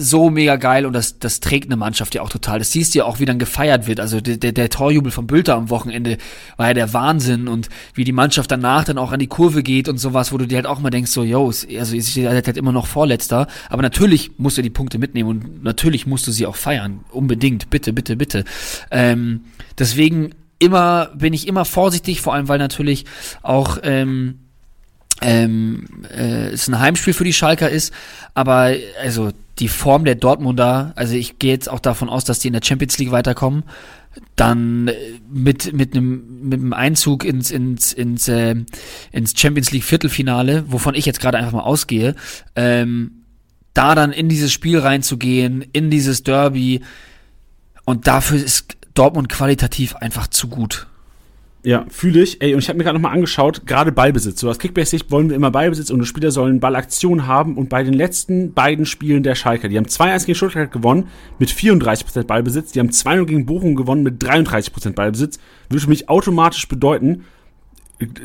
[0.00, 2.58] so mega geil und das, das trägt eine Mannschaft ja auch total.
[2.58, 4.00] Das siehst du ja auch, wie dann gefeiert wird.
[4.00, 6.16] Also der, der, der Torjubel von Bülter am Wochenende
[6.56, 9.88] war ja der Wahnsinn und wie die Mannschaft danach dann auch an die Kurve geht
[9.88, 12.56] und sowas, wo du dir halt auch mal denkst, so, yo, also ihr seid halt
[12.56, 13.46] immer noch Vorletzter.
[13.68, 17.00] Aber natürlich musst du die Punkte mitnehmen und natürlich musst du sie auch feiern.
[17.10, 17.68] Unbedingt.
[17.68, 18.44] Bitte, bitte, bitte.
[18.90, 19.42] Ähm,
[19.78, 23.04] deswegen immer, bin ich immer vorsichtig, vor allem weil natürlich
[23.42, 24.38] auch, ähm,
[25.20, 27.92] ähm, äh, es ein Heimspiel für die Schalker ist,
[28.34, 32.48] aber also die Form der Dortmunder, also ich gehe jetzt auch davon aus, dass die
[32.48, 33.64] in der Champions League weiterkommen,
[34.36, 34.94] dann äh,
[35.30, 38.56] mit mit einem mit einem Einzug ins ins ins äh,
[39.12, 42.14] ins Champions League Viertelfinale, wovon ich jetzt gerade einfach mal ausgehe,
[42.56, 43.24] ähm,
[43.74, 46.80] da dann in dieses Spiel reinzugehen, in dieses Derby
[47.84, 50.86] und dafür ist Dortmund qualitativ einfach zu gut.
[51.62, 52.40] Ja, fühle ich.
[52.40, 54.40] Ey, und ich habe mir gerade nochmal angeschaut, gerade Ballbesitz.
[54.40, 57.58] So aus Kickbase-Sicht wollen wir immer Ballbesitz und die Spieler sollen Ballaktion haben.
[57.58, 61.08] Und bei den letzten beiden Spielen der Schalker, die haben 2-1 gegen Stuttgart gewonnen
[61.38, 65.38] mit 34% Ballbesitz, die haben 2-0 gegen Bochum gewonnen mit 33% Ballbesitz,
[65.68, 67.24] würde für mich automatisch bedeuten,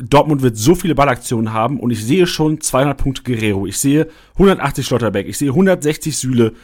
[0.02, 3.66] Dortmund wird so viele Ballaktionen haben und ich sehe schon 200 Punkte Guerrero.
[3.66, 5.28] Ich sehe 180 Schlotterbeck.
[5.28, 6.54] Ich sehe 160 Süle.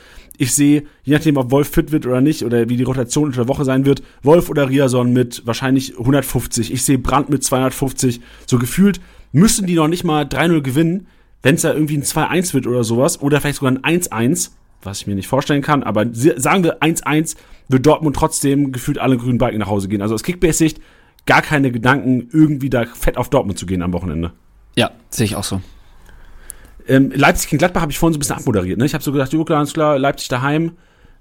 [0.43, 3.43] Ich sehe, je nachdem, ob Wolf fit wird oder nicht, oder wie die Rotation unter
[3.43, 6.73] der Woche sein wird, Wolf oder Riason mit wahrscheinlich 150.
[6.73, 8.21] Ich sehe Brandt mit 250.
[8.45, 11.07] So gefühlt müssen die noch nicht mal 3-0 gewinnen,
[11.43, 14.51] wenn es da irgendwie ein 2-1 wird oder sowas, oder vielleicht sogar ein 1-1,
[14.83, 17.37] was ich mir nicht vorstellen kann, aber sagen wir 1-1,
[17.69, 20.03] wird Dortmund trotzdem gefühlt alle grünen Balken nach Hause gehen.
[20.03, 20.81] Also aus Kickbase-Sicht
[21.25, 24.33] gar keine Gedanken, irgendwie da fett auf Dortmund zu gehen am Wochenende.
[24.75, 25.61] Ja, sehe ich auch so.
[26.89, 28.79] Ähm, Leipzig gegen Gladbach habe ich vorhin so ein bisschen abmoderiert.
[28.79, 28.85] Ne?
[28.85, 30.73] Ich habe so gedacht, jo, klar, klar, Leipzig daheim,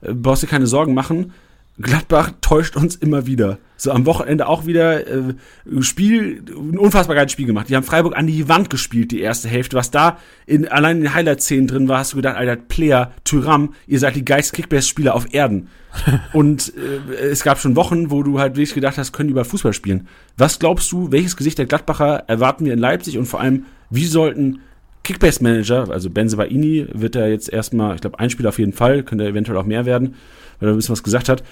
[0.01, 1.33] äh, brauchst dir keine Sorgen machen.
[1.79, 3.57] Gladbach täuscht uns immer wieder.
[3.77, 5.33] So am Wochenende auch wieder äh,
[5.79, 7.69] Spiel, ein unfassbar geiles Spiel gemacht.
[7.69, 9.75] Die haben Freiburg an die Wand gespielt, die erste Hälfte.
[9.75, 13.73] Was da in, allein in den Highlight-Szenen drin war, hast du gedacht, Alter, Player, Tyram,
[13.87, 15.69] ihr seid die geilsten Kickbase-Spieler auf Erden.
[16.33, 19.45] Und äh, es gab schon Wochen, wo du halt wirklich gedacht hast, können die über
[19.45, 20.07] Fußball spielen.
[20.37, 24.05] Was glaubst du, welches Gesicht der Gladbacher erwarten wir in Leipzig und vor allem, wie
[24.05, 24.59] sollten
[25.03, 29.25] Kickbase-Manager, also Benzebaini wird er jetzt erstmal, ich glaube, ein Spiel auf jeden Fall, könnte
[29.25, 30.15] eventuell auch mehr werden,
[30.59, 31.43] weil er ein bisschen was gesagt hat.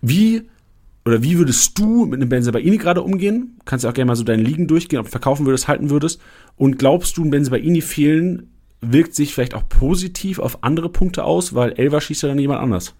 [0.00, 0.42] Wie
[1.04, 3.58] oder wie würdest du mit einem Benzebaini gerade umgehen?
[3.64, 6.20] Kannst du auch gerne mal so deine Ligen durchgehen, ob du verkaufen würdest, halten würdest.
[6.56, 11.54] Und glaubst du, ein Benzebaini fehlen wirkt sich vielleicht auch positiv auf andere Punkte aus,
[11.54, 12.94] weil Elva schießt ja dann jemand anders.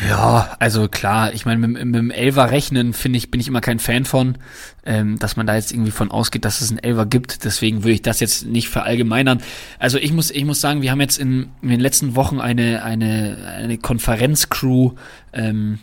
[0.00, 3.60] Ja, also klar, ich meine, mit, mit dem Elver rechnen, finde ich, bin ich immer
[3.60, 4.36] kein Fan von,
[4.84, 7.44] ähm, dass man da jetzt irgendwie von ausgeht, dass es einen Elver gibt.
[7.44, 9.40] Deswegen würde ich das jetzt nicht verallgemeinern.
[9.78, 12.82] Also ich muss, ich muss sagen, wir haben jetzt in, in den letzten Wochen eine,
[12.82, 14.92] eine, eine Konferenzcrew
[15.32, 15.78] ähm,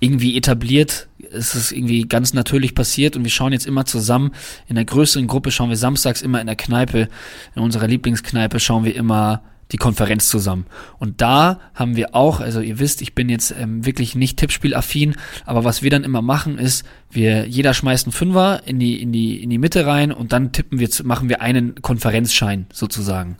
[0.00, 1.08] irgendwie etabliert.
[1.30, 4.32] Es ist irgendwie ganz natürlich passiert und wir schauen jetzt immer zusammen.
[4.66, 7.08] In der größeren Gruppe schauen wir samstags immer in der Kneipe,
[7.54, 9.42] in unserer Lieblingskneipe schauen wir immer
[9.72, 10.66] die Konferenz zusammen.
[10.98, 15.16] Und da haben wir auch, also ihr wisst, ich bin jetzt ähm, wirklich nicht Tippspielaffin,
[15.44, 19.12] aber was wir dann immer machen ist, wir jeder schmeißt einen Fünfer in die in
[19.12, 23.36] die in die Mitte rein und dann tippen wir machen wir einen Konferenzschein sozusagen.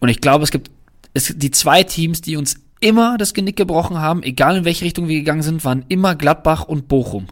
[0.00, 0.70] Und ich glaube, es gibt
[1.14, 5.08] es die zwei Teams, die uns immer das Genick gebrochen haben, egal in welche Richtung
[5.08, 7.26] wir gegangen sind, waren immer Gladbach und Bochum.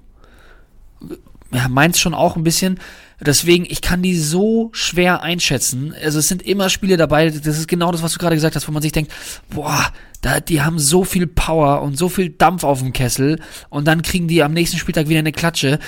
[1.52, 2.80] Ja, meins schon auch ein bisschen,
[3.20, 5.94] Deswegen, ich kann die so schwer einschätzen.
[6.02, 8.68] Also es sind immer Spiele dabei, das ist genau das, was du gerade gesagt hast,
[8.68, 9.12] wo man sich denkt,
[9.48, 9.86] boah,
[10.20, 13.40] da, die haben so viel Power und so viel Dampf auf dem Kessel
[13.70, 15.78] und dann kriegen die am nächsten Spieltag wieder eine Klatsche.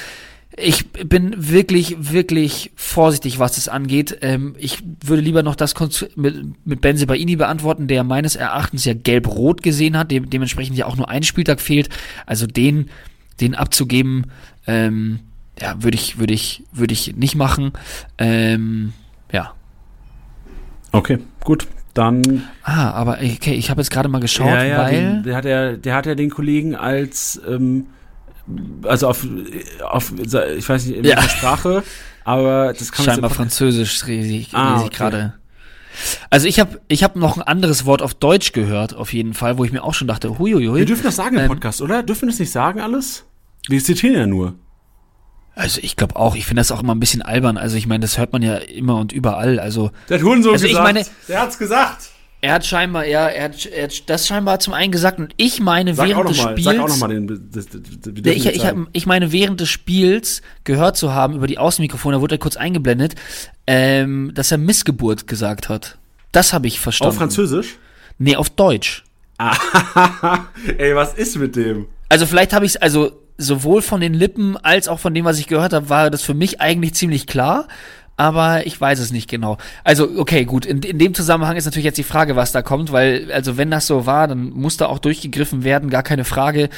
[0.56, 4.18] Ich bin wirklich, wirklich vorsichtig, was das angeht.
[4.22, 5.74] Ähm, ich würde lieber noch das
[6.16, 10.86] mit, mit Benze Baini beantworten, der meines Erachtens ja gelb-rot gesehen hat, dem, dementsprechend ja
[10.86, 11.90] auch nur ein Spieltag fehlt.
[12.26, 12.88] Also den,
[13.40, 14.32] den abzugeben,
[14.66, 15.20] ähm,
[15.60, 17.72] ja, würde ich, würde ich, würde ich nicht machen.
[18.18, 18.92] Ähm,
[19.32, 19.52] ja.
[20.92, 21.66] Okay, gut.
[21.94, 22.44] Dann.
[22.62, 24.92] Ah, aber okay, ich habe jetzt gerade mal geschaut, ja, ja, weil.
[24.92, 27.86] Den, der hat ja, der hat ja den Kollegen als, ähm,
[28.84, 29.26] also auf,
[29.82, 31.28] auf, ich weiß nicht, in welcher ja.
[31.28, 31.82] Sprache,
[32.24, 34.90] aber das kann man Scheinbar Französisch lese ich, ah, okay.
[34.90, 35.34] gerade.
[36.30, 39.58] Also ich habe ich hab noch ein anderes Wort auf Deutsch gehört, auf jeden Fall,
[39.58, 40.78] wo ich mir auch schon dachte, huiuiui.
[40.78, 42.04] Wir dürfen das sagen im ähm, Podcast, oder?
[42.04, 43.24] Dürfen wir das nicht sagen alles?
[43.68, 44.54] Wir zitieren ja nur.
[45.58, 47.56] Also ich glaube auch, ich finde das auch immer ein bisschen albern.
[47.56, 49.58] Also ich meine, das hört man ja immer und überall.
[49.58, 50.88] Also der hat Hurensohn also gesagt.
[50.88, 52.10] Ich meine, der hat's gesagt.
[52.40, 55.58] Er hat scheinbar, ja, er hat, er hat das scheinbar zum einen gesagt und ich
[55.58, 56.64] meine sag während des mal, Spiels.
[56.64, 59.68] Sag auch noch mal den, das, das, das, ich, ich, hab, ich meine während des
[59.68, 63.16] Spiels gehört zu haben über die Außenmikrofone, da wurde er kurz eingeblendet,
[63.66, 65.98] ähm, dass er Missgeburt gesagt hat.
[66.30, 67.10] Das habe ich verstanden.
[67.10, 67.78] Auf Französisch?
[68.18, 69.02] Nee, auf Deutsch.
[69.38, 69.56] Ah,
[70.78, 71.86] ey, was ist mit dem?
[72.08, 75.38] Also vielleicht habe ich es, also sowohl von den Lippen als auch von dem, was
[75.38, 77.68] ich gehört habe, war das für mich eigentlich ziemlich klar.
[78.18, 79.58] aber ich weiß es nicht genau.
[79.84, 82.90] Also, okay, gut, in, in dem Zusammenhang ist natürlich jetzt die Frage, was da kommt,
[82.90, 86.68] weil, also wenn das so war, dann muss da auch durchgegriffen werden, gar keine Frage.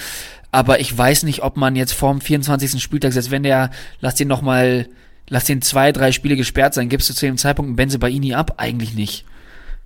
[0.53, 2.83] Aber ich weiß nicht, ob man jetzt vorm 24.
[2.83, 3.71] Spieltag, selbst wenn der,
[4.01, 4.87] lass den noch mal,
[5.31, 8.35] lass den zwei, drei Spiele gesperrt sein, gibst du zu dem Zeitpunkt einen Benze Baini
[8.35, 8.55] ab?
[8.59, 9.25] Eigentlich nicht.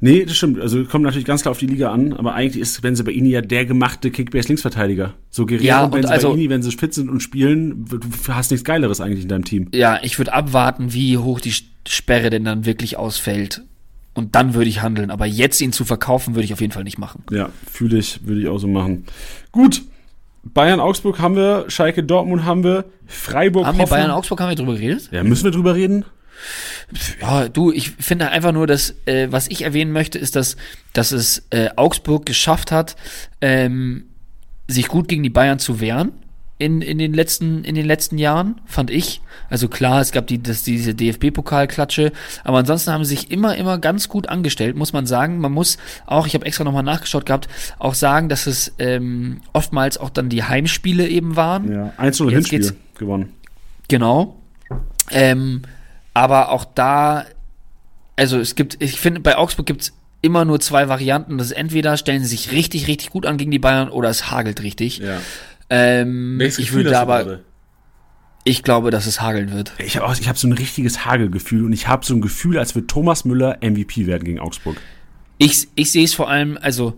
[0.00, 0.60] Nee, das stimmt.
[0.60, 3.40] Also kommt natürlich ganz klar auf die Liga an, aber eigentlich ist Benze Baini ja
[3.40, 5.14] der gemachte Kickbase-Linksverteidiger.
[5.30, 8.50] So Guerrero Ja, und Benze also- Baini, wenn sie fit sind und spielen, du hast
[8.50, 9.68] nichts Geileres eigentlich in deinem Team.
[9.72, 11.54] Ja, ich würde abwarten, wie hoch die
[11.88, 13.62] Sperre denn dann wirklich ausfällt.
[14.12, 15.10] Und dann würde ich handeln.
[15.10, 17.24] Aber jetzt ihn zu verkaufen, würde ich auf jeden Fall nicht machen.
[17.30, 19.04] Ja, fühle ich, würde ich auch so machen.
[19.52, 19.82] Gut.
[20.52, 24.50] Bayern Augsburg haben wir, Schalke Dortmund haben wir, Freiburg Haben wir Hoffenheim- Bayern Augsburg, haben
[24.50, 25.08] wir drüber geredet?
[25.10, 26.04] Ja, müssen wir drüber reden?
[27.20, 30.56] Ja, du, ich finde einfach nur, dass, äh, was ich erwähnen möchte, ist, dass,
[30.92, 32.96] dass es äh, Augsburg geschafft hat,
[33.40, 34.04] ähm,
[34.68, 36.12] sich gut gegen die Bayern zu wehren
[36.58, 39.20] in, in, den letzten, in den letzten Jahren, fand ich.
[39.50, 42.12] Also klar, es gab die, das, diese DFB-Pokalklatsche,
[42.44, 45.38] aber ansonsten haben sie sich immer, immer ganz gut angestellt, muss man sagen.
[45.38, 47.48] Man muss auch, ich habe extra nochmal nachgeschaut gehabt,
[47.78, 51.70] auch sagen, dass es ähm, oftmals auch dann die Heimspiele eben waren.
[51.72, 53.32] Ja, 1-0 Jetzt Hinspiel gewonnen.
[53.88, 54.40] Genau.
[55.10, 55.62] Ähm,
[56.14, 57.26] aber auch da,
[58.16, 59.92] also es gibt, ich finde, bei Augsburg gibt es
[60.22, 61.36] immer nur zwei Varianten.
[61.36, 64.30] Das ist entweder stellen sie sich richtig, richtig gut an gegen die Bayern oder es
[64.30, 64.98] hagelt richtig.
[64.98, 65.20] Ja.
[65.68, 67.44] Ähm, Welches ich würde da aber, gerade?
[68.44, 69.72] ich glaube, dass es hageln wird.
[69.78, 72.74] Ich habe ich hab so ein richtiges Hagelgefühl und ich habe so ein Gefühl, als
[72.74, 74.76] würde Thomas Müller MVP werden gegen Augsburg.
[75.38, 76.94] Ich, ich sehe es vor allem, also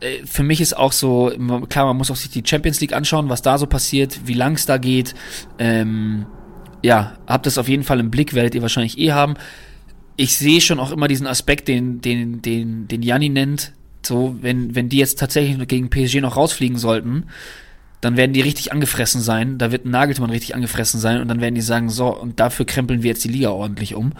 [0.00, 1.32] äh, für mich ist auch so,
[1.68, 4.54] klar, man muss auch sich die Champions League anschauen, was da so passiert, wie lang
[4.54, 5.14] es da geht.
[5.58, 6.26] Ähm,
[6.82, 9.34] ja, habt das auf jeden Fall im Blick, werdet ihr wahrscheinlich eh haben.
[10.16, 13.72] Ich sehe schon auch immer diesen Aspekt, den, den, den, den Janni nennt.
[14.04, 17.24] So, wenn, wenn die jetzt tatsächlich gegen PSG noch rausfliegen sollten,
[18.00, 19.58] dann werden die richtig angefressen sein.
[19.58, 22.64] Da wird ein Nagelsmann richtig angefressen sein und dann werden die sagen, so, und dafür
[22.64, 24.12] krempeln wir jetzt die Liga ordentlich um.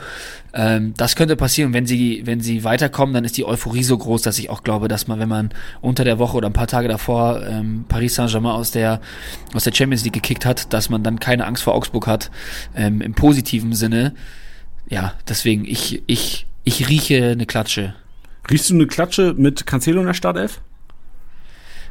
[0.52, 1.72] Ähm, das könnte passieren.
[1.72, 4.88] Wenn sie, wenn sie weiterkommen, dann ist die Euphorie so groß, dass ich auch glaube,
[4.88, 5.50] dass man, wenn man
[5.80, 9.00] unter der Woche oder ein paar Tage davor ähm, Paris Saint-Germain aus der,
[9.55, 12.32] aus der Champions League gekickt hat, dass man dann keine Angst vor Augsburg hat,
[12.74, 14.14] ähm, im positiven Sinne.
[14.88, 17.94] Ja, deswegen, ich, ich, ich rieche eine Klatsche.
[18.50, 20.60] Riechst du eine Klatsche mit Cancelo in der Startelf?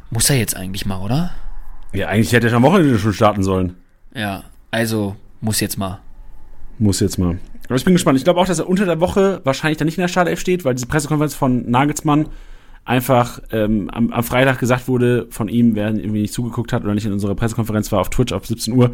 [0.09, 1.31] Muss er jetzt eigentlich mal, oder?
[1.93, 3.75] Ja, eigentlich hätte er am Wochenende schon starten sollen.
[4.13, 5.99] Ja, also muss jetzt mal.
[6.79, 7.39] Muss jetzt mal.
[7.65, 8.17] Aber ich bin gespannt.
[8.17, 10.63] Ich glaube auch, dass er unter der Woche wahrscheinlich dann nicht in der Startelf steht,
[10.63, 12.27] weil diese Pressekonferenz von Nagelsmann
[12.87, 16.93] einfach ähm, am, am Freitag gesagt wurde von ihm, wer irgendwie nicht zugeguckt hat oder
[16.93, 18.91] nicht in unserer Pressekonferenz war auf Twitch auf 17 Uhr,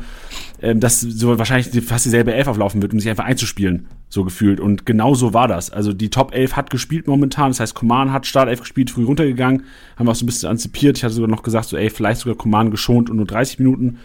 [0.64, 4.60] ähm, dass so wahrscheinlich fast dieselbe Elf auflaufen wird, um sich einfach einzuspielen, so gefühlt.
[4.60, 5.70] Und genau so war das.
[5.70, 9.64] Also die Top 11 hat gespielt momentan, das heißt Coman hat Startelf gespielt, früh runtergegangen,
[9.96, 10.98] haben wir auch so ein bisschen antizipiert.
[10.98, 14.00] Ich hatte sogar noch gesagt, so ey, vielleicht sogar Coman geschont und nur 30 Minuten.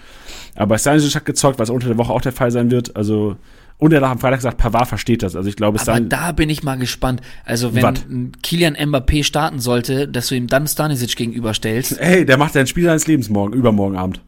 [0.55, 2.95] Aber Stanisic hat gezockt, was unter der Woche auch der Fall sein wird.
[2.95, 3.37] Also
[3.79, 5.37] und er hat am Freitag gesagt, Pavard versteht das.
[5.37, 7.21] Also ich glaube, es Aber da bin ich mal gespannt.
[7.45, 8.05] Also wenn Wat?
[8.43, 11.99] Kilian Mbappé starten sollte, dass du ihm dann Stanisic gegenüberstellst.
[12.01, 14.21] Ey, der macht sein Spiel seines Lebens morgen, übermorgen Abend.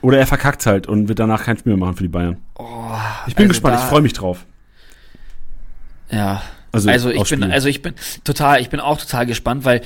[0.00, 2.38] Oder er verkackt halt und wird danach kein Spiel mehr machen für die Bayern.
[3.28, 4.44] ich bin also gespannt, ich freue mich drauf.
[6.10, 6.42] Ja.
[6.72, 7.52] Also, Also, ich bin, Spiel.
[7.52, 9.82] also ich bin total, ich bin auch total gespannt, weil,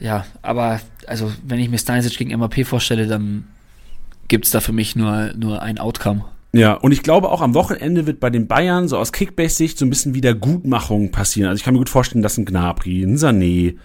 [0.00, 3.44] ja, aber, also wenn ich mir Stanisic gegen Mbappé vorstelle, dann
[4.26, 6.24] gibt's da für mich nur, nur ein Outcome.
[6.54, 9.86] Ja, und ich glaube auch am Wochenende wird bei den Bayern so aus Kickbase-Sicht so
[9.86, 11.48] ein bisschen Wiedergutmachung passieren.
[11.48, 13.76] Also ich kann mir gut vorstellen, dass ein Gnabry, ein Sané,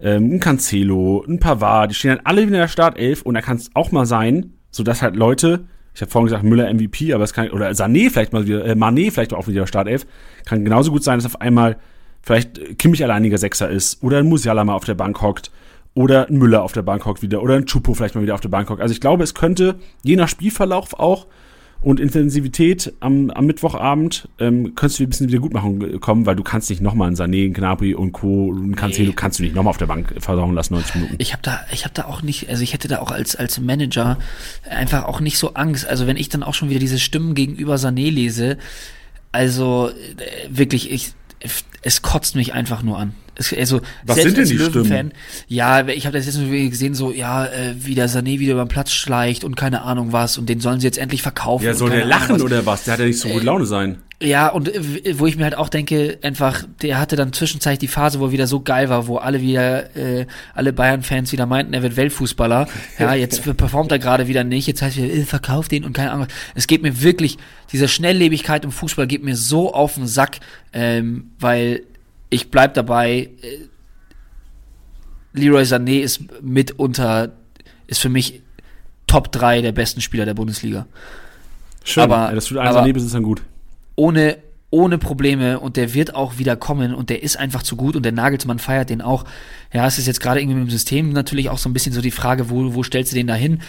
[0.00, 3.42] ähm, ein Cancelo, ein Pavard, die stehen halt alle wieder in der Startelf und da
[3.42, 7.14] kann es auch mal sein, so dass halt Leute, ich habe vorhin gesagt Müller MVP,
[7.14, 9.66] aber es kann oder Sané vielleicht mal wieder, äh, Mané vielleicht auch wieder in der
[9.68, 10.04] Startelf,
[10.44, 11.76] kann genauso gut sein, dass auf einmal
[12.22, 15.52] vielleicht Kimmich alleiniger Sechser ist oder ein Musiala mal auf der Bank hockt
[15.94, 18.40] oder ein Müller auf der Bank hockt wieder oder ein Chupo vielleicht mal wieder auf
[18.40, 18.82] der Bank hockt.
[18.82, 21.28] Also ich glaube, es könnte je nach Spielverlauf auch
[21.86, 26.68] und Intensivität am, am Mittwochabend ähm, könntest du ein bisschen Wiedergutmachung kommen, weil du kannst
[26.68, 28.48] nicht nochmal einen Sané, einen Gnabry und Co.
[28.48, 29.14] und Cancelo Nee.
[29.14, 31.14] kannst du nicht nochmal auf der Bank versauen lassen, 90 Minuten.
[31.18, 33.60] Ich habe da, ich habe da auch nicht, also ich hätte da auch als als
[33.60, 34.18] Manager
[34.68, 35.86] einfach auch nicht so Angst.
[35.86, 38.58] Also wenn ich dann auch schon wieder diese Stimmen gegenüber Sané lese,
[39.30, 41.12] also äh, wirklich, ich,
[41.86, 43.14] es kotzt mich einfach nur an.
[43.36, 45.12] Es, also Was sind denn die Stimmen?
[45.46, 48.68] Ja, ich habe das jetzt gesehen, so ja, äh, wie der Sané wieder über den
[48.68, 51.64] Platz schleicht und keine Ahnung was und den sollen sie jetzt endlich verkaufen.
[51.64, 52.42] Ja, soll der lachen was.
[52.42, 52.84] oder was?
[52.84, 53.98] Der hat ja nicht so gut Laune sein.
[54.22, 54.70] Ja, und
[55.18, 58.32] wo ich mir halt auch denke, einfach, der hatte dann zwischenzeitlich die Phase, wo er
[58.32, 62.66] wieder so geil war, wo alle wieder, äh, alle Bayern-Fans wieder meinten, er wird Weltfußballer.
[62.98, 66.12] Ja, jetzt performt er gerade wieder nicht, jetzt heißt wieder, äh, verkauft den und keine
[66.12, 66.28] Ahnung.
[66.54, 67.36] Es geht mir wirklich,
[67.72, 70.38] diese Schnelllebigkeit im Fußball geht mir so auf den Sack,
[70.72, 71.82] ähm, weil
[72.30, 73.58] ich bleib dabei, äh,
[75.34, 77.32] Leroy Sané ist mitunter,
[77.86, 78.40] ist für mich
[79.06, 80.86] Top 3 der besten Spieler der Bundesliga.
[81.84, 83.42] Schön, Aber- ja, das tut aber- Sané bis ist dann gut.
[83.96, 84.38] Ohne,
[84.70, 88.04] ohne Probleme und der wird auch wieder kommen und der ist einfach zu gut und
[88.04, 89.24] der Nagelsmann feiert den auch.
[89.72, 92.00] Ja, es ist jetzt gerade irgendwie mit dem System natürlich auch so ein bisschen so
[92.00, 93.62] die Frage, wo, wo stellst du den da hin?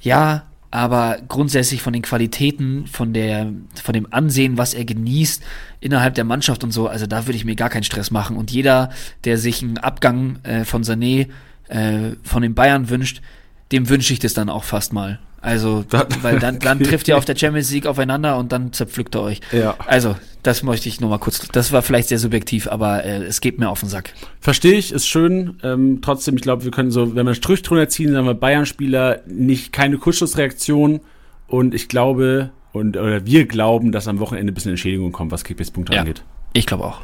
[0.00, 3.52] Ja, aber grundsätzlich von den Qualitäten, von der,
[3.82, 5.42] von dem Ansehen, was er genießt
[5.80, 8.38] innerhalb der Mannschaft und so, also da würde ich mir gar keinen Stress machen.
[8.38, 8.88] Und jeder,
[9.24, 11.28] der sich einen Abgang äh, von Sané
[11.68, 13.20] äh, von den Bayern wünscht,
[13.70, 15.18] dem wünsche ich das dann auch fast mal.
[15.42, 19.14] Also, Da- weil dann, dann trifft ihr auf der Champions League aufeinander und dann zerpflückt
[19.16, 19.40] ihr euch.
[19.50, 19.74] Ja.
[19.86, 20.14] Also,
[20.44, 23.58] das möchte ich nur mal kurz, das war vielleicht sehr subjektiv, aber äh, es geht
[23.58, 24.14] mir auf den Sack.
[24.40, 25.58] Verstehe ich, ist schön.
[25.64, 28.34] Ähm, trotzdem, ich glaube, wir können so, wenn wir einen Strich drunter ziehen, sagen wir
[28.34, 31.00] Bayern-Spieler nicht keine Kurzschlussreaktion.
[31.48, 35.44] Und ich glaube, und oder wir glauben, dass am Wochenende ein bisschen Entschädigung kommt, was
[35.44, 36.00] Kickbase-Punkte Ja.
[36.00, 36.22] angeht.
[36.54, 37.00] Ich glaube auch.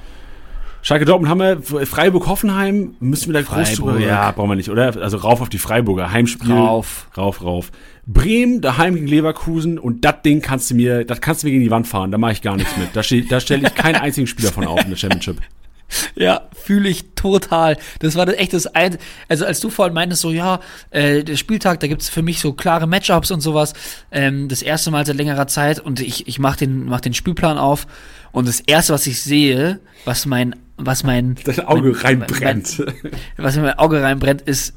[0.89, 4.97] Schalke Dortmund haben wir, Freiburg-Hoffenheim, müssen wir da groß drüber, ja, brauchen wir nicht, oder?
[4.97, 6.51] Also rauf auf die Freiburger, Heimspiel.
[6.51, 7.09] Rauf.
[7.15, 7.71] Rauf, rauf.
[8.07, 11.65] Bremen, daheim gegen Leverkusen und das Ding kannst du mir, das kannst du mir gegen
[11.65, 12.89] die Wand fahren, da mache ich gar nichts mit.
[12.97, 15.43] Da, da stelle ich keinen einzigen Spieler von auf in der Championship.
[16.15, 17.77] Ja, fühle ich total.
[18.01, 18.99] Das war das echt das ein,
[19.29, 20.61] also als du vorhin meintest, so ja,
[20.91, 23.73] äh, der Spieltag, da gibt's für mich so klare Matchups und sowas.
[24.11, 27.59] Ähm, das erste Mal seit längerer Zeit und ich, ich mach den, mach den Spielplan
[27.59, 27.87] auf
[28.33, 32.79] und das erste, was ich sehe, was mein, was mein, Dein Auge mein, reinbrennt.
[32.79, 34.75] Mein, was in mein Auge reinbrennt, ist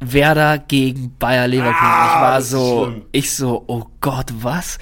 [0.00, 1.78] Werder gegen Bayer Leverkusen.
[1.80, 4.78] Ah, ich war so, ich so, oh Gott, was?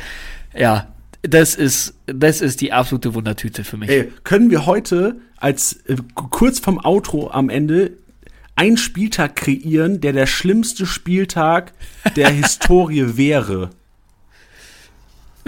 [0.55, 0.92] Ja,
[1.23, 3.89] das ist, das ist die absolute Wundertüte für mich.
[3.91, 7.93] Ey, können wir heute als äh, kurz vom Outro am Ende
[8.57, 11.73] einen Spieltag kreieren, der der schlimmste Spieltag
[12.17, 13.71] der Historie wäre?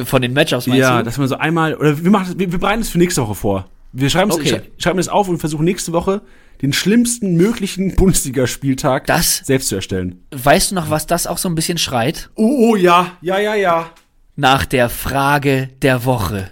[0.05, 1.05] Von den Matchups meinst Ja, du?
[1.05, 3.35] dass man so einmal, oder wir machen das, wir, wir bereiten es für nächste Woche
[3.35, 3.69] vor.
[3.93, 4.61] Wir schreiben es Okay.
[4.79, 6.23] sch schreiben es auf und versuchen nächste Woche
[6.63, 10.21] den schlimmsten möglichen Bundesligaspieltag Das- selbst zu erstellen.
[10.33, 12.31] Weißt du noch, was das auch so ein bisschen schreit?
[12.35, 13.91] Oh, oh ja, ja, ja, ja.
[14.37, 16.51] Nach der Frage der Woche.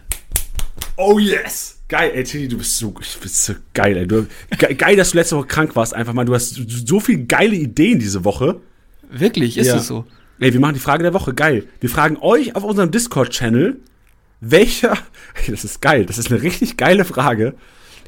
[0.97, 1.79] Oh yes.
[1.89, 4.07] Geil, ey, Tilly, du bist so, bist so geil, ey.
[4.07, 4.27] Du,
[4.57, 6.25] ge geil, dass du letzte Woche krank warst, einfach mal.
[6.25, 8.61] Du hast so- so viele geile Ideen diese Woche.
[9.11, 9.77] Wirklich, ist Ja.
[9.77, 10.07] es so?
[10.41, 11.67] Ey, wir machen die Frage der Woche, geil.
[11.81, 13.79] Wir fragen euch auf unserem Discord-Channel,
[14.41, 14.97] welcher,
[15.49, 17.55] das ist geil, das ist eine richtig geile Frage.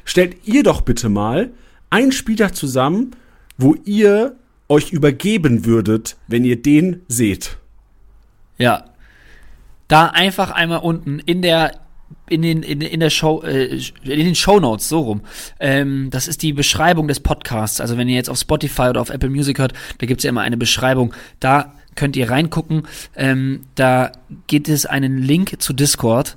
[0.03, 1.51] Stellt ihr doch bitte mal
[1.89, 3.11] einen Spieltag zusammen,
[3.57, 4.35] wo ihr
[4.67, 7.57] euch übergeben würdet, wenn ihr den seht.
[8.57, 8.85] Ja.
[9.87, 11.71] Da einfach einmal unten in der
[12.27, 15.21] in den in, in der Show äh, in den Show Notes so rum.
[15.59, 17.81] Ähm, das ist die Beschreibung des Podcasts.
[17.81, 20.41] Also wenn ihr jetzt auf Spotify oder auf Apple Music hört, da gibt's ja immer
[20.41, 21.13] eine Beschreibung.
[21.39, 22.83] Da könnt ihr reingucken.
[23.15, 24.11] Ähm, da
[24.47, 26.35] gibt es einen Link zu Discord.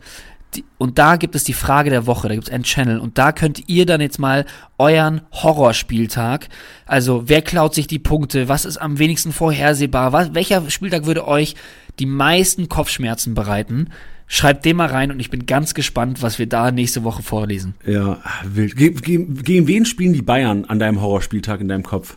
[0.54, 3.18] Die, und da gibt es die Frage der Woche, da gibt es einen Channel und
[3.18, 4.46] da könnt ihr dann jetzt mal
[4.78, 6.48] euren Horrorspieltag,
[6.86, 11.28] also wer klaut sich die Punkte, was ist am wenigsten vorhersehbar, was, welcher Spieltag würde
[11.28, 11.54] euch
[11.98, 13.90] die meisten Kopfschmerzen bereiten,
[14.26, 17.74] schreibt den mal rein und ich bin ganz gespannt, was wir da nächste Woche vorlesen.
[17.86, 18.76] Ja, wild.
[18.76, 22.16] Ge ge gegen wen spielen die Bayern an deinem Horrorspieltag in deinem Kopf?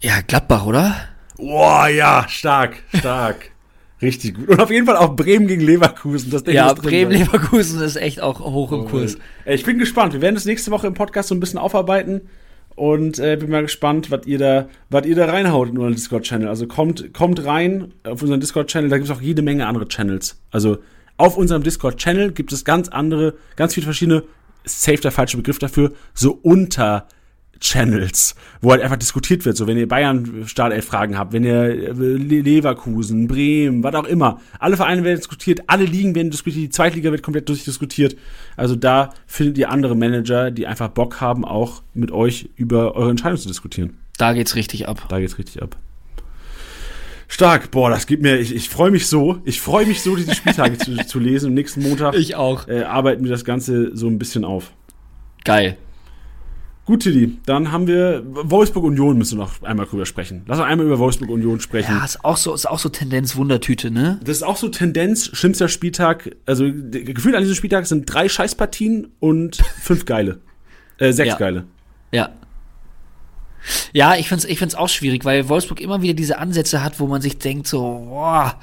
[0.00, 0.94] Ja, Gladbach, oder?
[1.36, 3.50] Boah, ja, stark, stark.
[4.02, 4.48] Richtig gut.
[4.48, 6.30] Und auf jeden Fall auch Bremen gegen Leverkusen.
[6.30, 7.20] Das Ding Ja, muss drin Bremen, sein.
[7.22, 9.16] Leverkusen ist echt auch hoch im Kurs.
[9.44, 10.12] Ey, ich bin gespannt.
[10.12, 12.22] Wir werden das nächste Woche im Podcast so ein bisschen aufarbeiten.
[12.76, 16.48] Und äh, bin mal gespannt, was ihr da, was ihr da reinhaut in unseren Discord-Channel.
[16.48, 20.40] Also kommt, kommt rein auf unseren Discord-Channel, da gibt es auch jede Menge andere Channels.
[20.50, 20.78] Also
[21.16, 24.24] auf unserem Discord-Channel gibt es ganz andere, ganz viele verschiedene,
[24.64, 27.06] safe der falsche Begriff dafür, so unter
[27.64, 29.56] Channels, wo halt einfach diskutiert wird.
[29.56, 34.38] So, wenn ihr Bayern Startelf-Fragen habt, wenn ihr äh, Le- Leverkusen, Bremen, was auch immer.
[34.58, 38.16] Alle Vereine werden diskutiert, alle Ligen werden diskutiert, die Zweitliga wird komplett durchdiskutiert.
[38.56, 43.08] Also da findet ihr andere Manager, die einfach Bock haben, auch mit euch über eure
[43.10, 43.96] Entscheidung zu diskutieren.
[44.18, 45.02] Da geht's richtig ab.
[45.08, 45.76] Da geht's richtig ab.
[47.28, 50.34] Stark, boah, das gibt mir, ich, ich freue mich so, ich freue mich so, diese
[50.34, 51.48] Spieltage zu, zu lesen.
[51.48, 52.68] Und nächsten Montag Ich auch.
[52.68, 54.70] äh, arbeiten wir das Ganze so ein bisschen auf.
[55.44, 55.76] Geil.
[56.86, 60.42] Gut, Tilly, dann haben wir Wolfsburg Union müssen wir noch einmal drüber sprechen.
[60.46, 61.92] Lass uns einmal über Wolfsburg Union sprechen.
[61.96, 64.20] Ja, ist auch so, ist auch so Tendenz Wundertüte, ne?
[64.22, 69.08] Das ist auch so Tendenz, schlimmster Spieltag, also gefühlt an diesem Spieltag sind drei Scheißpartien
[69.20, 70.40] und fünf geile.
[70.98, 71.36] Äh, sechs Ja.
[71.38, 71.64] geile.
[72.12, 72.28] Ja.
[73.92, 77.08] Ja, ich find's, ich find's auch schwierig, weil Wolfsburg immer wieder diese Ansätze hat, wo
[77.08, 78.60] man sich denkt so, boah,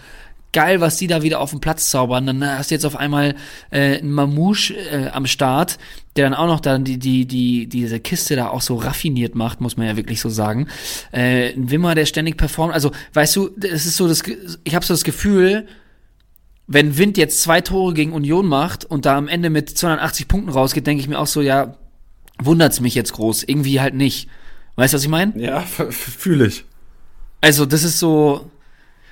[0.53, 2.25] geil, was die da wieder auf den Platz zaubern.
[2.25, 3.35] Dann hast du jetzt auf einmal
[3.69, 5.77] äh, einen Mamouche äh, am Start,
[6.15, 9.61] der dann auch noch dann die, die, die, diese Kiste da auch so raffiniert macht,
[9.61, 10.67] muss man ja wirklich so sagen.
[11.11, 12.73] Äh, ein Wimmer, der ständig performt.
[12.73, 14.23] Also, weißt du, es ist so das,
[14.63, 15.67] ich habe so das Gefühl,
[16.67, 20.51] wenn Wind jetzt zwei Tore gegen Union macht und da am Ende mit 280 Punkten
[20.51, 21.75] rausgeht, denke ich mir auch so, ja,
[22.39, 23.43] wundert's mich jetzt groß.
[23.43, 24.29] Irgendwie halt nicht.
[24.75, 25.33] Weißt du, was ich meine?
[25.41, 26.65] Ja, fühle ich.
[27.41, 28.49] Also, das ist so.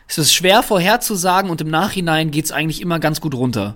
[0.09, 3.75] Es ist schwer vorherzusagen und im Nachhinein geht's eigentlich immer ganz gut runter.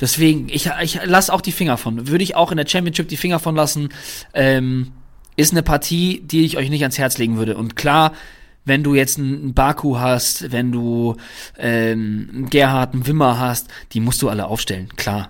[0.00, 2.08] Deswegen, ich, ich lasse auch die Finger von.
[2.08, 3.90] Würde ich auch in der Championship die Finger von lassen.
[4.32, 4.92] Ähm,
[5.36, 7.58] ist eine Partie, die ich euch nicht ans Herz legen würde.
[7.58, 8.14] Und klar,
[8.64, 11.16] wenn du jetzt einen Baku hast, wenn du
[11.58, 15.28] ähm, einen Gerhard, einen Wimmer hast, die musst du alle aufstellen, klar.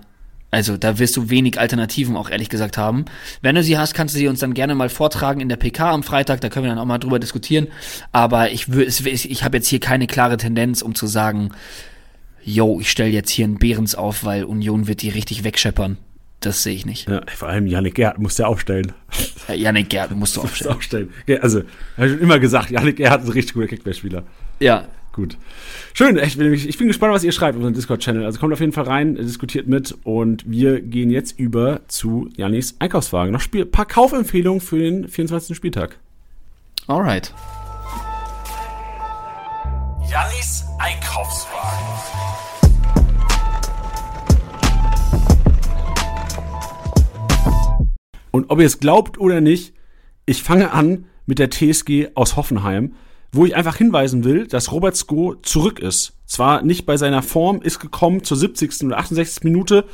[0.51, 3.05] Also da wirst du wenig Alternativen auch ehrlich gesagt haben.
[3.41, 5.91] Wenn du sie hast, kannst du sie uns dann gerne mal vortragen in der PK
[5.91, 7.67] am Freitag, da können wir dann auch mal drüber diskutieren.
[8.11, 11.51] Aber ich, ich habe jetzt hier keine klare Tendenz, um zu sagen,
[12.43, 15.97] yo, ich stelle jetzt hier einen Behrens auf, weil Union wird die richtig wegscheppern.
[16.41, 17.07] Das sehe ich nicht.
[17.07, 18.91] Ja, vor allem Janik Gerd musst du ja aufstellen.
[19.47, 20.75] Ja, Janik Gerd musst du aufstellen.
[20.75, 21.09] aufstellen.
[21.39, 21.61] Also,
[21.97, 24.23] habe ich schon immer gesagt, Janik Gerd ist ein richtig guter Kickback-Spieler.
[24.59, 24.85] Ja.
[25.13, 25.37] Gut.
[25.93, 28.23] Schön, echt, ich bin gespannt, was ihr schreibt auf unserem Discord-Channel.
[28.23, 32.75] Also kommt auf jeden Fall rein, diskutiert mit und wir gehen jetzt über zu Janis
[32.79, 33.33] Einkaufswagen.
[33.33, 35.55] Noch Spiel, paar Kaufempfehlungen für den 24.
[35.55, 35.97] Spieltag.
[36.87, 37.33] Alright.
[40.09, 41.87] Janis Einkaufswagen.
[48.31, 49.73] Und ob ihr es glaubt oder nicht,
[50.25, 52.95] ich fange an mit der TSG aus Hoffenheim,
[53.31, 56.13] wo ich einfach hinweisen will, dass Robert Sko zurück ist.
[56.25, 58.83] Zwar nicht bei seiner Form, ist gekommen zur 70.
[58.83, 59.43] oder 68.
[59.43, 59.85] Minute,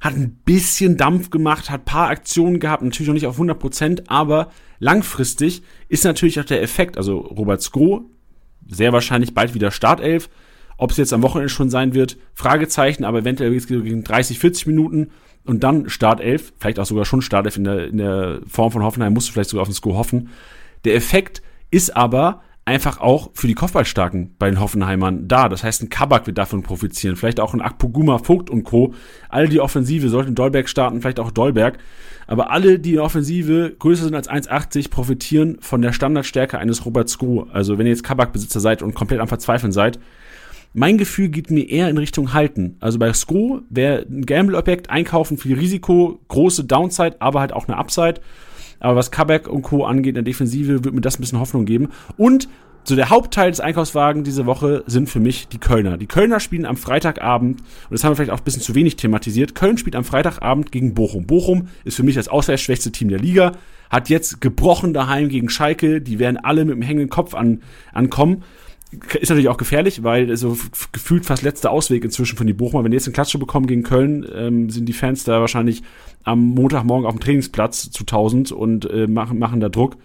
[0.00, 4.10] hat ein bisschen Dampf gemacht, hat paar Aktionen gehabt, natürlich noch nicht auf 100 Prozent,
[4.10, 8.10] aber langfristig ist natürlich auch der Effekt, also Robert Sko,
[8.68, 10.28] sehr wahrscheinlich bald wieder Startelf,
[10.76, 15.10] ob es jetzt am Wochenende schon sein wird, Fragezeichen, aber eventuell gegen 30, 40 Minuten
[15.44, 19.14] und dann Startelf, vielleicht auch sogar schon Startelf in der, in der Form von Hoffenheim,
[19.14, 20.28] musst du vielleicht sogar auf den Sko hoffen.
[20.84, 25.48] Der Effekt ist aber einfach auch für die Kopfballstarken bei den Hoffenheimern da.
[25.48, 27.16] Das heißt, ein Kabak wird davon profitieren.
[27.16, 28.92] Vielleicht auch ein Akpoguma, Vogt und Co.
[29.28, 31.78] Alle die Offensive sollten Dolberg starten, vielleicht auch Dolberg.
[32.26, 37.08] Aber alle, die in Offensive größer sind als 1,80, profitieren von der Standardstärke eines Robert
[37.08, 37.46] Sko.
[37.52, 40.00] Also wenn ihr jetzt Kabak-Besitzer seid und komplett am Verzweifeln seid,
[40.74, 42.76] mein Gefühl geht mir eher in Richtung Halten.
[42.80, 47.78] Also bei Sko wäre ein Gamble-Objekt einkaufen, viel Risiko, große Downside, aber halt auch eine
[47.78, 48.20] Upside.
[48.86, 49.84] Aber was Kabak und Co.
[49.84, 51.88] angeht in der Defensive, wird mir das ein bisschen Hoffnung geben.
[52.16, 52.48] Und
[52.84, 55.96] so der Hauptteil des Einkaufswagen diese Woche sind für mich die Kölner.
[55.96, 58.94] Die Kölner spielen am Freitagabend, und das haben wir vielleicht auch ein bisschen zu wenig
[58.94, 61.26] thematisiert, Köln spielt am Freitagabend gegen Bochum.
[61.26, 63.52] Bochum ist für mich das auswärtsschwächste Team der Liga,
[63.90, 68.44] hat jetzt gebrochen daheim gegen Schalke, die werden alle mit dem hängenden Kopf an, ankommen
[68.92, 70.56] ist natürlich auch gefährlich, weil so
[70.92, 72.84] gefühlt fast letzter Ausweg inzwischen von die Bochumer.
[72.84, 75.82] Wenn die jetzt einen Klatsche bekommen gegen Köln, ähm, sind die Fans da wahrscheinlich
[76.22, 79.96] am Montagmorgen auf dem Trainingsplatz zu 1000 und äh, machen, machen da Druck.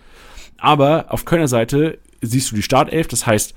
[0.58, 3.56] Aber auf Kölner Seite siehst du die Startelf, das heißt,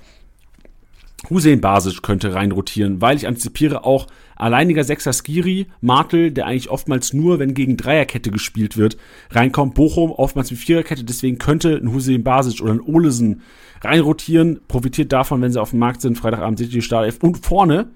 [1.30, 4.06] Hussein Basic könnte reinrotieren, weil ich antizipiere auch
[4.36, 8.96] alleiniger Sechser Skiri, Martel, der eigentlich oftmals nur, wenn gegen Dreierkette gespielt wird,
[9.30, 9.74] reinkommt.
[9.74, 13.42] Bochum oftmals mit Viererkette, deswegen könnte ein Hussein Basic oder ein Olesen
[13.82, 16.18] reinrotieren, profitiert davon, wenn sie auf dem Markt sind.
[16.18, 17.18] Freitagabend sieht die Startelf.
[17.22, 17.90] Und vorne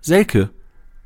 [0.00, 0.50] Selke.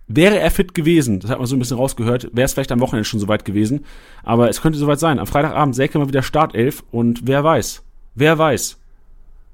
[0.09, 2.79] Wäre er fit gewesen, das hat man so ein bisschen rausgehört, wäre es vielleicht am
[2.79, 3.85] Wochenende schon soweit gewesen.
[4.23, 5.19] Aber es könnte soweit sein.
[5.19, 7.83] Am Freitagabend Selke mal wieder Startelf und wer weiß,
[8.15, 8.79] wer weiß,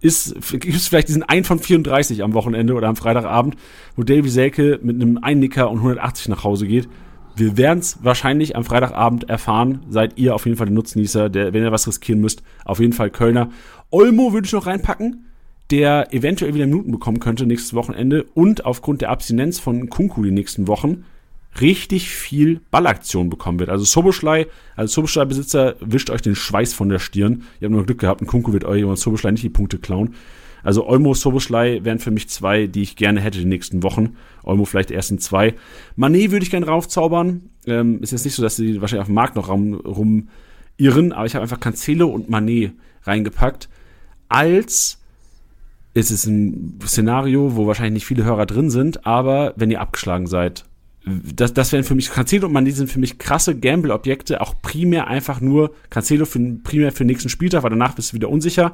[0.02, 3.56] ist, gibt es vielleicht diesen 1 von 34 am Wochenende oder am Freitagabend,
[3.96, 6.88] wo Davy Selke mit einem Einnicker und 180 nach Hause geht.
[7.34, 9.80] Wir werden es wahrscheinlich am Freitagabend erfahren.
[9.88, 12.92] Seid ihr auf jeden Fall der Nutznießer, der, wenn ihr was riskieren müsst, auf jeden
[12.92, 13.50] Fall Kölner.
[13.90, 15.26] Olmo würde ich noch reinpacken,
[15.70, 20.30] der eventuell wieder Minuten bekommen könnte nächstes Wochenende und aufgrund der Abstinenz von Kunku die
[20.30, 21.04] nächsten Wochen
[21.60, 23.68] richtig viel Ballaktion bekommen wird.
[23.68, 24.46] Also Soboschlei,
[24.76, 27.42] als Soboschlei-Besitzer wischt euch den Schweiß von der Stirn.
[27.60, 30.14] Ihr habt nur Glück gehabt, ein Kunku wird euch und Soboschlei nicht die Punkte klauen.
[30.62, 34.16] Also Olmo, Soboschlei wären für mich zwei, die ich gerne hätte die nächsten Wochen.
[34.44, 35.54] Olmo vielleicht erst in zwei.
[35.96, 37.50] Manet würde ich gerne raufzaubern.
[37.66, 40.28] Ähm, ist jetzt nicht so, dass sie wahrscheinlich auf dem Markt noch rum, rum
[40.76, 42.72] irren, aber ich habe einfach Cancelo und Manet
[43.04, 43.68] reingepackt.
[44.28, 44.98] Als
[45.94, 50.26] ist es ein Szenario, wo wahrscheinlich nicht viele Hörer drin sind, aber wenn ihr abgeschlagen
[50.26, 50.64] seid,
[51.04, 55.08] das, das wären für mich, Cancelo und Mané sind für mich krasse Gamble-Objekte, auch primär
[55.08, 58.72] einfach nur, Cancelo für, primär für den nächsten Spieltag, weil danach bist du wieder unsicher.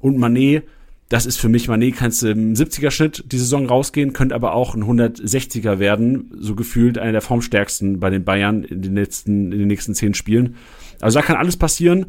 [0.00, 0.62] Und Mané,
[1.08, 4.74] das ist für mich, Mané kannst du im 70er-Schnitt die Saison rausgehen, könnte aber auch
[4.74, 9.58] ein 160er werden, so gefühlt einer der formstärksten bei den Bayern in den letzten, in
[9.58, 10.56] den nächsten zehn Spielen.
[11.00, 12.06] Also da kann alles passieren.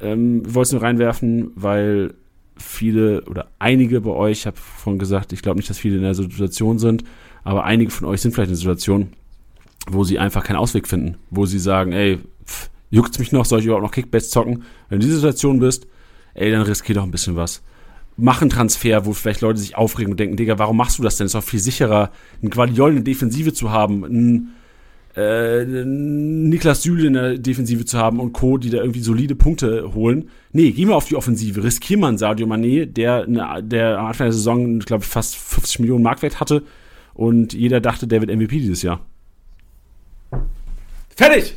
[0.00, 2.14] Ähm, ich wollte es nur reinwerfen, weil
[2.56, 6.02] viele oder einige bei euch, ich habe vorhin gesagt, ich glaube nicht, dass viele in
[6.02, 7.02] der Situation sind,
[7.44, 9.08] aber einige von euch sind vielleicht in einer Situation,
[9.86, 13.60] wo sie einfach keinen Ausweg finden, wo sie sagen, ey, pff, juckt's mich noch, soll
[13.60, 14.64] ich überhaupt noch Kickbase zocken?
[14.88, 15.86] Wenn du in dieser Situation bist,
[16.32, 17.62] ey, dann riskier doch ein bisschen was.
[18.16, 21.16] Mach einen Transfer, wo vielleicht Leute sich aufregen und denken, Digga, warum machst du das
[21.16, 21.26] denn?
[21.26, 22.10] ist doch viel sicherer,
[22.40, 24.54] einen Guardiol in der Defensive zu haben, einen
[25.16, 29.92] äh, Niklas Süle in der Defensive zu haben und Co., die da irgendwie solide Punkte
[29.94, 30.30] holen.
[30.52, 31.62] Nee, geh mal auf die Offensive.
[31.62, 33.26] Riskier mal einen Sadio Mané, der,
[33.60, 36.62] der am Anfang der Saison, glaube ich, fast 50 Millionen Markwert hatte
[37.14, 39.00] und jeder dachte, der wird MVP dieses Jahr.
[41.16, 41.56] Fertig!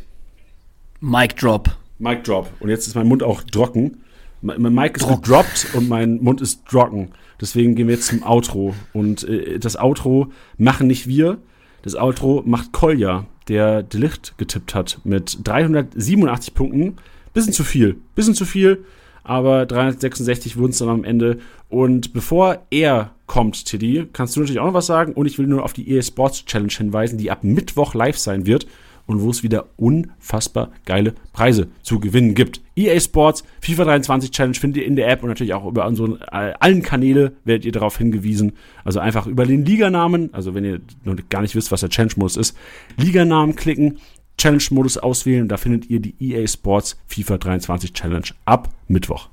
[1.00, 1.76] Mic Drop.
[2.00, 2.50] Mic Drop.
[2.60, 4.02] Und jetzt ist mein Mund auch trocken.
[4.42, 7.10] Mein Mic ist gedroppt und mein Mund ist trocken.
[7.42, 8.76] Deswegen gehen wir jetzt zum Outro.
[8.94, 11.40] Und äh, das Outro machen nicht wir.
[11.82, 16.98] Das Outro macht Kolja, der Delicht getippt hat mit 387 Punkten.
[17.34, 17.98] Bisschen zu viel.
[18.16, 18.86] Bisschen zu viel.
[19.24, 21.40] Aber 366 wurden es dann am Ende.
[21.70, 25.14] Und bevor er kommt, Tiddy, kannst du natürlich auch noch was sagen.
[25.14, 28.46] Und ich will nur auf die EA Sports Challenge hinweisen, die ab Mittwoch live sein
[28.46, 28.66] wird
[29.08, 32.62] und wo es wieder unfassbar geile Preise zu gewinnen gibt.
[32.76, 36.20] EA Sports, FIFA 23 Challenge findet ihr in der App und natürlich auch über unseren
[36.22, 38.54] äh, allen Kanäle werdet ihr darauf hingewiesen.
[38.84, 42.38] Also einfach über den Liganamen, also wenn ihr noch gar nicht wisst, was der Challenge-Modus
[42.38, 42.58] ist,
[42.98, 44.00] Liganamen klicken,
[44.38, 49.30] Challenge-Modus auswählen, da findet ihr die EA Sports FIFA 23 Challenge ab Mittwoch.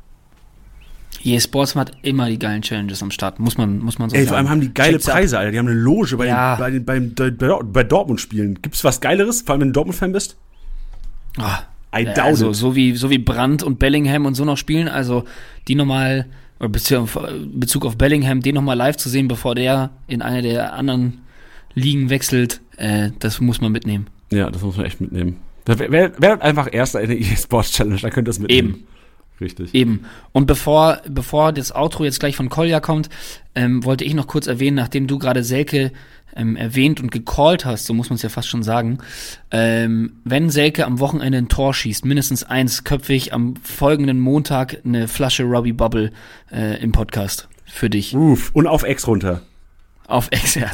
[1.22, 4.22] EA Sports hat immer die geilen Challenges am Start, muss man, muss man so Ey,
[4.22, 4.28] sagen.
[4.28, 5.14] vor allem haben die geile Checkt's ab.
[5.16, 5.52] Preise, Alter.
[5.52, 6.56] Die haben eine Loge bei, Ja.
[6.56, 8.60] den, bei, den, bei, bei, bei Dortmund-Spielen.
[8.60, 9.42] Gibt's was Geileres?
[9.42, 10.36] Vor allem, wenn du Dortmund-Fan bist?
[11.38, 11.60] Ah,
[11.96, 12.56] I doubt also, it.
[12.56, 15.24] so wie, so wie Brandt und Bellingham und so noch spielen, also
[15.68, 16.26] die nochmal,
[16.60, 17.18] oder Bezug auf,
[17.52, 21.20] Bezug auf Bellingham, den nochmal live zu sehen, bevor der in eine der anderen
[21.74, 24.06] Ligen wechselt, äh, das muss man mitnehmen.
[24.30, 25.36] Ja, das muss man echt mitnehmen.
[25.66, 28.68] Werdet wär, einfach Erster in der EA Sports Challenge, dann könnt ihr das mitnehmen.
[28.74, 28.86] Eben.
[29.40, 29.74] Richtig.
[29.74, 30.05] Eben.
[30.32, 33.09] Und bevor, bevor das Outro jetzt gleich von Kolja kommt,
[33.55, 35.93] ähm, wollte ich noch kurz erwähnen, nachdem du gerade Selke
[36.36, 38.98] ähm, erwähnt und gecallt hast, so muss man es ja fast schon sagen,
[39.51, 45.09] ähm, wenn Selke am Wochenende ein Tor schießt, mindestens eins, köpfig am folgenden Montag eine
[45.09, 46.12] Flasche Robbie Bubble
[46.52, 48.15] äh, im Podcast für dich.
[48.15, 49.43] Uff, und auf Ex runter.
[50.06, 50.66] Auf Ex, ja.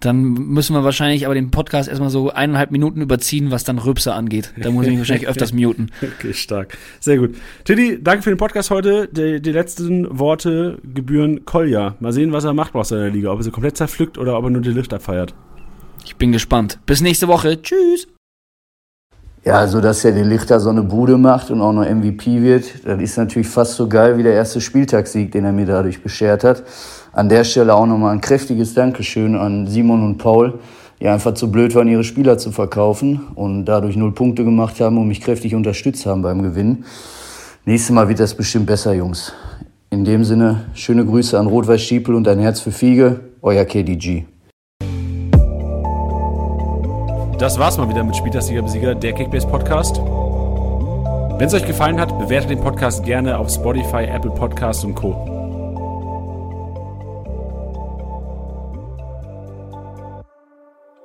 [0.00, 4.14] Dann müssen wir wahrscheinlich aber den Podcast erstmal so eineinhalb Minuten überziehen, was dann Rübse
[4.14, 4.52] angeht.
[4.56, 5.90] Da muss ich mich wahrscheinlich öfters muten.
[6.02, 6.76] Okay, stark.
[7.00, 7.34] Sehr gut.
[7.64, 9.08] Tiddy, danke für den Podcast heute.
[9.08, 11.96] Die, die letzten Worte gebühren Kolja.
[12.00, 13.30] Mal sehen, was er macht aus seiner Liga.
[13.30, 15.34] Ob er sie komplett zerpflückt oder ob er nur die Licht abfeiert.
[16.04, 16.78] Ich bin gespannt.
[16.86, 17.60] Bis nächste Woche.
[17.60, 18.08] Tschüss.
[19.44, 22.86] Ja, also dass er den Lichter so eine Bude macht und auch noch MVP wird,
[22.86, 26.44] das ist natürlich fast so geil wie der erste Spieltagssieg, den er mir dadurch beschert
[26.44, 26.62] hat.
[27.12, 30.58] An der Stelle auch nochmal ein kräftiges Dankeschön an Simon und Paul,
[30.98, 34.96] die einfach zu blöd waren, ihre Spieler zu verkaufen und dadurch null Punkte gemacht haben
[34.96, 36.84] und mich kräftig unterstützt haben beim Gewinn.
[37.66, 39.32] Nächstes Mal wird das bestimmt besser, Jungs.
[39.90, 44.24] In dem Sinne, schöne Grüße an Rot-Weiß Stiepel und ein Herz für Fiege, euer KDG.
[47.38, 49.98] Das war's mal wieder mit Spieltagssieger Besieger, der Kickbase Podcast.
[49.98, 55.31] Wenn es euch gefallen hat, bewertet den Podcast gerne auf Spotify, Apple Podcasts und Co.